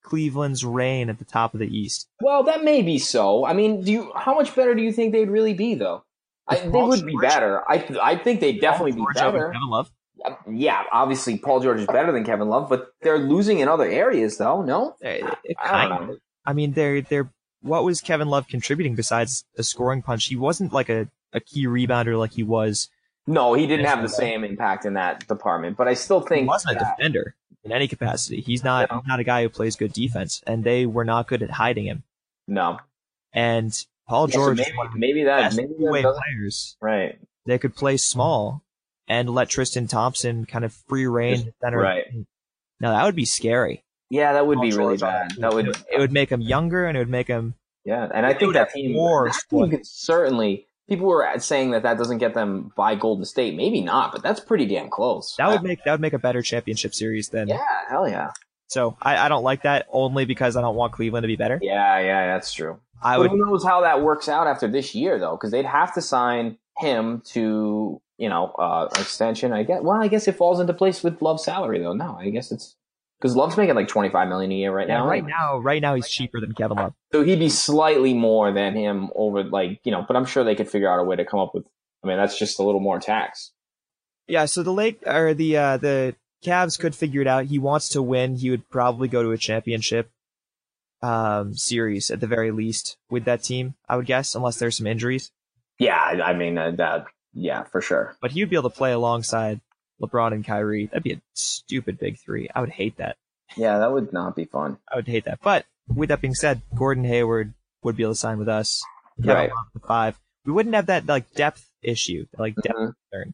Cleveland's 0.08 0.63
reign 0.65 1.10
at 1.10 1.20
the 1.20 1.26
top 1.26 1.54
of 1.54 1.60
the 1.60 1.67
East. 1.67 2.08
Well, 2.22 2.43
that 2.43 2.63
may 2.63 2.82
be 2.82 2.98
so. 2.98 3.46
I 3.46 3.54
mean, 3.54 3.82
do 3.84 3.91
you? 3.91 4.12
How 4.15 4.34
much 4.36 4.56
better 4.56 4.74
do 4.74 4.82
you 4.82 4.91
think 4.91 5.12
they'd 5.13 5.30
really 5.30 5.54
be, 5.54 5.76
though? 5.76 6.04
I, 6.48 6.60
they 6.60 6.67
would 6.82 7.06
be 7.06 7.15
better. 7.22 7.62
I 7.70 7.86
I 8.02 8.15
think 8.15 8.39
they'd 8.39 8.62
definitely 8.62 8.93
be 8.93 9.02
George 9.02 9.15
better. 9.15 9.52
Kevin 9.52 9.70
Love. 9.70 9.91
Yeah, 10.50 10.84
obviously 10.91 11.38
Paul 11.38 11.60
George 11.60 11.80
is 11.82 11.88
better 11.88 12.12
than 12.12 12.24
Kevin 12.24 12.48
Love, 12.50 12.70
but 12.70 12.88
they're 13.02 13.17
losing 13.20 13.60
in 13.60 13.67
other 13.67 13.86
areas, 13.86 14.38
though. 14.38 14.62
No, 14.62 14.96
It- 15.02 15.24
it 15.43 15.58
I 15.62 15.67
kind 15.67 16.10
of- 16.12 16.17
I 16.46 16.54
mean, 16.54 16.72
they're 16.72 17.02
they're 17.02 17.30
what 17.62 17.84
was 17.84 18.00
Kevin 18.02 18.30
Love 18.30 18.48
contributing 18.48 18.96
besides 18.96 19.43
a 19.58 19.63
scoring 19.63 20.02
punch? 20.02 20.26
He 20.28 20.36
wasn't 20.38 20.72
like 20.74 20.89
a, 20.89 21.08
a 21.34 21.39
key 21.41 21.65
rebounder 21.67 22.17
like 22.17 22.32
he 22.32 22.43
was. 22.43 22.89
No, 23.28 23.54
he 23.54 23.67
didn't 23.67 23.86
have 23.88 24.02
the 24.02 24.08
same 24.10 24.46
impact 24.46 24.86
in 24.86 24.93
that 24.93 25.28
department, 25.28 25.76
but 25.76 25.88
I 25.89 25.96
still 25.96 26.22
He 26.22 26.28
think 26.28 26.48
wasn't 26.48 26.78
a 26.78 26.80
defender 26.80 27.36
in 27.67 27.71
any 27.73 27.88
capacity. 27.88 28.41
He's 28.41 28.63
not 28.63 28.89
No. 28.89 29.03
not 29.06 29.19
a 29.19 29.23
guy 29.23 29.43
who 29.43 29.49
plays 29.49 29.75
good 29.75 29.93
defense, 29.93 30.41
and 30.47 30.63
they 30.63 30.86
were 30.86 31.06
not 31.06 31.27
good 31.27 31.43
at 31.43 31.51
hiding 31.51 31.86
him. 31.86 32.03
no. 32.47 32.80
And 33.34 33.71
Paul 34.08 34.30
Yeah, 34.30 34.34
George, 34.36 34.60
is 34.60 34.65
maybe, 34.65 34.77
one 34.77 34.88
of 34.88 34.93
the 34.93 34.99
maybe 34.99 35.23
that 35.25 35.53
maybe 35.56 35.73
that 36.01 36.19
players. 36.23 36.77
right. 36.82 37.19
They 37.45 37.58
could 37.60 37.75
play 37.75 37.97
small 37.97 38.63
and 39.08 39.30
let 39.30 39.49
Tristan 39.49 39.88
Thompson 39.88 40.45
kind 40.45 40.63
of 40.65 40.73
free 40.88 41.06
reign 41.08 41.53
center. 41.62 41.77
right. 41.77 42.06
Now 42.80 42.91
that 42.93 43.03
would 43.06 43.15
be 43.15 43.25
scary. 43.25 43.84
Yeah, 44.10 44.34
that 44.34 44.47
would 44.47 44.62
be 44.62 44.69
Paul 44.71 44.77
really 44.80 44.97
George 44.97 45.03
on 45.03 45.27
bad. 45.27 45.32
That 45.39 45.53
would, 45.53 45.67
It 45.91 45.99
would 45.99 46.13
make 46.13 46.32
him 46.32 46.41
younger, 46.41 46.86
and 46.86 46.95
it 46.97 47.01
would 47.01 47.10
make 47.10 47.27
him. 47.27 47.56
yeah. 47.84 48.08
And 48.13 48.25
I 48.25 48.34
think 48.34 48.53
that 48.53 48.71
team, 48.71 48.93
more 48.93 49.27
that 49.30 49.41
team 49.49 49.69
could 49.69 49.86
certainly. 49.86 50.66
People 50.89 51.08
were 51.08 51.28
saying 51.39 51.71
that 51.71 51.84
that 51.84 51.97
doesn't 51.97 52.19
get 52.19 52.34
them 52.34 52.71
by 52.76 52.95
Golden 52.95 53.26
State. 53.26 53.56
Maybe 53.56 53.82
not, 53.82 54.13
but 54.13 54.23
that's 54.23 54.39
pretty 54.39 54.65
damn 54.65 54.89
close. 54.89 55.36
That 55.38 55.50
would 55.50 55.63
make 55.63 55.84
that 55.84 55.91
would 55.91 56.02
make 56.02 56.13
a 56.13 56.19
better 56.19 56.41
championship 56.41 56.93
series 56.93 57.30
than. 57.30 57.50
Yeah, 57.50 57.63
hell 57.89 58.08
yeah. 58.08 58.32
So 58.67 58.97
I, 59.02 59.17
I 59.17 59.30
don't 59.30 59.43
like 59.43 59.63
that 59.63 59.88
only 59.91 60.26
because 60.26 60.56
I 60.56 60.62
don't 60.62 60.76
want 60.76 60.93
Cleveland 60.93 61.23
to 61.23 61.28
be 61.28 61.36
better. 61.36 61.60
Yeah, 61.62 62.00
yeah, 62.00 62.34
that's 62.34 62.54
true. 62.54 62.80
I 63.02 63.15
but 63.15 63.23
would. 63.23 63.32
who 63.32 63.45
knows 63.45 63.63
how 63.63 63.82
that 63.82 64.02
works 64.02 64.28
out 64.28 64.47
after 64.47 64.67
this 64.67 64.95
year, 64.95 65.19
though? 65.19 65.32
Because 65.32 65.52
they'd 65.52 65.65
have 65.65 65.93
to 65.95 66.02
sign 66.02 66.58
him 66.78 67.21
to, 67.28 68.02
you 68.17 68.30
know, 68.30 68.52
uh, 68.58 68.88
extension. 69.00 69.54
I 69.54 69.63
guess. 69.63 69.82
Well, 69.82 70.02
I 70.02 70.08
guess 70.08 70.28
it 70.28 70.36
falls 70.36 70.60
into 70.60 70.73
place 70.73 71.04
with 71.04 71.21
Love's 71.21 71.43
salary, 71.43 71.80
though. 71.80 71.93
No, 71.93 72.17
I 72.19 72.30
guess 72.30 72.52
it's 72.52 72.76
because 73.19 73.36
Love's 73.36 73.58
making 73.58 73.75
like 73.75 73.88
twenty 73.88 74.10
five 74.10 74.27
million 74.27 74.51
a 74.51 74.56
year 74.56 74.71
right 74.73 74.88
Yeah, 74.88 74.99
now. 74.99 75.08
right 75.08 75.25
now, 75.25 75.58
right 75.60 75.82
now 75.82 75.95
he's 75.95 76.08
cheaper 76.10 76.39
than 76.39 76.53
Kevin 76.53 76.77
Love. 76.77 76.93
so 77.12 77.23
he'd 77.23 77.39
be 77.39 77.49
slightly 77.49 78.13
more 78.13 78.51
than 78.51 78.75
him 78.75 79.10
over, 79.15 79.43
like 79.43 79.80
you 79.84 79.91
know. 79.91 80.03
But 80.08 80.15
I'm 80.17 80.25
sure 80.25 80.43
they 80.43 80.56
could 80.56 80.69
figure 80.69 80.91
out 80.91 80.99
a 80.99 81.03
way 81.03 81.15
to 81.15 81.25
come 81.25 81.39
up 81.39 81.53
with. 81.53 81.65
I 82.03 82.08
mean, 82.08 82.17
that's 82.17 82.38
just 82.38 82.60
a 82.60 82.63
little 82.63 82.82
more 82.82 82.99
tax. 82.99 83.51
Yeah, 84.27 84.45
so 84.45 84.62
the 84.63 84.71
Lake 84.73 85.01
or 85.06 85.34
the 85.34 85.58
uh, 85.58 85.77
the 85.77 86.15
Cavs 86.45 86.77
could 86.80 86.93
figure 86.95 87.21
it 87.21 87.27
out. 87.27 87.45
He 87.45 87.58
wants 87.60 87.89
to 87.89 88.01
win. 88.01 88.36
He 88.36 88.49
would 88.51 88.69
probably 88.69 89.08
go 89.08 89.23
to 89.23 89.32
a 89.32 89.38
championship 89.38 90.12
um, 91.01 91.53
series 91.56 92.12
at 92.12 92.19
the 92.19 92.27
very 92.27 92.51
least 92.51 92.97
with 93.10 93.25
that 93.25 93.43
team. 93.43 93.75
I 93.88 93.95
would 93.95 94.06
guess, 94.06 94.36
unless 94.36 94.58
there's 94.58 94.77
some 94.77 94.88
injuries. 94.88 95.32
Yeah, 95.80 95.95
I 95.99 96.34
mean 96.34 96.58
uh, 96.58 96.71
that. 96.71 97.06
Yeah, 97.34 97.63
for 97.65 97.82
sure. 97.82 98.15
But 98.21 98.32
he 98.32 98.41
would 98.41 98.49
be 98.49 98.56
able 98.56 98.69
to 98.69 98.75
play 98.75 98.91
alongside 98.91 99.62
LeBron 100.01 100.33
and 100.33 100.45
Kyrie. 100.45 100.86
That'd 100.88 101.03
be 101.03 101.13
a 101.13 101.21
stupid 101.33 101.97
big 101.99 102.19
three. 102.19 102.49
I 102.53 102.62
would 102.62 102.69
hate 102.69 102.97
that. 102.97 103.17
Yeah, 103.55 103.79
that 103.79 103.91
would 103.91 104.12
not 104.13 104.36
be 104.36 104.45
fun. 104.45 104.77
I 104.91 104.97
would 104.97 105.07
hate 105.07 105.25
that. 105.25 105.39
But 105.41 105.65
with 105.88 106.10
that 106.10 106.21
being 106.21 106.36
said, 106.36 106.62
Gordon 106.75 107.05
Hayward 107.05 107.53
would 107.83 107.95
be 107.95 108.03
able 108.03 108.13
to 108.13 108.19
sign 108.19 108.38
with 108.38 108.49
us. 108.49 108.83
Kevin 109.17 109.33
Right. 109.36 109.49
At 109.75 109.81
five. 109.88 110.19
We 110.45 110.53
wouldn't 110.53 110.75
have 110.75 110.88
that 110.88 111.05
like 111.05 111.31
depth 111.33 111.69
issue, 111.81 112.25
like 112.38 112.55
depth 112.55 112.77
Mhm. 112.77 112.93
concern. 113.12 113.33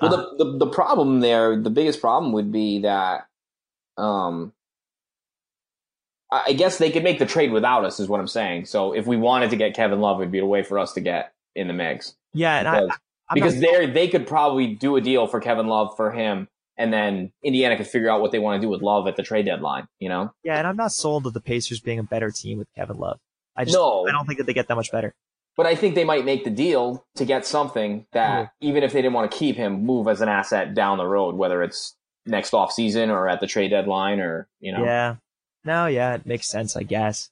Well, 0.00 0.10
the, 0.10 0.44
the 0.44 0.58
the 0.58 0.66
problem 0.66 1.20
there, 1.20 1.56
the 1.56 1.70
biggest 1.70 2.00
problem 2.00 2.32
would 2.32 2.52
be 2.52 2.80
that, 2.82 3.26
um, 3.96 4.52
I 6.30 6.52
guess 6.52 6.76
they 6.78 6.90
could 6.90 7.04
make 7.04 7.18
the 7.18 7.26
trade 7.26 7.52
without 7.52 7.84
us, 7.84 8.00
is 8.00 8.08
what 8.08 8.20
I'm 8.20 8.26
saying. 8.26 8.66
So 8.66 8.92
if 8.92 9.06
we 9.06 9.16
wanted 9.16 9.50
to 9.50 9.56
get 9.56 9.74
Kevin 9.74 10.00
Love, 10.00 10.20
it'd 10.20 10.32
be 10.32 10.40
a 10.40 10.46
way 10.46 10.62
for 10.62 10.78
us 10.78 10.92
to 10.94 11.00
get 11.00 11.32
in 11.54 11.68
the 11.68 11.72
mix 11.72 12.14
yeah, 12.34 12.58
and 12.58 12.68
I, 12.68 12.80
because, 12.80 12.98
I'm 13.28 13.34
because 13.34 13.60
they 13.60 13.86
they 13.86 14.08
could 14.08 14.26
probably 14.26 14.74
do 14.74 14.96
a 14.96 15.00
deal 15.00 15.26
for 15.26 15.40
Kevin 15.40 15.66
Love 15.66 15.96
for 15.96 16.12
him, 16.12 16.48
and 16.76 16.92
then 16.92 17.32
Indiana 17.42 17.76
could 17.76 17.86
figure 17.86 18.08
out 18.08 18.20
what 18.20 18.32
they 18.32 18.38
want 18.38 18.60
to 18.60 18.64
do 18.64 18.70
with 18.70 18.82
Love 18.82 19.06
at 19.06 19.16
the 19.16 19.22
trade 19.22 19.46
deadline. 19.46 19.88
You 19.98 20.08
know? 20.08 20.32
yeah, 20.44 20.58
and 20.58 20.66
I'm 20.66 20.76
not 20.76 20.92
sold 20.92 21.26
of 21.26 21.32
the 21.32 21.40
Pacers 21.40 21.80
being 21.80 21.98
a 21.98 22.04
better 22.04 22.30
team 22.30 22.58
with 22.58 22.68
Kevin 22.76 22.96
Love. 22.98 23.18
I 23.56 23.64
just 23.64 23.76
No. 23.76 24.06
I 24.06 24.12
don't 24.12 24.26
think 24.26 24.38
that 24.38 24.44
they 24.44 24.54
get 24.54 24.68
that 24.68 24.76
much 24.76 24.92
better. 24.92 25.14
But 25.56 25.64
I 25.64 25.74
think 25.74 25.94
they 25.94 26.04
might 26.04 26.26
make 26.26 26.44
the 26.44 26.50
deal 26.50 27.06
to 27.14 27.24
get 27.24 27.46
something 27.46 28.06
that, 28.12 28.52
even 28.60 28.82
if 28.82 28.92
they 28.92 29.00
didn't 29.00 29.14
want 29.14 29.30
to 29.30 29.36
keep 29.36 29.56
him, 29.56 29.86
move 29.86 30.06
as 30.06 30.20
an 30.20 30.28
asset 30.28 30.74
down 30.74 30.98
the 30.98 31.06
road, 31.06 31.34
whether 31.34 31.62
it's 31.62 31.96
next 32.26 32.52
off 32.52 32.72
season 32.72 33.08
or 33.08 33.26
at 33.26 33.40
the 33.40 33.46
trade 33.46 33.70
deadline 33.70 34.20
or 34.20 34.48
you 34.60 34.72
know. 34.72 34.84
Yeah. 34.84 35.16
No, 35.64 35.86
yeah, 35.86 36.14
it 36.14 36.26
makes 36.26 36.46
sense, 36.46 36.76
I 36.76 36.82
guess. 36.82 37.30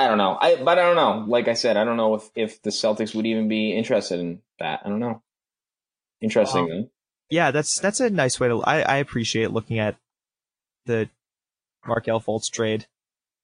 I 0.00 0.08
don't 0.08 0.18
know. 0.18 0.38
I 0.40 0.56
but 0.56 0.78
I 0.78 0.82
don't 0.82 0.96
know. 0.96 1.24
Like 1.28 1.46
I 1.46 1.54
said, 1.54 1.76
I 1.76 1.84
don't 1.84 1.96
know 1.98 2.14
if 2.14 2.30
if 2.34 2.62
the 2.62 2.70
Celtics 2.70 3.14
would 3.14 3.26
even 3.26 3.48
be 3.48 3.76
interested 3.76 4.18
in 4.18 4.40
that. 4.58 4.80
I 4.84 4.88
don't 4.88 4.98
know. 4.98 5.22
Interesting. 6.22 6.68
Though. 6.68 6.90
Yeah, 7.28 7.50
that's 7.50 7.78
that's 7.78 8.00
a 8.00 8.08
nice 8.10 8.40
way 8.40 8.48
to. 8.48 8.62
I 8.62 8.80
I 8.80 8.96
appreciate 8.96 9.50
looking 9.50 9.78
at 9.78 9.96
the 10.86 11.08
Markelle 11.86 12.20
Fultz 12.20 12.50
trade 12.50 12.86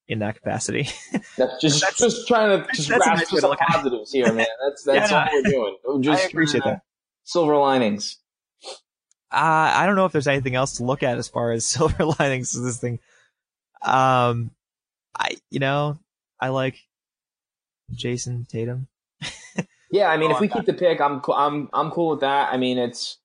in 0.08 0.20
that 0.20 0.36
capacity. 0.36 0.88
That's 1.36 1.60
just 1.60 1.80
That's- 1.80 1.98
just 1.98 2.28
trying 2.28 2.62
to 2.62 2.72
just 2.72 2.88
grasp 2.88 3.06
nice 3.06 3.28
for 3.28 3.34
way 3.36 3.40
to 3.40 3.46
some 3.48 3.56
positives 3.56 4.12
here, 4.12 4.32
man. 4.32 4.46
That's 4.64 4.82
that's 4.84 5.10
Yeah. 5.10 5.24
all 5.24 5.42
we're 5.42 5.42
doing. 5.50 5.76
Just 6.02 6.24
I 6.24 6.26
appreciate 6.28 6.62
that. 6.64 6.82
Silver 7.24 7.56
linings. 7.56 8.18
Uh, 9.32 9.72
I 9.74 9.84
don't 9.84 9.96
know 9.96 10.04
if 10.04 10.12
there's 10.12 10.28
anything 10.28 10.54
else 10.54 10.76
to 10.76 10.84
look 10.84 11.02
at 11.02 11.18
as 11.18 11.26
far 11.28 11.50
as 11.50 11.66
silver 11.66 12.04
linings 12.20 12.52
to 12.52 12.60
this 12.60 12.78
thing. 12.78 13.00
Um, 13.82 14.52
I 15.18 15.36
you 15.50 15.58
know 15.58 15.98
I 16.40 16.48
like 16.48 16.76
Jayson 17.92 18.46
Tatum. 18.48 18.88
Yeah, 19.90 20.08
I 20.08 20.16
mean, 20.16 20.32
Oh, 20.32 20.34
if 20.34 20.40
we 20.40 20.48
keep 20.48 20.64
the 20.66 20.74
pick, 20.74 21.00
I'm 21.00 21.20
co- 21.20 21.32
I'm 21.34 21.68
I'm 21.72 21.90
cool 21.90 22.10
with 22.10 22.20
that. 22.20 22.52
I 22.52 22.56
mean, 22.56 22.76
it's 22.76 23.18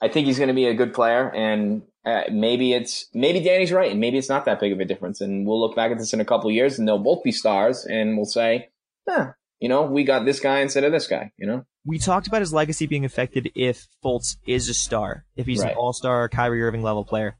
I 0.00 0.08
think 0.08 0.26
he's 0.26 0.36
going 0.36 0.48
to 0.48 0.54
be 0.54 0.66
a 0.66 0.74
good 0.74 0.92
player, 0.92 1.32
and 1.34 1.82
uh, 2.04 2.22
maybe 2.30 2.74
it's 2.74 3.06
maybe 3.14 3.40
Danny's 3.40 3.72
right, 3.72 3.90
and 3.90 3.98
maybe 4.00 4.18
it's 4.18 4.28
not 4.28 4.44
that 4.44 4.60
big 4.60 4.72
of 4.72 4.80
a 4.80 4.84
difference, 4.84 5.20
and 5.22 5.46
we'll 5.46 5.60
look 5.60 5.74
back 5.74 5.90
at 5.90 5.98
this 5.98 6.12
in 6.12 6.20
a 6.20 6.24
couple 6.24 6.50
of 6.50 6.54
years, 6.54 6.78
and 6.78 6.86
they'll 6.86 6.98
both 6.98 7.22
be 7.24 7.32
stars, 7.32 7.86
and 7.86 8.16
we'll 8.16 8.26
say, 8.26 8.68
huh, 9.08 9.32
you 9.58 9.68
know, 9.70 9.82
we 9.82 10.04
got 10.04 10.24
this 10.26 10.38
guy 10.38 10.60
instead 10.60 10.84
of 10.84 10.92
this 10.92 11.06
guy, 11.06 11.32
you 11.38 11.46
know. 11.46 11.64
We 11.84 11.98
talked 11.98 12.26
about 12.28 12.40
his 12.42 12.52
legacy 12.52 12.86
being 12.86 13.04
affected 13.06 13.50
if 13.56 13.88
Fultz 14.04 14.36
is 14.46 14.68
a 14.68 14.74
star, 14.74 15.24
if 15.34 15.46
he's 15.46 15.60
Right. 15.62 15.72
an 15.72 15.76
all-star 15.78 16.28
Kyrie 16.28 16.62
Irving 16.62 16.82
level 16.82 17.04
player. 17.04 17.36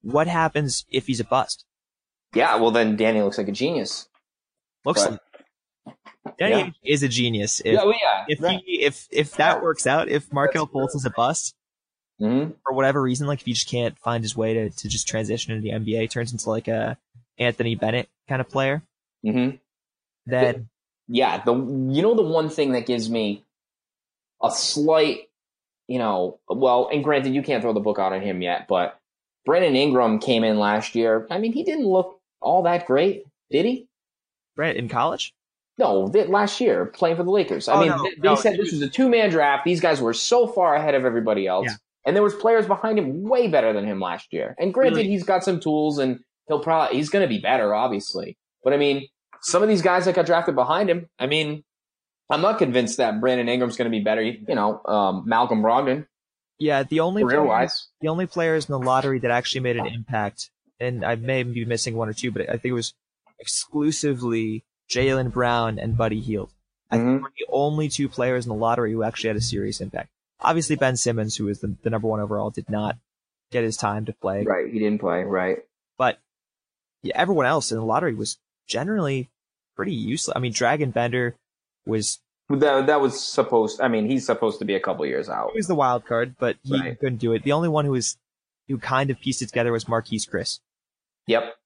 What 0.00 0.28
happens 0.28 0.86
if 0.90 1.06
he's 1.08 1.20
a 1.20 1.24
bust? 1.24 1.64
Yeah, 2.34 2.56
well 2.56 2.70
then 2.70 2.96
Danny 2.96 3.20
looks 3.20 3.36
like 3.36 3.48
a 3.48 3.52
genius. 3.52 4.08
Looks 4.86 5.02
But- 5.04 5.10
like 5.10 5.20
Danny 6.38 6.74
Yeah. 6.82 6.92
Is 6.94 7.02
a 7.02 7.08
genius. 7.08 7.60
If 7.60 7.74
yeah, 7.74 7.84
well, 7.84 7.94
yeah. 8.00 8.24
if 8.28 8.40
right. 8.40 8.60
he 8.64 8.82
if 8.82 9.06
if 9.10 9.32
that 9.36 9.62
works 9.62 9.86
out, 9.86 10.08
if 10.08 10.32
Markelle 10.32 10.66
Fultz 10.66 10.94
is 10.96 11.04
a 11.04 11.10
bust 11.10 11.54
hmm 12.18 12.50
for 12.64 12.72
whatever 12.72 13.02
reason, 13.02 13.26
like 13.26 13.40
if 13.40 13.46
he 13.46 13.52
just 13.52 13.68
can't 13.68 13.98
find 13.98 14.24
his 14.24 14.34
way 14.36 14.54
to, 14.54 14.70
to 14.70 14.88
just 14.88 15.06
transition 15.06 15.52
into 15.52 15.62
the 15.62 15.70
NBA, 15.70 16.10
turns 16.10 16.32
into 16.32 16.48
like 16.48 16.66
a 16.68 16.96
Anthony 17.38 17.74
Bennett 17.74 18.08
kind 18.28 18.40
of 18.40 18.48
player, 18.48 18.82
hmm 19.22 19.50
then 20.24 20.68
yeah, 21.08 21.42
the 21.44 21.52
you 21.54 22.02
know 22.02 22.14
the 22.14 22.22
one 22.22 22.48
thing 22.48 22.72
that 22.72 22.86
gives 22.86 23.08
me 23.10 23.44
a 24.42 24.50
slight, 24.50 25.28
you 25.86 25.98
know, 25.98 26.38
well, 26.48 26.88
and 26.92 27.04
granted 27.04 27.34
you 27.34 27.42
can't 27.42 27.62
throw 27.62 27.72
the 27.72 27.80
book 27.80 27.98
out 27.98 28.12
on 28.12 28.20
him 28.20 28.42
yet, 28.42 28.66
but 28.68 28.98
Brandon 29.44 29.76
Ingram 29.76 30.18
came 30.18 30.42
in 30.42 30.58
last 30.58 30.94
year. 30.96 31.26
I 31.30 31.38
mean, 31.38 31.52
he 31.52 31.62
didn't 31.62 31.86
look 31.86 32.20
all 32.40 32.64
that 32.64 32.86
great, 32.86 33.24
did 33.50 33.64
he? 33.64 33.86
Brett 34.56 34.76
in 34.76 34.88
college, 34.88 35.32
No, 35.78 36.00
last 36.28 36.60
year 36.60 36.86
playing 36.86 37.16
for 37.16 37.22
the 37.22 37.30
Lakers. 37.30 37.68
I 37.68 37.74
Oh, 37.74 37.80
mean, 37.80 37.88
no, 37.90 38.02
they, 38.02 38.10
they 38.10 38.28
no, 38.28 38.34
said 38.34 38.54
this 38.58 38.72
was 38.72 38.82
a 38.82 38.88
two 38.88 39.08
man 39.08 39.30
draft. 39.30 39.64
These 39.64 39.80
guys 39.80 40.00
were 40.00 40.14
so 40.14 40.46
far 40.48 40.74
ahead 40.74 40.94
of 40.94 41.04
everybody 41.04 41.46
else, 41.46 41.66
Yeah. 41.68 41.76
and 42.06 42.16
there 42.16 42.22
was 42.22 42.34
players 42.34 42.66
behind 42.66 42.98
him 42.98 43.22
way 43.22 43.46
better 43.48 43.72
than 43.72 43.84
him 43.86 44.00
last 44.00 44.32
year. 44.32 44.56
And 44.58 44.72
granted, 44.74 44.96
Really? 44.96 45.08
he's 45.10 45.22
got 45.24 45.44
some 45.44 45.60
tools, 45.60 45.98
and 45.98 46.20
he'll 46.48 46.60
probably 46.60 46.96
he's 46.96 47.10
going 47.10 47.22
to 47.22 47.28
be 47.28 47.38
better, 47.40 47.74
obviously. 47.74 48.36
But 48.64 48.72
I 48.72 48.78
mean, 48.78 49.06
some 49.42 49.62
of 49.62 49.68
these 49.68 49.82
guys 49.82 50.06
that 50.06 50.14
got 50.14 50.26
drafted 50.26 50.54
behind 50.54 50.88
him, 50.90 51.06
I 51.18 51.26
mean, 51.26 51.62
I'm 52.30 52.40
not 52.40 52.58
convinced 52.58 52.96
that 52.96 53.20
Brandon 53.20 53.48
Ingram's 53.48 53.76
going 53.76 53.90
to 53.90 53.96
be 53.96 54.02
better. 54.02 54.22
You 54.22 54.54
know, 54.54 54.80
um, 54.86 55.22
Malcolm 55.26 55.62
Brogdon, 55.62 56.06
yeah, 56.58 56.82
the 56.84 57.00
only 57.00 57.22
player- 57.22 57.68
the 58.00 58.08
only 58.08 58.26
players 58.26 58.66
in 58.68 58.72
the 58.72 58.78
lottery 58.80 59.18
that 59.20 59.30
actually 59.30 59.60
made 59.60 59.76
an 59.76 59.86
impact, 59.86 60.50
and 60.80 61.04
I 61.04 61.16
may 61.16 61.42
be 61.42 61.64
missing 61.66 61.94
one 61.96 62.08
or 62.08 62.14
two, 62.14 62.30
but 62.32 62.48
I 62.48 62.52
think 62.56 62.66
it 62.66 62.72
was 62.72 62.94
exclusively 63.38 64.64
Jaylen 64.88 65.32
Brown 65.32 65.78
and 65.78 65.96
Buddy 65.96 66.20
Hield. 66.20 66.50
I 66.90 66.96
think 66.98 67.08
Mhm. 67.08 67.22
we're 67.22 67.30
the 67.30 67.46
only 67.50 67.88
two 67.88 68.08
players 68.08 68.44
in 68.46 68.48
the 68.50 68.54
lottery 68.54 68.92
who 68.92 69.02
actually 69.02 69.28
had 69.28 69.36
a 69.36 69.40
serious 69.40 69.80
impact. 69.80 70.10
Obviously, 70.40 70.76
Ben 70.76 70.96
Simmons, 70.96 71.36
who 71.36 71.46
was 71.46 71.60
the, 71.60 71.74
the 71.82 71.90
number 71.90 72.06
one 72.06 72.20
overall, 72.20 72.50
did 72.50 72.70
not 72.70 72.96
get 73.50 73.64
his 73.64 73.76
time 73.76 74.04
to 74.04 74.12
play. 74.12 74.44
Right, 74.44 74.72
he 74.72 74.78
didn't 74.78 75.00
play. 75.00 75.24
Right. 75.24 75.58
But 75.98 76.18
yeah, 77.02 77.14
everyone 77.16 77.46
else 77.46 77.72
in 77.72 77.78
the 77.78 77.84
lottery 77.84 78.14
was 78.14 78.38
generally 78.68 79.30
pretty 79.74 79.94
useless. 79.94 80.36
I 80.36 80.40
mean, 80.40 80.52
Dragan 80.52 80.92
Bender 80.92 81.36
was 81.84 82.20
That 82.48 82.86
that 82.86 83.00
was 83.00 83.20
supposed. 83.20 83.80
I 83.80 83.88
mean, 83.88 84.06
he's 84.08 84.24
supposed 84.24 84.60
to 84.60 84.64
be 84.64 84.74
a 84.76 84.80
couple 84.80 85.04
years 85.06 85.28
out. 85.28 85.50
he 85.52 85.58
was 85.58 85.66
the 85.66 85.74
wild 85.74 86.04
card, 86.06 86.36
but 86.38 86.56
he 86.62 86.78
Right. 86.78 86.98
couldn't 86.98 87.18
do 87.18 87.32
it. 87.32 87.42
The 87.42 87.50
only 87.52 87.68
one 87.68 87.84
who 87.84 87.90
was 87.90 88.16
who 88.68 88.78
kind 88.78 89.10
of 89.10 89.18
pieced 89.20 89.42
it 89.42 89.46
together 89.46 89.72
was 89.72 89.84
Marquese 89.86 90.28
Chriss. 90.30 90.60
Yep. 91.26 91.56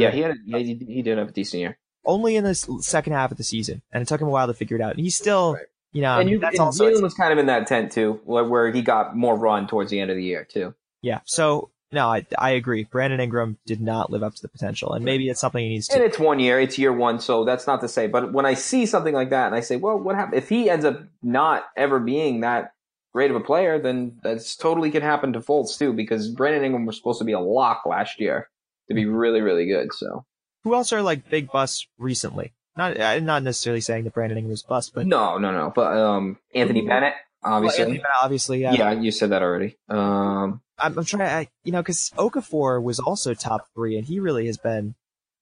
Yeah, 0.00 0.10
he 0.10 0.20
had. 0.20 0.32
A, 0.32 0.58
he, 0.58 0.74
he 0.74 1.02
did 1.02 1.18
have 1.18 1.28
a 1.28 1.32
decent 1.32 1.60
year. 1.60 1.78
only 2.04 2.36
in 2.36 2.44
the 2.44 2.54
second 2.54 3.12
half 3.12 3.30
of 3.30 3.36
the 3.38 3.44
season, 3.44 3.82
and 3.92 4.02
it 4.02 4.08
took 4.08 4.20
him 4.20 4.28
a 4.28 4.30
while 4.30 4.46
to 4.46 4.54
figure 4.54 4.76
it 4.76 4.82
out. 4.82 4.92
And 4.92 5.00
he's 5.00 5.16
still, 5.16 5.54
Right. 5.54 5.66
you 5.92 6.02
know, 6.02 6.18
and 6.18 6.28
you, 6.30 6.38
that's 6.38 6.54
and 6.54 6.64
also 6.66 6.84
Jaylen 6.90 7.02
was 7.02 7.14
kind 7.14 7.32
of 7.32 7.38
in 7.38 7.46
that 7.46 7.66
tent 7.66 7.92
too, 7.92 8.20
where, 8.24 8.44
where 8.44 8.70
he 8.72 8.82
got 8.82 9.16
more 9.16 9.36
run 9.36 9.66
towards 9.66 9.90
the 9.90 10.00
end 10.00 10.10
of 10.10 10.16
the 10.16 10.24
year 10.24 10.44
too. 10.50 10.74
yeah. 11.02 11.20
So 11.24 11.70
no, 11.90 12.06
I 12.08 12.26
I 12.38 12.50
agree. 12.50 12.84
Brandon 12.84 13.18
Ingram 13.20 13.56
did 13.64 13.80
not 13.80 14.10
live 14.10 14.22
up 14.22 14.34
to 14.34 14.42
the 14.42 14.48
potential, 14.48 14.92
and 14.92 15.04
maybe 15.04 15.28
it's 15.30 15.40
something 15.40 15.62
he 15.62 15.70
needs 15.70 15.88
And 15.88 16.00
to. 16.00 16.04
it's 16.04 16.18
one 16.18 16.38
year, 16.38 16.60
it's 16.60 16.78
year 16.78 16.92
one, 16.92 17.18
so 17.18 17.44
that's 17.46 17.66
not 17.66 17.80
to 17.80 17.88
say. 17.88 18.06
But 18.06 18.32
when 18.32 18.44
I 18.44 18.52
see 18.54 18.84
something 18.86 19.14
like 19.14 19.30
that, 19.30 19.46
and 19.46 19.54
I 19.54 19.60
say, 19.60 19.76
well, 19.76 19.98
what 19.98 20.14
happened 20.14 20.36
if 20.36 20.48
he 20.50 20.68
ends 20.68 20.84
up 20.84 21.00
not 21.22 21.64
ever 21.78 21.98
being 21.98 22.40
that 22.40 22.72
great 23.14 23.30
of 23.30 23.36
a 23.38 23.40
player? 23.40 23.78
Then 23.78 24.18
that's 24.22 24.54
totally 24.54 24.90
can 24.90 25.00
happen 25.02 25.32
to 25.32 25.40
Fultz 25.40 25.78
too, 25.78 25.94
because 25.94 26.28
Brandon 26.28 26.62
Ingram 26.62 26.84
was 26.84 26.96
supposed 26.98 27.20
to 27.20 27.24
be 27.24 27.32
a 27.32 27.40
lock 27.40 27.84
last 27.86 28.20
year 28.20 28.50
to 28.88 28.94
be 28.94 29.06
really, 29.06 29.40
really 29.40 29.66
good. 29.66 29.92
So 29.94 30.24
Who 30.64 30.74
else 30.74 30.92
are 30.92 31.02
like 31.02 31.28
big 31.30 31.50
busts 31.50 31.86
recently? 31.98 32.52
Not 32.76 33.00
I'm 33.00 33.24
not 33.24 33.42
necessarily 33.42 33.80
saying 33.80 34.04
that 34.04 34.14
Brandon 34.14 34.38
Ingram 34.38 34.50
was 34.50 34.62
bust, 34.62 34.92
but 34.94 35.06
no, 35.06 35.38
no, 35.38 35.50
no. 35.50 35.72
But 35.74 35.96
um, 35.96 36.38
Anthony 36.54 36.82
Bennett, 36.82 37.14
obviously. 37.42 37.98
Well, 37.98 38.02
obviously, 38.22 38.60
yeah. 38.62 38.72
Yeah, 38.72 38.92
you 38.92 39.10
said 39.10 39.30
that 39.30 39.42
already. 39.42 39.76
Um, 39.88 40.60
I'm, 40.78 40.96
I'm 40.96 41.04
trying 41.04 41.26
to, 41.26 41.32
I, 41.32 41.48
you 41.64 41.72
know, 41.72 41.82
because 41.82 42.12
Okafor 42.16 42.80
was 42.80 43.00
also 43.00 43.34
top 43.34 43.66
three, 43.74 43.96
and 43.96 44.06
he 44.06 44.20
really 44.20 44.46
has 44.46 44.58
been, 44.58 44.94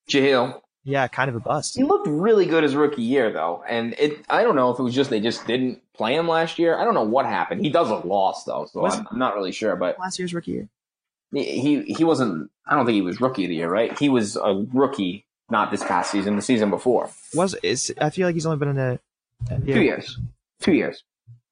Jahlil. 0.09 0.63
yeah, 0.85 1.09
kind 1.09 1.29
of 1.29 1.37
a 1.37 1.41
bust. 1.41 1.77
He 1.77 1.83
looked 1.83 2.07
really 2.07 2.47
good 2.47 2.63
his 2.63 2.75
rookie 2.75 3.03
year, 3.03 3.31
though, 3.31 3.63
and 3.69 3.95
it. 3.99 4.25
I 4.31 4.43
don't 4.43 4.57
know 4.57 4.71
if 4.71 4.79
it 4.79 4.83
was 4.83 4.95
just 4.95 5.11
they 5.11 5.21
just 5.21 5.47
didn't 5.47 5.83
play 5.93 6.15
him 6.15 6.27
last 6.29 6.59
year. 6.59 6.79
I 6.79 6.85
don't 6.85 6.95
know 6.95 7.03
what 7.03 7.27
happened. 7.27 7.61
He 7.61 7.69
does 7.69 7.91
look 7.91 8.07
lost 8.07 8.47
though, 8.47 8.67
so 8.73 8.87
I'm, 8.87 9.07
I'm 9.11 9.19
not 9.19 9.35
really 9.35 9.53
sure. 9.53 9.77
But 9.77 9.99
Last 9.99 10.19
year's 10.19 10.33
rookie 10.33 10.53
year. 10.53 10.69
he 11.33 11.83
he 11.83 12.03
wasn't. 12.05 12.51
I 12.67 12.75
don't 12.75 12.85
think 12.87 12.95
he 12.95 13.03
was 13.03 13.21
rookie 13.21 13.45
of 13.45 13.49
the 13.51 13.57
year, 13.57 13.71
right? 13.71 13.97
He 13.99 14.09
was 14.09 14.37
a 14.37 14.65
rookie, 14.73 15.25
not 15.51 15.71
this 15.71 15.83
past 15.85 16.11
season, 16.11 16.37
the 16.37 16.43
season 16.43 16.71
before. 16.71 17.11
Was 17.35 17.55
is 17.63 17.93
I 18.01 18.11
feel 18.11 18.27
like 18.27 18.35
he's 18.35 18.47
only 18.47 18.59
been 18.59 18.69
in 18.71 18.79
a 18.79 18.99
NBA. 19.51 19.63
Uh, 19.71 19.75
Two 19.75 19.83
years. 19.83 20.19
Two 20.61 20.73
years. 20.73 21.05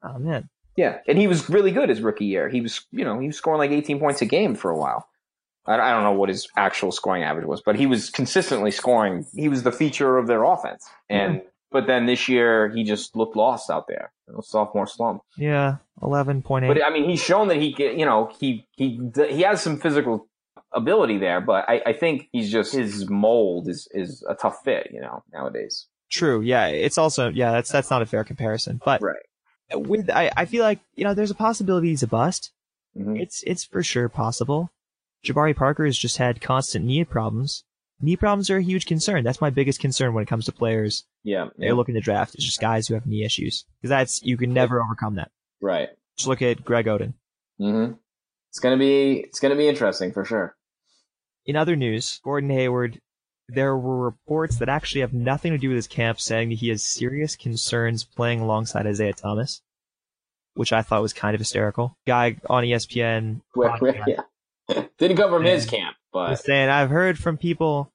Oh 0.02 0.18
man, 0.18 0.48
Yeah, 0.76 0.98
and 1.06 1.16
he 1.18 1.26
was 1.26 1.48
really 1.48 1.70
good 1.70 1.88
his 1.88 2.00
rookie 2.00 2.26
year. 2.26 2.48
He 2.48 2.60
was, 2.60 2.84
you 2.90 3.04
know, 3.04 3.18
he 3.18 3.28
was 3.28 3.36
scoring 3.36 3.58
like 3.58 3.70
18 3.70 3.98
points 3.98 4.20
a 4.22 4.26
game 4.26 4.54
for 4.54 4.70
a 4.70 4.76
while. 4.76 5.08
I, 5.66 5.74
I 5.74 5.90
don't 5.92 6.02
know 6.02 6.12
what 6.12 6.28
his 6.28 6.46
actual 6.56 6.92
scoring 6.92 7.22
average 7.22 7.46
was, 7.46 7.62
but 7.62 7.76
he 7.76 7.86
was 7.86 8.10
consistently 8.10 8.70
scoring. 8.70 9.24
He 9.34 9.48
was 9.48 9.62
the 9.62 9.72
feature 9.72 10.18
of 10.18 10.26
their 10.26 10.42
offense. 10.44 10.86
And 11.08 11.42
but 11.70 11.86
then 11.86 12.06
this 12.06 12.28
year 12.28 12.68
he 12.68 12.84
just 12.84 13.16
looked 13.16 13.36
lost 13.36 13.70
out 13.70 13.88
there. 13.88 14.12
Sophomore 14.42 14.86
slump. 14.86 15.22
yeah, 15.36 15.76
eleven 16.02 16.42
point 16.42 16.64
eight. 16.64 16.68
But 16.68 16.84
I 16.84 16.90
mean, 16.90 17.08
he's 17.08 17.22
shown 17.22 17.48
that 17.48 17.56
he 17.58 17.72
can, 17.72 17.98
you 17.98 18.06
know, 18.06 18.30
he 18.38 18.66
he 18.72 19.00
he 19.14 19.42
has 19.42 19.62
some 19.62 19.78
physical 19.78 20.26
ability 20.74 21.18
there, 21.18 21.40
but 21.40 21.68
I, 21.68 21.80
I 21.86 21.92
think 21.92 22.28
he's 22.32 22.50
just 22.50 22.72
his 22.72 23.08
mold 23.08 23.68
is 23.68 23.88
is 23.92 24.24
a 24.28 24.34
tough 24.34 24.62
fit, 24.64 24.88
you 24.92 25.00
know, 25.00 25.22
nowadays. 25.32 25.86
True. 26.10 26.40
Yeah, 26.40 26.66
it's 26.66 26.98
also 26.98 27.28
yeah. 27.30 27.52
That's 27.52 27.70
that's 27.72 27.90
not 27.90 28.02
a 28.02 28.06
fair 28.06 28.24
comparison. 28.24 28.80
But 28.84 29.00
Right. 29.02 29.16
with 29.72 30.10
I, 30.10 30.30
I 30.36 30.44
feel 30.44 30.62
like 30.64 30.80
you 30.94 31.04
know 31.04 31.14
there's 31.14 31.30
a 31.30 31.34
possibility 31.34 31.88
he's 31.88 32.02
a 32.02 32.06
bust. 32.08 32.52
Mhm. 32.96 33.20
It's 33.20 33.42
it's 33.46 33.64
for 33.64 33.82
sure 33.82 34.08
possible. 34.08 34.70
Jabari 35.24 35.56
Parker 35.56 35.86
has 35.86 35.96
just 35.98 36.18
had 36.18 36.40
constant 36.40 36.84
knee 36.84 37.04
problems. 37.04 37.64
Knee 38.00 38.16
problems 38.16 38.50
are 38.50 38.58
a 38.58 38.62
huge 38.62 38.86
concern. 38.86 39.24
That's 39.24 39.40
my 39.40 39.50
biggest 39.50 39.80
concern 39.80 40.12
when 40.12 40.22
it 40.22 40.28
comes 40.28 40.44
to 40.44 40.52
players 40.52 41.04
Yeah, 41.22 41.44
yeah, 41.44 41.50
they're 41.58 41.74
looking 41.74 41.94
to 41.94 42.00
draft. 42.00 42.34
It's 42.34 42.44
just 42.44 42.60
guys 42.60 42.86
who 42.86 42.94
have 42.94 43.06
knee 43.06 43.24
issues 43.24 43.64
because 43.80 43.88
that's 43.88 44.22
you 44.22 44.36
can 44.36 44.52
never 44.52 44.82
overcome 44.82 45.14
that. 45.16 45.30
right. 45.60 45.88
Just 46.16 46.28
look 46.28 46.42
at 46.42 46.64
Greg 46.64 46.86
Oden. 46.86 47.14
hmm 47.58 47.92
It's 48.50 48.60
gonna 48.60 48.76
be 48.76 49.20
it's 49.26 49.40
gonna 49.40 49.56
be 49.56 49.66
interesting 49.68 50.12
for 50.12 50.24
sure. 50.24 50.54
In 51.46 51.56
other 51.56 51.76
news, 51.76 52.20
Gordon 52.24 52.50
Hayward, 52.50 53.00
there 53.48 53.76
were 53.76 53.98
reports 54.04 54.56
that 54.56 54.68
actually 54.68 55.02
have 55.02 55.12
nothing 55.12 55.52
to 55.52 55.58
do 55.58 55.68
with 55.68 55.76
his 55.76 55.86
camp 55.86 56.20
saying 56.20 56.48
that 56.48 56.56
he 56.56 56.68
has 56.70 56.84
serious 56.84 57.36
concerns 57.36 58.04
playing 58.04 58.40
alongside 58.40 58.86
Isaiah 58.86 59.12
Thomas, 59.12 59.60
which 60.54 60.72
I 60.72 60.82
thought 60.82 61.02
was 61.02 61.12
kind 61.12 61.34
of 61.34 61.40
hysterical. 61.40 61.96
Guy 62.06 62.36
on 62.48 62.64
ESPN 62.64 63.42
Where- 63.52 63.76
where- 63.78 64.02
yeah. 64.06 64.22
Didn't 64.96 65.18
come 65.18 65.30
from 65.30 65.44
his 65.44 65.66
camp, 65.66 65.96
was 66.14 66.38
but 66.40 66.46
saying, 66.46 66.70
I've 66.70 66.88
heard 66.88 67.18
from 67.18 67.36
people, 67.36 67.92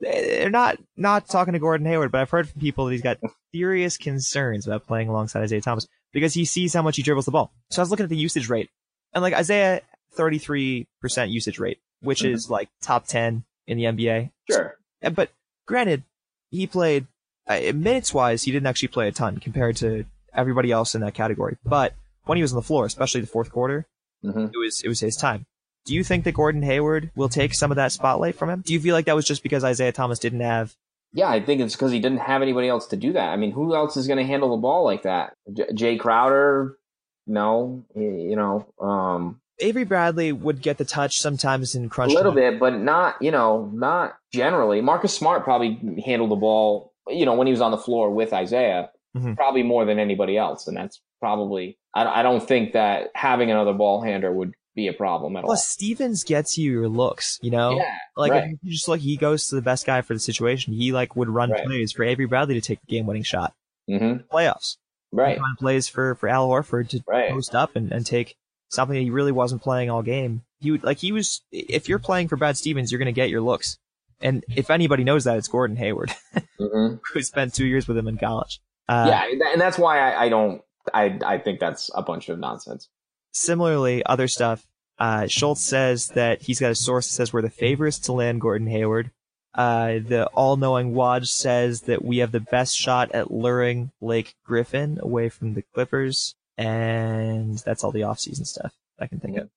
they're 0.00 0.48
not, 0.48 0.78
not 0.96 1.28
talking 1.28 1.52
to 1.52 1.58
Gordon 1.58 1.86
Hayward, 1.86 2.10
but 2.10 2.22
I've 2.22 2.30
heard 2.30 2.48
from 2.48 2.60
people 2.62 2.86
that 2.86 2.92
he's 2.92 3.02
got 3.02 3.18
serious 3.54 3.98
concerns 3.98 4.66
about 4.66 4.86
playing 4.86 5.08
alongside 5.08 5.42
Isaiah 5.42 5.60
Thomas 5.60 5.86
because 6.14 6.32
he 6.32 6.46
sees 6.46 6.72
how 6.72 6.80
much 6.80 6.96
he 6.96 7.02
dribbles 7.02 7.26
the 7.26 7.30
ball. 7.30 7.52
So 7.70 7.80
I 7.80 7.82
was 7.82 7.90
looking 7.90 8.04
at 8.04 8.08
the 8.10 8.16
usage 8.16 8.48
rate 8.48 8.70
and 9.12 9.20
like 9.20 9.34
Isaiah, 9.34 9.82
33% 10.16 10.86
usage 11.30 11.58
rate, 11.58 11.78
which 12.02 12.22
Mhm. 12.22 12.32
is 12.34 12.50
like 12.50 12.68
top 12.80 13.06
10 13.06 13.44
in 13.66 13.78
the 13.78 13.84
NBA. 13.84 14.30
sure. 14.50 14.76
But 15.14 15.30
granted, 15.66 16.02
he 16.50 16.66
played 16.66 17.06
uh, 17.48 17.58
minutes 17.74 18.14
wise, 18.14 18.44
he 18.44 18.52
didn't 18.52 18.66
actually 18.68 18.88
play 18.88 19.08
a 19.08 19.12
ton 19.12 19.38
compared 19.38 19.76
to 19.76 20.04
everybody 20.32 20.70
else 20.70 20.94
in 20.94 21.00
that 21.00 21.12
category. 21.14 21.56
But 21.64 21.94
when 22.24 22.36
he 22.36 22.42
was 22.42 22.52
on 22.52 22.56
the 22.56 22.62
floor, 22.62 22.86
especially 22.86 23.20
the 23.20 23.26
fourth 23.26 23.50
quarter, 23.50 23.86
hmm 24.22 24.46
it 24.46 24.56
was 24.58 24.80
it 24.84 24.88
was 24.88 25.00
his 25.00 25.16
time. 25.16 25.46
Do 25.84 25.94
you 25.94 26.04
think 26.04 26.22
that 26.24 26.32
Gordon 26.34 26.62
Hayward 26.62 27.10
will 27.16 27.28
take 27.28 27.52
some 27.54 27.72
of 27.72 27.76
that 27.76 27.90
spotlight 27.90 28.36
from 28.36 28.48
him? 28.48 28.62
Do 28.64 28.72
you 28.72 28.78
feel 28.80 28.94
like 28.94 29.06
that 29.06 29.16
was 29.16 29.24
just 29.26 29.42
because 29.42 29.64
Isaiah 29.64 29.90
Thomas 29.90 30.20
didn't 30.20 30.40
have? 30.40 30.76
Yeah, 31.12 31.28
I 31.28 31.40
think 31.44 31.60
it's 31.60 31.74
because 31.74 31.90
he 31.92 31.98
didn't 31.98 32.18
have 32.20 32.40
anybody 32.40 32.68
else 32.68 32.86
to 32.86 32.96
do 32.96 33.12
that. 33.14 33.30
I 33.30 33.36
mean, 33.36 33.50
who 33.50 33.74
else 33.74 33.96
is 33.96 34.06
going 34.06 34.18
to 34.18 34.24
handle 34.24 34.50
the 34.56 34.60
ball 34.62 34.84
like 34.84 35.02
that? 35.02 35.34
J- 35.52 35.66
Jae 35.72 35.98
Crowder? 36.00 36.78
No, 37.26 37.84
you 37.94 38.34
know, 38.36 38.66
um, 38.80 39.40
Avery 39.60 39.84
Bradley 39.84 40.32
would 40.32 40.60
get 40.62 40.78
the 40.78 40.84
touch 40.84 41.18
sometimes 41.20 41.74
in 41.74 41.88
crunch. 41.88 42.12
a 42.12 42.14
little 42.14 42.32
time. 42.32 42.40
bit, 42.54 42.60
but 42.60 42.78
not, 42.78 43.20
you 43.20 43.30
know, 43.30 43.70
not 43.74 44.14
generally. 44.32 44.80
Marcus 44.80 45.14
Smart 45.14 45.44
probably 45.44 45.80
handled 46.04 46.30
the 46.30 46.36
ball, 46.36 46.92
you 47.08 47.24
know, 47.26 47.34
when 47.34 47.46
he 47.46 47.52
was 47.52 47.60
on 47.60 47.70
the 47.70 47.78
floor 47.78 48.10
with 48.10 48.32
Isaiah, 48.32 48.90
Mhm. 49.16 49.36
probably 49.36 49.62
more 49.62 49.84
than 49.84 49.98
anybody 49.98 50.36
else, 50.38 50.66
and 50.66 50.76
that's 50.76 51.00
probably. 51.20 51.78
I, 51.94 52.20
I 52.20 52.22
don't 52.22 52.42
think 52.42 52.72
that 52.72 53.10
having 53.14 53.50
another 53.50 53.74
ball 53.74 54.00
handler 54.00 54.32
would 54.32 54.54
be 54.74 54.88
a 54.88 54.92
problem 54.94 55.36
at 55.36 55.44
all. 55.44 55.48
Plus, 55.48 55.68
Stevens 55.68 56.24
gets 56.24 56.56
you 56.56 56.72
your 56.72 56.88
looks. 56.88 57.38
You 57.42 57.50
know. 57.50 57.76
Yeah, 57.76 57.94
like 58.16 58.32
right. 58.32 58.44
if 58.44 58.58
you 58.62 58.72
just 58.72 58.88
look, 58.88 59.00
he 59.00 59.16
goes 59.18 59.48
to 59.48 59.54
the 59.54 59.60
best 59.62 59.84
guy 59.84 60.00
for 60.00 60.14
the 60.14 60.18
situation. 60.20 60.72
He 60.72 60.92
like 60.92 61.14
would 61.14 61.28
run 61.28 61.50
Right. 61.50 61.62
plays 61.66 61.92
for 61.92 62.04
Avery 62.04 62.24
Bradley 62.24 62.54
to 62.54 62.62
take 62.62 62.80
the 62.80 62.86
game-winning 62.86 63.22
shot. 63.22 63.52
hmm 63.86 64.14
Playoffs, 64.32 64.78
Right, 65.12 65.38
run 65.38 65.56
plays 65.58 65.88
for 65.88 66.14
for 66.14 66.28
Al 66.30 66.48
Horford 66.48 66.88
to 66.88 67.04
right. 67.06 67.30
post 67.30 67.54
up 67.54 67.76
and, 67.76 67.92
and 67.92 68.06
take 68.06 68.34
something 68.72 68.94
that 68.94 69.02
he 69.02 69.10
really 69.10 69.32
wasn't 69.32 69.62
playing 69.62 69.90
all 69.90 70.02
game. 70.02 70.42
He 70.60 70.70
would 70.70 70.82
like 70.82 70.98
he 70.98 71.12
was. 71.12 71.42
If 71.52 71.88
you're 71.88 71.98
playing 71.98 72.28
for 72.28 72.36
Brad 72.36 72.56
Stevens, 72.56 72.90
you're 72.90 72.98
going 72.98 73.06
to 73.06 73.12
get 73.12 73.30
your 73.30 73.40
looks. 73.40 73.78
And 74.20 74.44
if 74.56 74.70
anybody 74.70 75.04
knows 75.04 75.24
that, 75.24 75.36
it's 75.36 75.48
Gordon 75.48 75.76
Hayward, 75.76 76.12
hmm 76.58 76.94
who 77.12 77.22
spent 77.22 77.54
two 77.54 77.66
years 77.66 77.86
with 77.86 77.98
him 77.98 78.08
in 78.08 78.18
college. 78.18 78.60
Uh, 78.88 79.06
yeah, 79.08 79.50
and 79.52 79.60
that's 79.60 79.78
why 79.78 79.98
I, 79.98 80.24
I 80.24 80.28
don't. 80.28 80.62
I 80.92 81.18
I 81.24 81.38
think 81.38 81.60
that's 81.60 81.90
a 81.94 82.02
bunch 82.02 82.28
of 82.28 82.38
nonsense. 82.38 82.88
Similarly, 83.32 84.04
other 84.06 84.28
stuff. 84.28 84.66
Uh, 84.98 85.26
Schultz 85.26 85.62
says 85.62 86.08
that 86.08 86.42
he's 86.42 86.60
got 86.60 86.70
a 86.70 86.76
source 86.76 87.08
that 87.08 87.14
says 87.14 87.32
we're 87.32 87.42
the 87.42 87.50
favorites 87.50 87.98
to 88.00 88.12
land 88.12 88.40
Gordon 88.40 88.68
Hayward. 88.68 89.10
Uh, 89.54 89.98
the 90.06 90.26
all-knowing 90.32 90.92
Woj 90.94 91.26
says 91.26 91.82
that 91.82 92.04
we 92.04 92.18
have 92.18 92.32
the 92.32 92.40
best 92.40 92.74
shot 92.74 93.10
at 93.12 93.30
luring 93.30 93.90
Blake 94.00 94.34
Griffin 94.44 94.98
away 95.02 95.28
from 95.28 95.54
the 95.54 95.62
Clippers, 95.74 96.36
and 96.58 97.58
that's 97.58 97.84
all 97.84 97.90
the 97.92 98.02
off-season 98.04 98.44
stuff 98.44 98.72
I 98.98 99.06
can 99.06 99.20
think 99.20 99.36
of. 99.38 99.48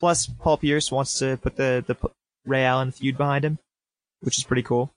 Plus, 0.00 0.26
Paul 0.26 0.56
Pierce 0.58 0.90
wants 0.90 1.18
to 1.20 1.36
put 1.36 1.56
the 1.56 1.84
the 1.86 1.96
Ray 2.44 2.64
Allen 2.64 2.90
feud 2.90 3.16
behind 3.16 3.44
him, 3.44 3.58
which 4.20 4.38
is 4.38 4.44
pretty 4.44 4.62
cool. 4.62 4.92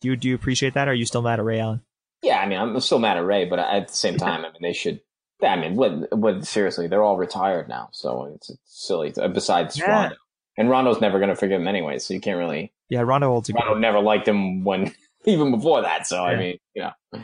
Do 0.00 0.08
you 0.08 0.16
do 0.16 0.28
you 0.28 0.34
appreciate 0.34 0.74
that, 0.74 0.88
or 0.88 0.92
are 0.92 0.94
you 0.94 1.06
still 1.06 1.22
mad 1.22 1.38
at 1.38 1.44
Ray 1.44 1.60
Allen? 1.60 1.82
Yeah, 2.22 2.38
I 2.40 2.46
mean, 2.46 2.58
I'm 2.58 2.78
still 2.80 2.98
mad 2.98 3.16
at 3.16 3.24
Ray, 3.24 3.46
but 3.46 3.58
at 3.58 3.88
the 3.88 3.94
same 3.94 4.16
time, 4.16 4.44
I 4.44 4.48
mean, 4.50 4.60
they 4.60 4.72
should. 4.72 5.00
I 5.42 5.56
mean, 5.56 5.74
what, 5.74 6.14
what, 6.14 6.46
seriously, 6.46 6.86
they're 6.86 7.02
all 7.02 7.16
retired 7.16 7.66
now, 7.66 7.88
so 7.92 8.30
it's, 8.34 8.50
it's 8.50 8.60
silly. 8.66 9.10
Besides 9.32 9.78
Yeah. 9.78 9.90
Rondo, 9.90 10.16
and 10.58 10.68
Rondo's 10.68 11.00
never 11.00 11.18
going 11.18 11.30
to 11.30 11.36
forgive 11.36 11.62
him 11.62 11.66
anyway, 11.66 11.98
so 11.98 12.12
you 12.12 12.20
can't 12.20 12.36
really. 12.36 12.74
Yeah, 12.90 13.00
Rondo 13.00 13.28
holds 13.28 13.50
Rondo 13.50 13.72
never 13.78 14.00
liked 14.00 14.28
him 14.28 14.64
when 14.64 14.92
even 15.24 15.50
before 15.50 15.80
that, 15.80 16.06
so 16.06 16.22
I 16.22 16.36
mean, 16.36 16.58
you 16.74 16.82
know, 16.82 17.22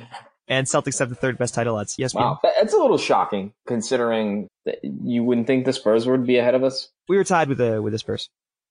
and 0.49 0.67
Celtics 0.67 0.99
have 0.99 1.09
the 1.09 1.15
third 1.15 1.39
best 1.39 1.55
title 1.55 1.77
odds. 1.77 1.97
Yes, 1.99 2.15
wow, 2.15 2.39
that- 2.43 2.55
that's 2.59 2.73
a 2.75 2.79
little 2.79 2.99
shocking 2.99 3.53
considering 3.67 4.49
that 4.65 4.79
you 4.83 5.23
wouldn't 5.25 5.47
think 5.47 5.65
the 5.65 5.73
Spurs 5.73 6.07
would 6.07 6.27
be 6.27 6.39
ahead 6.39 6.55
of 6.55 6.63
us. 6.65 6.89
we 7.09 7.17
were 7.17 7.25
tied 7.25 7.49
with 7.49 7.59
the 7.59 7.81
with 7.83 7.93
the 7.93 7.99
Spurs. 7.99 8.29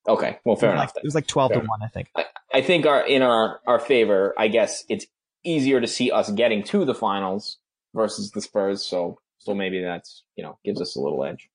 Okay, 0.08 0.38
well, 0.46 0.56
fair 0.56 0.70
it 0.70 0.74
enough. 0.74 0.94
Like, 0.96 1.04
it 1.04 1.08
was 1.08 1.16
like 1.16 1.28
twelve 1.28 1.52
Fair 1.52 1.62
to 1.62 1.68
one, 1.68 1.82
I 1.84 1.88
think. 1.88 2.12
I 2.54 2.62
think 2.62 2.86
our 2.86 3.06
in 3.06 3.22
our 3.22 3.60
our 3.66 3.80
favor, 3.80 4.34
I 4.38 4.48
guess 4.50 4.84
it's 4.90 5.06
easier 5.44 5.80
to 5.82 5.88
see 5.88 6.12
us 6.12 6.30
getting 6.32 6.64
to 6.64 6.86
the 6.86 6.94
finals 6.96 7.58
versus 7.94 8.32
the 8.32 8.42
Spurs. 8.42 8.84
So 8.84 9.20
so 9.40 9.54
maybe 9.54 9.82
that's 9.82 10.24
you 10.36 10.44
know 10.44 10.58
gives 10.64 10.80
us 10.82 10.96
a 10.96 11.00
little 11.02 11.24
edge. 11.24 11.50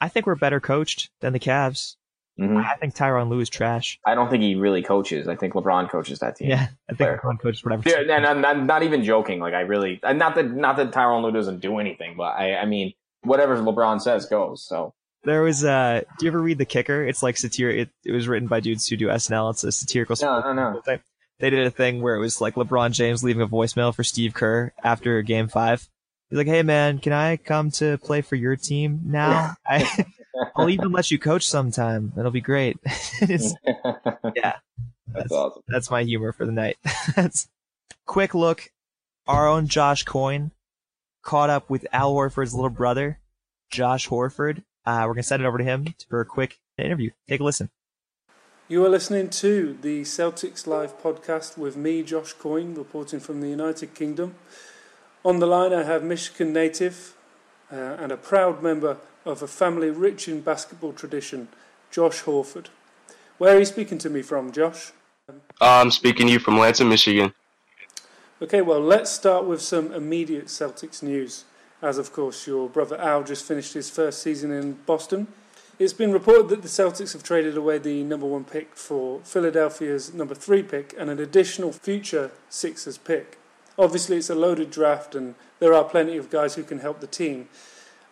I 0.00 0.08
think 0.08 0.26
we're 0.26 0.34
better 0.36 0.60
coached 0.60 1.10
than 1.20 1.32
the 1.32 1.40
Cavs. 1.40 1.96
Hmm 2.38 2.58
I 2.58 2.74
think 2.76 2.94
Tyronn 2.94 3.30
Lue 3.30 3.40
is 3.40 3.48
trash. 3.48 3.98
I 4.04 4.14
don't 4.14 4.28
think 4.28 4.42
he 4.42 4.56
really 4.56 4.82
coaches. 4.82 5.26
I 5.26 5.36
think 5.36 5.54
LeBron 5.54 5.90
coaches 5.90 6.18
that 6.18 6.36
team. 6.36 6.50
Yeah, 6.50 6.68
I 6.90 6.94
think. 6.94 7.20
LeBron 7.20 7.40
coaches 7.40 7.64
whatever. 7.64 7.88
Yeah, 7.88 8.14
and 8.14 8.26
I'm 8.26 8.40
not, 8.42 8.62
not 8.62 8.82
even 8.82 9.02
joking. 9.04 9.40
Like 9.40 9.54
I 9.54 9.60
really, 9.60 10.00
and 10.02 10.18
not 10.18 10.34
that 10.34 10.50
not 10.50 10.76
that 10.76 10.90
Tyronn 10.92 11.22
Lue 11.22 11.32
doesn't 11.32 11.60
do 11.60 11.78
anything, 11.78 12.14
but 12.16 12.36
I, 12.36 12.56
I 12.56 12.66
mean, 12.66 12.92
whatever 13.22 13.56
LeBron 13.56 14.02
says 14.02 14.26
goes. 14.26 14.62
So 14.66 14.92
There 15.24 15.42
was 15.42 15.64
uh 15.64 16.02
do 16.18 16.26
you 16.26 16.30
ever 16.30 16.40
read 16.40 16.58
The 16.58 16.66
Kicker? 16.66 17.04
It's 17.06 17.22
like 17.22 17.38
satire 17.38 17.70
it, 17.70 17.90
it 18.04 18.12
was 18.12 18.28
written 18.28 18.48
by 18.48 18.60
dudes 18.60 18.86
who 18.86 18.96
do 18.96 19.08
SNL. 19.08 19.52
It's 19.52 19.64
a 19.64 19.72
satirical 19.72 20.16
no, 20.20 20.40
no, 20.40 20.52
no. 20.52 20.80
thing. 20.84 21.00
They 21.38 21.50
did 21.50 21.66
a 21.66 21.70
thing 21.70 22.02
where 22.02 22.16
it 22.16 22.20
was 22.20 22.40
like 22.40 22.54
LeBron 22.54 22.92
James 22.92 23.22
leaving 23.24 23.42
a 23.42 23.48
voicemail 23.48 23.94
for 23.94 24.04
Steve 24.04 24.34
Kerr 24.34 24.72
after 24.82 25.20
game 25.22 25.48
five. 25.48 25.88
He's 26.28 26.36
like, 26.36 26.46
Hey 26.46 26.62
man, 26.62 26.98
can 26.98 27.12
I 27.12 27.36
come 27.38 27.70
to 27.72 27.98
play 27.98 28.20
for 28.20 28.36
your 28.36 28.56
team 28.56 29.00
now? 29.04 29.54
I 29.66 30.06
I'll 30.56 30.68
even 30.70 30.92
let 30.92 31.10
you 31.10 31.18
coach 31.18 31.46
sometime. 31.46 32.12
That'll 32.16 32.30
be 32.30 32.40
great. 32.40 32.78
It's- 33.22 33.54
yeah. 34.34 34.56
That's 35.08 35.32
awesome. 35.32 35.62
that's 35.68 35.90
my 35.90 36.02
humor 36.02 36.32
for 36.32 36.44
the 36.44 36.52
night. 36.52 36.76
that's 37.16 37.48
quick 38.06 38.34
look. 38.34 38.70
Our 39.26 39.48
own 39.48 39.68
Josh 39.68 40.02
Coyne 40.02 40.50
caught 41.22 41.48
up 41.48 41.70
with 41.70 41.86
Al 41.92 42.12
Horford's 42.14 42.54
little 42.54 42.70
brother, 42.70 43.20
Josh 43.70 44.08
Horford. 44.08 44.62
Uh, 44.84 45.04
we're 45.06 45.14
gonna 45.14 45.22
send 45.22 45.42
it 45.42 45.46
over 45.46 45.58
to 45.58 45.64
him 45.64 45.94
for 46.08 46.20
a 46.20 46.26
quick 46.26 46.58
interview. 46.76 47.10
Take 47.28 47.40
a 47.40 47.44
listen. 47.44 47.70
You 48.68 48.84
are 48.84 48.88
listening 48.88 49.30
to 49.30 49.78
the 49.80 50.02
Celtics 50.02 50.66
Life 50.66 51.00
podcast 51.00 51.56
with 51.56 51.76
me, 51.76 52.02
Josh 52.02 52.32
Coyne, 52.32 52.74
reporting 52.74 53.20
from 53.20 53.40
the 53.40 53.48
United 53.48 53.94
Kingdom. 53.94 54.34
On 55.24 55.38
the 55.38 55.46
line, 55.46 55.72
I 55.72 55.84
have 55.84 56.02
Michigan 56.02 56.52
native 56.52 57.14
uh, 57.72 57.76
and 57.76 58.10
a 58.10 58.16
proud 58.16 58.62
member 58.62 58.96
of 59.26 59.42
a 59.42 59.46
family 59.46 59.90
rich 59.90 60.28
in 60.28 60.40
basketball 60.40 60.92
tradition, 60.92 61.48
Josh 61.90 62.22
Horford. 62.22 62.68
Where 63.38 63.56
are 63.56 63.58
you 63.58 63.64
speaking 63.64 63.98
to 63.98 64.08
me 64.08 64.22
from, 64.22 64.52
Josh? 64.52 64.92
I'm 65.60 65.90
speaking 65.90 66.28
to 66.28 66.32
you 66.32 66.38
from 66.38 66.58
Lansing, 66.58 66.88
Michigan. 66.88 67.34
Okay, 68.40 68.62
well, 68.62 68.80
let's 68.80 69.10
start 69.10 69.44
with 69.44 69.60
some 69.60 69.92
immediate 69.92 70.46
Celtics 70.46 71.02
news, 71.02 71.44
as 71.82 71.98
of 71.98 72.12
course 72.12 72.46
your 72.46 72.68
brother 72.68 72.96
Al 72.98 73.24
just 73.24 73.44
finished 73.44 73.74
his 73.74 73.90
first 73.90 74.22
season 74.22 74.52
in 74.52 74.74
Boston. 74.86 75.26
It's 75.78 75.92
been 75.92 76.12
reported 76.12 76.48
that 76.48 76.62
the 76.62 76.68
Celtics 76.68 77.12
have 77.12 77.22
traded 77.22 77.56
away 77.56 77.78
the 77.78 78.02
number 78.02 78.26
one 78.26 78.44
pick 78.44 78.76
for 78.76 79.20
Philadelphia's 79.24 80.14
number 80.14 80.34
three 80.34 80.62
pick 80.62 80.94
and 80.96 81.10
an 81.10 81.18
additional 81.18 81.72
future 81.72 82.30
Sixers 82.48 82.96
pick. 82.96 83.38
Obviously, 83.78 84.16
it's 84.16 84.30
a 84.30 84.34
loaded 84.34 84.70
draft, 84.70 85.14
and 85.14 85.34
there 85.58 85.74
are 85.74 85.84
plenty 85.84 86.16
of 86.16 86.30
guys 86.30 86.54
who 86.54 86.62
can 86.62 86.78
help 86.78 87.00
the 87.00 87.06
team. 87.06 87.48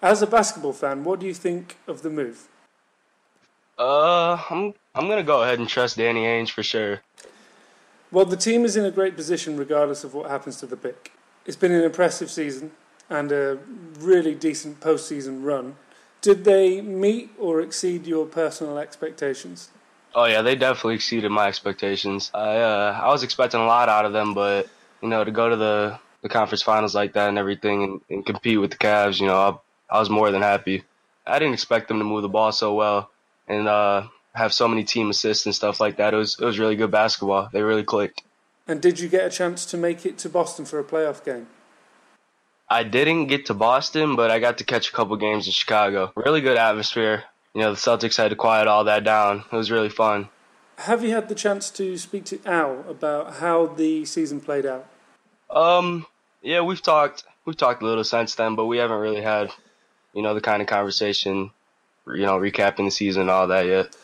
As 0.04 0.20
a 0.20 0.26
basketball 0.26 0.74
fan, 0.74 1.02
what 1.02 1.18
do 1.18 1.26
you 1.26 1.32
think 1.32 1.78
of 1.86 2.02
the 2.02 2.10
move? 2.10 2.46
Uh, 3.78 4.36
I'm 4.50 4.74
I'm 4.94 5.08
gonna 5.08 5.22
go 5.22 5.42
ahead 5.42 5.58
and 5.58 5.66
trust 5.66 5.96
Danny 5.96 6.24
Ainge 6.24 6.50
for 6.50 6.62
sure. 6.62 7.00
Well, 8.12 8.26
the 8.26 8.36
team 8.36 8.66
is 8.66 8.76
in 8.76 8.84
a 8.84 8.90
great 8.90 9.16
position 9.16 9.56
regardless 9.56 10.04
of 10.04 10.12
what 10.12 10.28
happens 10.28 10.58
to 10.60 10.66
the 10.66 10.76
pick. 10.76 11.12
It's 11.46 11.56
been 11.56 11.72
an 11.72 11.82
impressive 11.82 12.30
season 12.30 12.72
and 13.08 13.32
a 13.32 13.58
really 13.98 14.34
decent 14.34 14.80
postseason 14.80 15.42
run. 15.42 15.76
Did 16.20 16.44
they 16.44 16.82
meet 16.82 17.30
or 17.38 17.62
exceed 17.62 18.06
your 18.06 18.26
personal 18.26 18.76
expectations? 18.76 19.70
Oh 20.14 20.26
yeah, 20.26 20.42
they 20.42 20.54
definitely 20.54 20.96
exceeded 20.96 21.30
my 21.30 21.48
expectations. 21.48 22.30
I 22.34 22.58
uh, 22.58 23.00
I 23.02 23.08
was 23.08 23.22
expecting 23.22 23.60
a 23.60 23.66
lot 23.66 23.88
out 23.88 24.04
of 24.04 24.12
them, 24.12 24.34
but 24.34 24.68
you 25.00 25.08
know, 25.08 25.24
to 25.24 25.30
go 25.30 25.48
to 25.48 25.56
the 25.56 25.98
the 26.20 26.28
conference 26.28 26.60
finals 26.60 26.94
like 26.94 27.14
that 27.14 27.30
and 27.30 27.38
everything, 27.38 27.84
and, 27.84 28.00
and 28.10 28.26
compete 28.26 28.60
with 28.60 28.70
the 28.70 28.76
Cavs, 28.76 29.18
you 29.18 29.26
know, 29.26 29.62
I, 29.94 30.00
was 30.00 30.10
more 30.10 30.30
than 30.30 30.42
happy. 30.42 30.84
I 31.26 31.38
didn't 31.38 31.54
expect 31.54 31.88
them 31.88 31.98
to 31.98 32.04
move 32.04 32.22
the 32.22 32.28
ball 32.28 32.52
so 32.52 32.74
well 32.74 33.10
and 33.48 33.68
uh, 33.68 34.08
have 34.34 34.52
so 34.52 34.68
many 34.68 34.84
team 34.84 35.10
assists 35.10 35.46
and 35.46 35.54
stuff 35.54 35.80
like 35.80 35.96
that. 35.96 36.14
It 36.14 36.16
was 36.16 36.38
it 36.40 36.44
was 36.44 36.58
really 36.58 36.76
good 36.76 36.90
basketball. 36.90 37.48
They 37.52 37.62
really 37.62 37.84
clicked. 37.84 38.22
And 38.66 38.80
did 38.80 38.98
you 38.98 39.08
get 39.08 39.26
a 39.26 39.30
chance 39.30 39.64
to 39.66 39.76
make 39.76 40.06
it 40.06 40.18
to 40.18 40.28
Boston 40.28 40.64
for 40.64 40.78
a 40.78 40.84
playoff 40.84 41.24
game? 41.24 41.46
I 42.68 42.82
didn't 42.82 43.26
get 43.26 43.46
to 43.46 43.54
Boston, 43.54 44.16
but 44.16 44.30
I 44.30 44.38
got 44.38 44.58
to 44.58 44.64
catch 44.64 44.88
a 44.88 44.92
couple 44.92 45.16
games 45.16 45.46
in 45.46 45.52
Chicago. 45.52 46.12
Really 46.16 46.40
good 46.40 46.56
atmosphere. 46.56 47.24
You 47.52 47.60
know, 47.60 47.70
the 47.70 47.76
Celtics 47.76 48.16
had 48.16 48.30
to 48.30 48.36
quiet 48.36 48.66
all 48.66 48.84
that 48.84 49.04
down. 49.04 49.44
It 49.52 49.56
was 49.56 49.70
really 49.70 49.90
fun. 49.90 50.28
Have 50.78 51.04
you 51.04 51.10
had 51.10 51.28
the 51.28 51.34
chance 51.34 51.70
to 51.70 51.96
speak 51.98 52.24
to 52.26 52.40
Al 52.44 52.84
about 52.88 53.34
how 53.34 53.66
the 53.66 54.04
season 54.06 54.40
played 54.40 54.66
out? 54.66 54.86
Um, 55.50 56.06
yeah, 56.42 56.62
we've 56.62 56.82
talked 56.82 57.22
we've 57.44 57.56
talked 57.56 57.82
a 57.82 57.86
little 57.86 58.04
since 58.04 58.34
then, 58.34 58.54
but 58.54 58.66
we 58.66 58.78
haven't 58.78 58.98
really 58.98 59.22
had, 59.22 59.50
you 60.14 60.22
know, 60.22 60.32
the 60.32 60.40
kind 60.40 60.62
of 60.62 60.68
conversation, 60.68 61.50
you 62.06 62.24
know, 62.24 62.38
recapping 62.38 62.86
the 62.86 62.90
season 62.90 63.22
and 63.22 63.30
all 63.30 63.46
that 63.48 63.66
yet. 63.66 63.96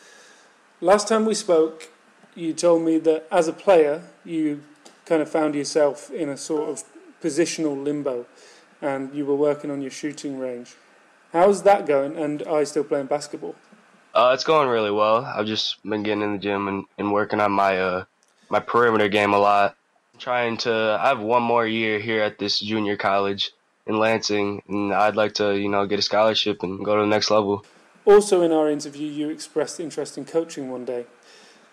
Last 0.81 1.07
time 1.07 1.25
we 1.25 1.33
spoke, 1.33 1.89
you 2.35 2.53
told 2.53 2.83
me 2.83 2.97
that 2.99 3.27
as 3.31 3.47
a 3.47 3.53
player, 3.53 4.03
you 4.25 4.61
kind 5.05 5.21
of 5.21 5.29
found 5.29 5.55
yourself 5.55 6.11
in 6.11 6.29
a 6.29 6.37
sort 6.37 6.69
of 6.69 6.83
positional 7.21 7.81
limbo 7.83 8.25
and 8.81 9.13
you 9.13 9.25
were 9.25 9.35
working 9.35 9.69
on 9.71 9.81
your 9.81 9.91
shooting 9.91 10.39
range. 10.39 10.75
How's 11.33 11.63
that 11.63 11.85
going? 11.85 12.17
And 12.17 12.43
are 12.43 12.61
you 12.61 12.65
still 12.65 12.83
playing 12.83 13.05
basketball? 13.05 13.55
Uh, 14.13 14.31
it's 14.33 14.43
going 14.43 14.67
really 14.67 14.91
well. 14.91 15.23
I've 15.23 15.45
just 15.45 15.81
been 15.83 16.03
getting 16.03 16.23
in 16.23 16.33
the 16.33 16.39
gym 16.39 16.67
and, 16.67 16.85
and 16.97 17.13
working 17.13 17.39
on 17.39 17.53
my 17.53 17.79
uh, 17.79 18.03
my 18.49 18.59
perimeter 18.59 19.07
game 19.07 19.33
a 19.33 19.39
lot. 19.39 19.77
I'm 20.13 20.19
trying 20.19 20.57
to. 20.57 20.97
I 20.99 21.07
have 21.07 21.21
one 21.21 21.43
more 21.43 21.65
year 21.65 21.99
here 21.99 22.21
at 22.21 22.37
this 22.37 22.59
junior 22.59 22.97
college 22.97 23.51
in 23.85 23.97
Lansing, 23.97 24.61
and 24.67 24.93
I'd 24.93 25.15
like 25.15 25.33
to, 25.35 25.57
you 25.57 25.69
know, 25.69 25.85
get 25.85 25.99
a 25.99 26.01
scholarship 26.01 26.63
and 26.63 26.83
go 26.83 26.95
to 26.95 27.01
the 27.01 27.07
next 27.07 27.31
level. 27.31 27.65
Also, 28.05 28.41
in 28.41 28.51
our 28.51 28.69
interview, 28.69 29.07
you 29.07 29.29
expressed 29.29 29.79
interest 29.79 30.17
in 30.17 30.25
coaching 30.25 30.71
one 30.71 30.85
day. 30.85 31.05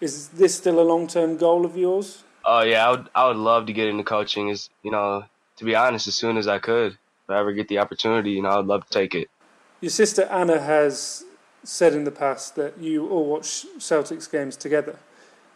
Is 0.01 0.29
this 0.29 0.57
still 0.57 0.81
a 0.81 0.83
long 0.83 1.07
term 1.07 1.37
goal 1.37 1.65
of 1.65 1.77
yours? 1.77 2.23
Oh 2.45 2.63
yeah, 2.63 2.87
I 2.87 2.91
would. 2.91 3.09
I 3.15 3.29
would 3.29 3.37
love 3.37 3.67
to 3.67 3.73
get 3.73 3.89
into 3.89 4.05
coaching. 4.05 4.49
Is 4.49 4.71
you 4.83 4.91
know, 4.91 5.25
to 5.57 5.65
be 5.65 5.75
honest, 5.75 6.07
as 6.07 6.15
soon 6.15 6.37
as 6.37 6.47
I 6.47 6.59
could, 6.59 6.93
if 6.93 7.31
I 7.31 7.39
ever 7.39 7.53
get 7.53 7.69
the 7.69 7.79
opportunity, 7.79 8.31
you 8.33 8.43
know, 8.43 8.51
I'd 8.51 8.67
love 8.67 8.85
to 8.87 8.91
take 8.91 9.15
it. 9.15 9.29
Your 9.81 9.91
sister 9.91 10.25
Anna 10.25 10.61
has 10.61 11.25
said 11.65 11.95
in 11.95 12.05
the 12.05 12.11
past 12.11 12.57
that 12.57 12.79
you 12.79 13.09
all 13.09 13.27
watch 13.27 13.67
Celtics 13.79 14.31
games 14.31 14.57
together. 14.57 14.99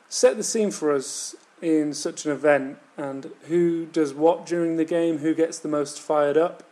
Set 0.08 0.36
the 0.36 0.42
scene 0.42 0.70
for 0.70 0.92
us 0.92 1.34
in 1.62 1.94
such 1.94 2.26
an 2.26 2.32
event 2.32 2.78
and 2.96 3.30
who 3.48 3.86
does 3.86 4.14
what 4.14 4.46
during 4.46 4.76
the 4.76 4.84
game, 4.84 5.18
who 5.18 5.34
gets 5.34 5.58
the 5.58 5.68
most 5.68 6.00
fired 6.00 6.36
up? 6.36 6.62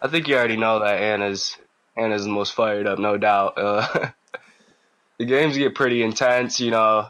I 0.00 0.08
think 0.08 0.28
you 0.28 0.36
already 0.36 0.56
know 0.56 0.80
that 0.80 1.00
Anna's 1.00 1.56
Anna's 1.96 2.24
the 2.24 2.30
most 2.30 2.54
fired 2.54 2.86
up, 2.86 2.98
no 2.98 3.16
doubt. 3.16 3.54
Uh, 3.56 4.10
the 5.18 5.24
games 5.24 5.56
get 5.56 5.74
pretty 5.74 6.02
intense, 6.02 6.60
you 6.60 6.70
know. 6.70 7.08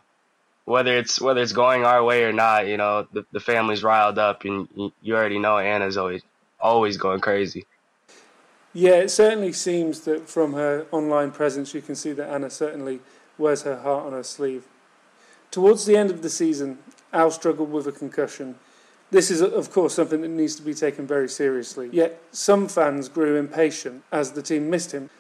Whether 0.65 0.99
it's 0.99 1.21
whether 1.21 1.41
it's 1.41 1.53
going 1.53 1.85
our 1.85 2.03
way 2.03 2.25
or 2.25 2.33
not, 2.33 2.67
you 2.67 2.77
know, 2.77 3.07
the, 3.13 3.25
the 3.31 3.41
family's 3.41 3.85
riled 3.85 4.19
up, 4.19 4.45
and 4.45 4.69
you, 4.75 4.93
you 5.01 5.15
already 5.15 5.39
know 5.39 5.59
Anna's 5.59 5.97
always 5.97 6.23
always 6.61 6.97
going 6.97 7.21
crazy. 7.21 7.67
Yeah, 8.73 8.97
it 8.97 9.11
certainly 9.11 9.53
seems 9.53 10.01
that 10.01 10.29
from 10.29 10.53
her 10.53 10.87
online 10.91 11.31
presence, 11.31 11.73
you 11.73 11.81
can 11.81 11.95
see 11.95 12.13
that 12.13 12.29
Anna 12.29 12.51
certainly 12.51 13.01
wears 13.39 13.63
her 13.63 13.77
heart 13.77 14.07
on 14.07 14.13
her 14.13 14.23
sleeve. 14.23 14.65
Towards 15.51 15.87
the 15.87 15.97
end 15.97 16.11
of 16.11 16.23
the 16.23 16.31
season, 16.31 16.79
Al 17.13 17.31
struggled 17.31 17.73
with 17.73 17.87
a 17.87 17.93
concussion. 17.93 18.57
This 19.11 19.31
is, 19.31 19.41
of 19.41 19.71
course, 19.71 19.95
something 19.95 20.21
that 20.23 20.29
needs 20.29 20.57
to 20.57 20.63
be 20.63 20.75
taken 20.75 21.07
very 21.07 21.29
seriously. 21.29 21.89
Yet 21.93 22.21
some 22.33 22.69
fans 22.69 23.09
grew 23.09 23.37
impatient 23.37 24.03
as 24.11 24.33
the 24.33 24.43
team 24.43 24.69
missed 24.69 24.93
him. 24.93 25.11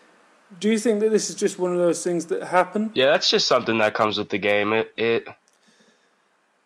Do 0.61 0.68
you 0.68 0.79
think 0.79 1.01
that 1.01 1.11
this 1.11 1.31
is 1.31 1.37
just 1.37 1.59
one 1.59 1.72
of 1.72 1.79
those 1.79 2.03
things 2.05 2.27
that 2.27 2.45
happen? 2.45 2.91
Yeah, 2.95 3.07
that's 3.07 3.31
just 3.31 3.47
something 3.47 3.79
that 3.79 3.95
comes 3.95 4.18
with 4.18 4.29
the 4.29 4.39
game. 4.39 4.72
It 4.72 4.93
it 4.97 5.29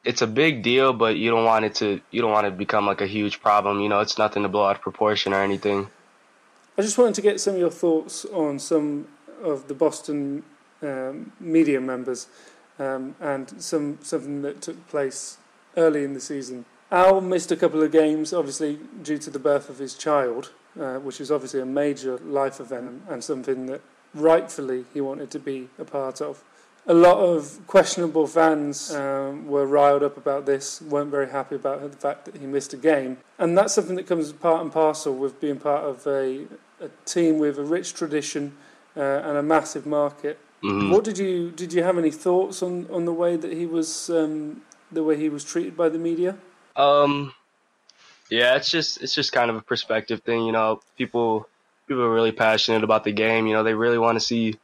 it's 0.04 0.22
a 0.22 0.26
big 0.26 0.62
deal, 0.62 0.92
but 0.92 1.16
you 1.16 1.30
don't 1.30 1.44
want 1.44 1.64
it 1.64 1.74
to 1.76 2.00
you 2.10 2.20
don't 2.20 2.30
want 2.30 2.46
it 2.46 2.50
to 2.50 2.56
become 2.56 2.86
like 2.86 3.00
a 3.00 3.06
huge 3.06 3.40
problem. 3.40 3.80
You 3.80 3.88
know, 3.88 4.00
it's 4.00 4.18
nothing 4.18 4.42
to 4.42 4.48
blow 4.48 4.66
out 4.66 4.76
of 4.76 4.82
proportion 4.82 5.32
or 5.32 5.42
anything. 5.42 5.88
I 6.76 6.82
just 6.82 6.98
wanted 6.98 7.14
to 7.14 7.22
get 7.22 7.40
some 7.40 7.54
of 7.54 7.60
your 7.60 7.70
thoughts 7.70 8.24
on 8.26 8.58
some 8.58 9.08
of 9.42 9.68
the 9.68 9.74
Boston 9.74 10.42
um, 10.82 11.32
media 11.40 11.80
members 11.80 12.26
um, 12.80 13.14
and 13.20 13.62
some 13.62 13.98
something 14.02 14.42
that 14.42 14.62
took 14.62 14.88
place 14.88 15.38
early 15.76 16.02
in 16.02 16.14
the 16.14 16.20
season. 16.20 16.64
Al 16.90 17.20
missed 17.20 17.52
a 17.52 17.56
couple 17.56 17.82
of 17.82 17.92
games, 17.92 18.32
obviously 18.32 18.78
due 19.02 19.18
to 19.18 19.30
the 19.30 19.38
birth 19.38 19.68
of 19.68 19.78
his 19.78 19.94
child, 19.94 20.50
uh, 20.80 20.96
which 20.96 21.20
is 21.20 21.30
obviously 21.30 21.60
a 21.60 21.66
major 21.66 22.18
life 22.18 22.58
event 22.58 23.02
and 23.08 23.22
something 23.22 23.66
that 23.66 23.80
rightfully 24.14 24.84
he 24.92 25.00
wanted 25.00 25.30
to 25.30 25.38
be 25.38 25.68
a 25.78 25.84
part 25.84 26.20
of. 26.20 26.42
A 26.86 26.94
lot 26.94 27.18
of 27.18 27.60
questionable 27.66 28.26
fans 28.26 28.92
um, 28.92 29.46
were 29.46 29.66
riled 29.66 30.02
up 30.02 30.16
about 30.16 30.46
this, 30.46 30.80
weren't 30.82 31.10
very 31.10 31.28
happy 31.30 31.54
about 31.54 31.88
the 31.88 31.96
fact 31.96 32.24
that 32.24 32.36
he 32.36 32.46
missed 32.46 32.72
a 32.72 32.76
game. 32.76 33.18
And 33.38 33.56
that's 33.56 33.74
something 33.74 33.94
that 33.96 34.06
comes 34.06 34.32
part 34.32 34.62
and 34.62 34.72
parcel 34.72 35.14
with 35.14 35.40
being 35.40 35.58
part 35.58 35.84
of 35.84 36.04
a, 36.06 36.46
a 36.80 36.88
team 37.04 37.38
with 37.38 37.58
a 37.58 37.62
rich 37.62 37.94
tradition 37.94 38.56
uh, 38.96 39.00
and 39.00 39.36
a 39.36 39.42
massive 39.42 39.86
market. 39.86 40.38
Mm-hmm. 40.62 40.90
What 40.90 41.04
did 41.04 41.18
you 41.18 41.50
did 41.50 41.72
you 41.72 41.82
have 41.82 41.96
any 41.96 42.10
thoughts 42.10 42.62
on, 42.62 42.86
on 42.90 43.04
the 43.06 43.12
way 43.12 43.36
that 43.36 43.52
he 43.52 43.66
was 43.66 44.10
um, 44.10 44.62
the 44.92 45.02
way 45.02 45.16
he 45.16 45.28
was 45.28 45.44
treated 45.44 45.76
by 45.76 45.88
the 45.88 45.98
media? 45.98 46.36
Um, 46.76 47.32
yeah, 48.28 48.56
it's 48.56 48.70
just 48.70 49.02
it's 49.02 49.14
just 49.14 49.32
kind 49.32 49.50
of 49.50 49.56
a 49.56 49.62
perspective 49.62 50.22
thing, 50.22 50.44
you 50.44 50.52
know. 50.52 50.80
People 50.98 51.48
people 51.88 52.02
are 52.02 52.12
really 52.12 52.32
passionate 52.32 52.84
about 52.84 53.04
the 53.04 53.12
game. 53.12 53.46
You 53.46 53.54
know, 53.54 53.62
they 53.62 53.74
really 53.74 53.98
want 53.98 54.16
to 54.16 54.20
see 54.20 54.56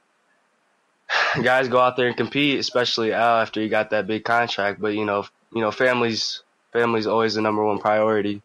guys 1.42 1.68
go 1.68 1.80
out 1.80 1.96
there 1.96 2.08
and 2.08 2.16
compete, 2.16 2.60
especially 2.60 3.12
Al 3.12 3.40
after 3.40 3.60
he 3.60 3.68
got 3.68 3.90
that 3.90 4.06
big 4.06 4.24
contract. 4.24 4.80
But 4.80 4.94
you 4.94 5.04
know, 5.04 5.26
you 5.52 5.60
know, 5.60 5.70
families 5.70 6.42
families 6.72 7.06
always 7.06 7.34
the 7.34 7.40
number 7.40 7.64
one 7.64 7.78
priority. 7.78 8.42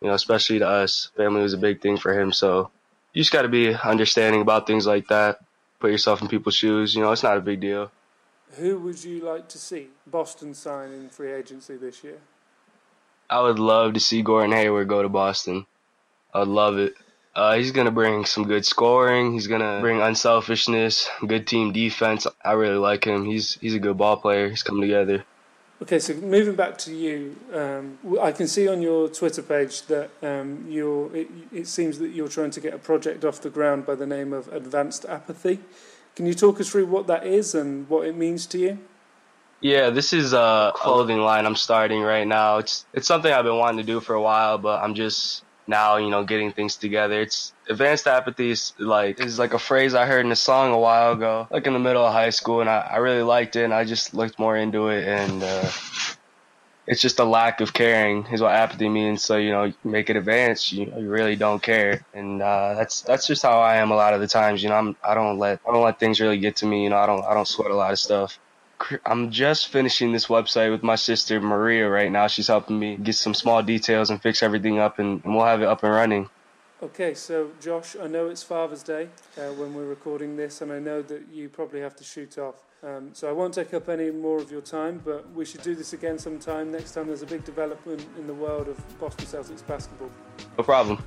You 0.00 0.08
know, 0.08 0.14
especially 0.14 0.58
to 0.58 0.68
us, 0.68 1.10
family 1.16 1.42
was 1.42 1.54
a 1.54 1.58
big 1.58 1.80
thing 1.80 1.96
for 1.96 2.18
him. 2.18 2.32
So 2.32 2.70
you 3.12 3.22
just 3.22 3.32
got 3.32 3.42
to 3.42 3.48
be 3.48 3.74
understanding 3.74 4.42
about 4.42 4.66
things 4.66 4.86
like 4.86 5.08
that. 5.08 5.40
Put 5.78 5.90
yourself 5.90 6.22
in 6.22 6.28
people's 6.28 6.54
shoes. 6.54 6.94
You 6.94 7.02
know, 7.02 7.12
it's 7.12 7.22
not 7.22 7.36
a 7.36 7.40
big 7.40 7.60
deal. 7.60 7.90
Who 8.56 8.78
would 8.78 9.02
you 9.02 9.20
like 9.20 9.48
to 9.48 9.58
see 9.58 9.88
Boston 10.06 10.54
sign 10.54 10.92
in 10.92 11.08
free 11.08 11.32
agency 11.32 11.76
this 11.76 12.02
year? 12.04 12.18
I 13.28 13.42
would 13.42 13.58
love 13.58 13.94
to 13.94 14.00
see 14.00 14.22
Gordon 14.22 14.52
Hayward 14.52 14.88
go 14.88 15.02
to 15.02 15.08
Boston. 15.08 15.66
I 16.32 16.40
would 16.40 16.48
love 16.48 16.78
it. 16.78 16.94
Uh, 17.34 17.56
he's 17.56 17.72
gonna 17.72 17.90
bring 17.90 18.24
some 18.24 18.44
good 18.44 18.64
scoring. 18.64 19.32
He's 19.32 19.46
gonna 19.46 19.80
bring 19.80 20.00
unselfishness, 20.00 21.08
good 21.26 21.46
team 21.46 21.72
defense. 21.72 22.26
I 22.42 22.52
really 22.52 22.78
like 22.78 23.04
him. 23.04 23.26
He's 23.26 23.58
he's 23.60 23.74
a 23.74 23.78
good 23.78 23.98
ball 23.98 24.16
player. 24.16 24.48
He's 24.48 24.62
coming 24.62 24.82
together. 24.82 25.24
Okay, 25.82 25.98
so 25.98 26.14
moving 26.14 26.54
back 26.54 26.78
to 26.78 26.94
you, 26.94 27.36
um, 27.52 27.98
I 28.20 28.32
can 28.32 28.48
see 28.48 28.66
on 28.66 28.80
your 28.80 29.10
Twitter 29.10 29.42
page 29.42 29.82
that 29.82 30.10
um, 30.22 30.64
you're. 30.68 31.14
It, 31.14 31.28
it 31.52 31.66
seems 31.66 31.98
that 31.98 32.08
you're 32.08 32.28
trying 32.28 32.50
to 32.52 32.60
get 32.60 32.72
a 32.72 32.78
project 32.78 33.26
off 33.26 33.42
the 33.42 33.50
ground 33.50 33.84
by 33.84 33.94
the 33.94 34.06
name 34.06 34.32
of 34.32 34.48
Advanced 34.48 35.04
Apathy. 35.04 35.58
Can 36.14 36.24
you 36.24 36.32
talk 36.32 36.60
us 36.60 36.70
through 36.70 36.86
what 36.86 37.06
that 37.08 37.26
is 37.26 37.54
and 37.54 37.86
what 37.90 38.06
it 38.06 38.16
means 38.16 38.46
to 38.46 38.58
you? 38.58 38.78
Yeah, 39.60 39.90
this 39.90 40.14
is 40.14 40.32
a 40.32 40.72
clothing 40.74 41.18
line 41.18 41.44
I'm 41.44 41.56
starting 41.56 42.00
right 42.00 42.26
now. 42.26 42.56
It's 42.56 42.86
it's 42.94 43.06
something 43.06 43.30
I've 43.30 43.44
been 43.44 43.58
wanting 43.58 43.78
to 43.78 43.92
do 43.92 44.00
for 44.00 44.14
a 44.14 44.22
while, 44.22 44.56
but 44.56 44.82
I'm 44.82 44.94
just 44.94 45.44
now, 45.66 45.96
you 45.96 46.10
know, 46.10 46.24
getting 46.24 46.52
things 46.52 46.76
together. 46.76 47.20
It's 47.20 47.52
advanced 47.68 48.06
apathy 48.06 48.50
is 48.50 48.72
like 48.78 49.20
is 49.20 49.38
like 49.38 49.54
a 49.54 49.58
phrase 49.58 49.94
I 49.94 50.06
heard 50.06 50.24
in 50.24 50.32
a 50.32 50.36
song 50.36 50.72
a 50.72 50.78
while 50.78 51.12
ago, 51.12 51.48
like 51.50 51.66
in 51.66 51.72
the 51.72 51.78
middle 51.78 52.04
of 52.04 52.12
high 52.12 52.30
school, 52.30 52.60
and 52.60 52.70
I, 52.70 52.78
I 52.92 52.96
really 52.98 53.22
liked 53.22 53.56
it, 53.56 53.64
and 53.64 53.74
I 53.74 53.84
just 53.84 54.14
looked 54.14 54.38
more 54.38 54.56
into 54.56 54.88
it, 54.88 55.06
and 55.06 55.42
uh, 55.42 55.70
it's 56.86 57.00
just 57.00 57.18
a 57.18 57.24
lack 57.24 57.60
of 57.60 57.72
caring 57.72 58.26
is 58.26 58.40
what 58.40 58.52
apathy 58.52 58.88
means. 58.88 59.24
So 59.24 59.36
you 59.36 59.50
know, 59.50 59.64
you 59.64 59.74
make 59.84 60.08
it 60.10 60.16
advanced, 60.16 60.72
you, 60.72 60.92
you 60.96 61.08
really 61.08 61.36
don't 61.36 61.62
care, 61.62 62.04
and 62.14 62.40
uh, 62.40 62.74
that's 62.74 63.02
that's 63.02 63.26
just 63.26 63.42
how 63.42 63.58
I 63.60 63.76
am 63.76 63.90
a 63.90 63.96
lot 63.96 64.14
of 64.14 64.20
the 64.20 64.28
times. 64.28 64.62
You 64.62 64.68
know, 64.68 64.76
I'm 64.76 64.96
I 65.02 65.14
don't 65.14 65.38
let 65.38 65.60
I 65.68 65.72
don't 65.72 65.82
let 65.82 65.98
things 65.98 66.20
really 66.20 66.38
get 66.38 66.56
to 66.56 66.66
me. 66.66 66.84
You 66.84 66.90
know, 66.90 66.98
I 66.98 67.06
don't 67.06 67.24
I 67.24 67.34
don't 67.34 67.48
sweat 67.48 67.70
a 67.70 67.76
lot 67.76 67.92
of 67.92 67.98
stuff. 67.98 68.38
I'm 69.04 69.30
just 69.30 69.68
finishing 69.68 70.12
this 70.12 70.26
website 70.26 70.70
with 70.70 70.82
my 70.82 70.96
sister 70.96 71.40
Maria 71.40 71.88
right 71.88 72.10
now. 72.10 72.26
She's 72.26 72.48
helping 72.48 72.78
me 72.78 72.96
get 72.96 73.14
some 73.14 73.34
small 73.34 73.62
details 73.62 74.10
and 74.10 74.20
fix 74.20 74.42
everything 74.42 74.78
up, 74.78 74.98
and, 74.98 75.24
and 75.24 75.34
we'll 75.34 75.46
have 75.46 75.62
it 75.62 75.66
up 75.66 75.82
and 75.82 75.92
running. 75.92 76.28
Okay, 76.82 77.14
so 77.14 77.50
Josh, 77.58 77.96
I 78.00 78.06
know 78.06 78.28
it's 78.28 78.42
Father's 78.42 78.82
Day 78.82 79.08
uh, 79.38 79.52
when 79.54 79.72
we're 79.74 79.86
recording 79.86 80.36
this, 80.36 80.60
and 80.60 80.70
I 80.70 80.78
know 80.78 81.00
that 81.02 81.22
you 81.32 81.48
probably 81.48 81.80
have 81.80 81.96
to 81.96 82.04
shoot 82.04 82.36
off. 82.36 82.56
Um, 82.82 83.10
so 83.14 83.28
I 83.28 83.32
won't 83.32 83.54
take 83.54 83.72
up 83.72 83.88
any 83.88 84.10
more 84.10 84.38
of 84.38 84.50
your 84.50 84.60
time, 84.60 85.00
but 85.02 85.32
we 85.32 85.46
should 85.46 85.62
do 85.62 85.74
this 85.74 85.94
again 85.94 86.18
sometime 86.18 86.70
next 86.70 86.92
time 86.92 87.06
there's 87.06 87.22
a 87.22 87.26
big 87.26 87.44
development 87.44 88.06
in 88.18 88.26
the 88.26 88.34
world 88.34 88.68
of 88.68 88.98
Boston 89.00 89.24
Celtics 89.24 89.66
basketball. 89.66 90.10
No 90.58 90.64
problem. 90.64 91.02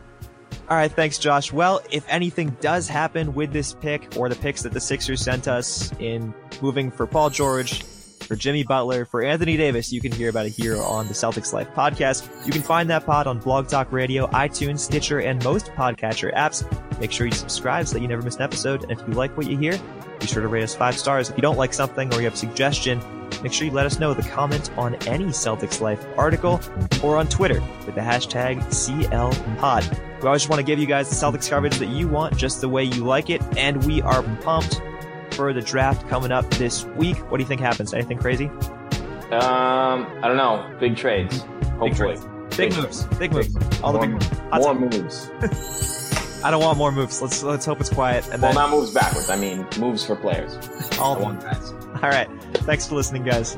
All 0.69 0.77
right, 0.77 0.91
thanks, 0.91 1.17
Josh. 1.17 1.51
Well, 1.51 1.81
if 1.89 2.05
anything 2.07 2.55
does 2.61 2.87
happen 2.87 3.33
with 3.33 3.51
this 3.51 3.73
pick 3.73 4.15
or 4.15 4.29
the 4.29 4.35
picks 4.35 4.61
that 4.61 4.71
the 4.71 4.79
Sixers 4.79 5.19
sent 5.19 5.47
us 5.47 5.91
in 5.93 6.31
moving 6.61 6.91
for 6.91 7.07
Paul 7.07 7.31
George, 7.31 7.83
for 8.29 8.35
Jimmy 8.35 8.63
Butler, 8.63 9.05
for 9.05 9.23
Anthony 9.23 9.57
Davis, 9.57 9.91
you 9.91 9.99
can 9.99 10.11
hear 10.11 10.29
about 10.29 10.45
it 10.45 10.51
here 10.51 10.79
on 10.79 11.07
the 11.07 11.15
Celtics 11.15 11.51
Life 11.51 11.69
podcast. 11.75 12.29
You 12.45 12.51
can 12.51 12.61
find 12.61 12.87
that 12.91 13.03
pod 13.03 13.25
on 13.25 13.39
Blog 13.39 13.67
Talk 13.67 13.91
Radio, 13.91 14.27
iTunes, 14.27 14.81
Stitcher, 14.81 15.21
and 15.21 15.43
most 15.43 15.71
podcatcher 15.71 16.31
apps. 16.35 16.63
Make 16.99 17.11
sure 17.11 17.25
you 17.25 17.33
subscribe 17.33 17.87
so 17.87 17.95
that 17.95 18.01
you 18.01 18.07
never 18.07 18.21
miss 18.21 18.35
an 18.35 18.43
episode. 18.43 18.83
And 18.83 18.91
if 18.91 18.99
you 19.07 19.15
like 19.15 19.35
what 19.35 19.49
you 19.49 19.57
hear, 19.57 19.79
be 20.19 20.27
sure 20.27 20.43
to 20.43 20.47
rate 20.47 20.61
us 20.61 20.75
five 20.75 20.95
stars. 20.99 21.31
If 21.31 21.35
you 21.35 21.41
don't 21.41 21.57
like 21.57 21.73
something 21.73 22.13
or 22.13 22.17
you 22.17 22.25
have 22.25 22.35
a 22.35 22.37
suggestion, 22.37 23.01
make 23.41 23.53
sure 23.53 23.65
you 23.65 23.73
let 23.73 23.87
us 23.87 23.97
know 23.97 24.11
a 24.11 24.21
comment 24.21 24.69
on 24.77 24.93
any 25.07 25.25
Celtics 25.25 25.81
Life 25.81 26.05
article 26.15 26.61
or 27.01 27.17
on 27.17 27.27
Twitter 27.27 27.59
with 27.87 27.95
the 27.95 28.01
hashtag 28.01 28.61
CLPod. 28.65 30.08
We 30.21 30.27
always 30.27 30.41
just 30.41 30.49
want 30.49 30.59
to 30.59 30.65
give 30.65 30.79
you 30.79 30.85
guys 30.85 31.09
the 31.09 31.15
Celtics 31.15 31.49
coverage 31.49 31.77
that 31.77 31.87
you 31.87 32.07
want, 32.07 32.35
just 32.35 32.59
the 32.59 32.67
way 32.67 32.83
you 32.83 33.05
like 33.05 33.29
it, 33.29 33.41
and 33.57 33.85
we 33.85 34.01
are 34.01 34.21
pumped 34.41 34.81
for 35.31 35.53
the 35.53 35.61
draft 35.61 36.07
coming 36.09 36.31
up 36.31 36.49
this 36.51 36.83
week. 36.85 37.17
What 37.31 37.37
do 37.37 37.43
you 37.43 37.47
think 37.47 37.61
happens? 37.61 37.93
Anything 37.93 38.17
crazy? 38.17 38.47
Um, 39.31 40.07
I 40.21 40.27
don't 40.27 40.37
know. 40.37 40.75
Big 40.79 40.97
trades. 40.97 41.41
Hopefully. 41.77 42.15
Big, 42.15 42.19
trades. 42.19 42.25
big, 42.57 42.69
big 42.71 42.75
moves. 42.75 43.05
Big 43.17 43.31
moves. 43.31 43.81
All 43.81 43.93
more, 43.93 44.07
the 44.07 44.17
big 44.17 44.61
more 44.61 44.75
moves. 44.75 45.29
I 46.43 46.51
don't 46.51 46.63
want 46.63 46.77
more 46.77 46.91
moves. 46.91 47.21
Let's 47.21 47.43
let's 47.43 47.65
hope 47.65 47.79
it's 47.79 47.89
quiet. 47.89 48.23
And 48.31 48.41
well, 48.41 48.53
then, 48.53 48.55
not 48.55 48.71
moves 48.71 48.91
backwards. 48.91 49.29
I 49.29 49.35
mean 49.35 49.67
moves 49.77 50.05
for 50.05 50.15
players. 50.15 50.57
All 50.97 51.19
want 51.19 51.41
guys. 51.41 51.71
All 51.71 52.09
right. 52.09 52.29
Thanks 52.59 52.87
for 52.87 52.95
listening, 52.95 53.23
guys. 53.23 53.57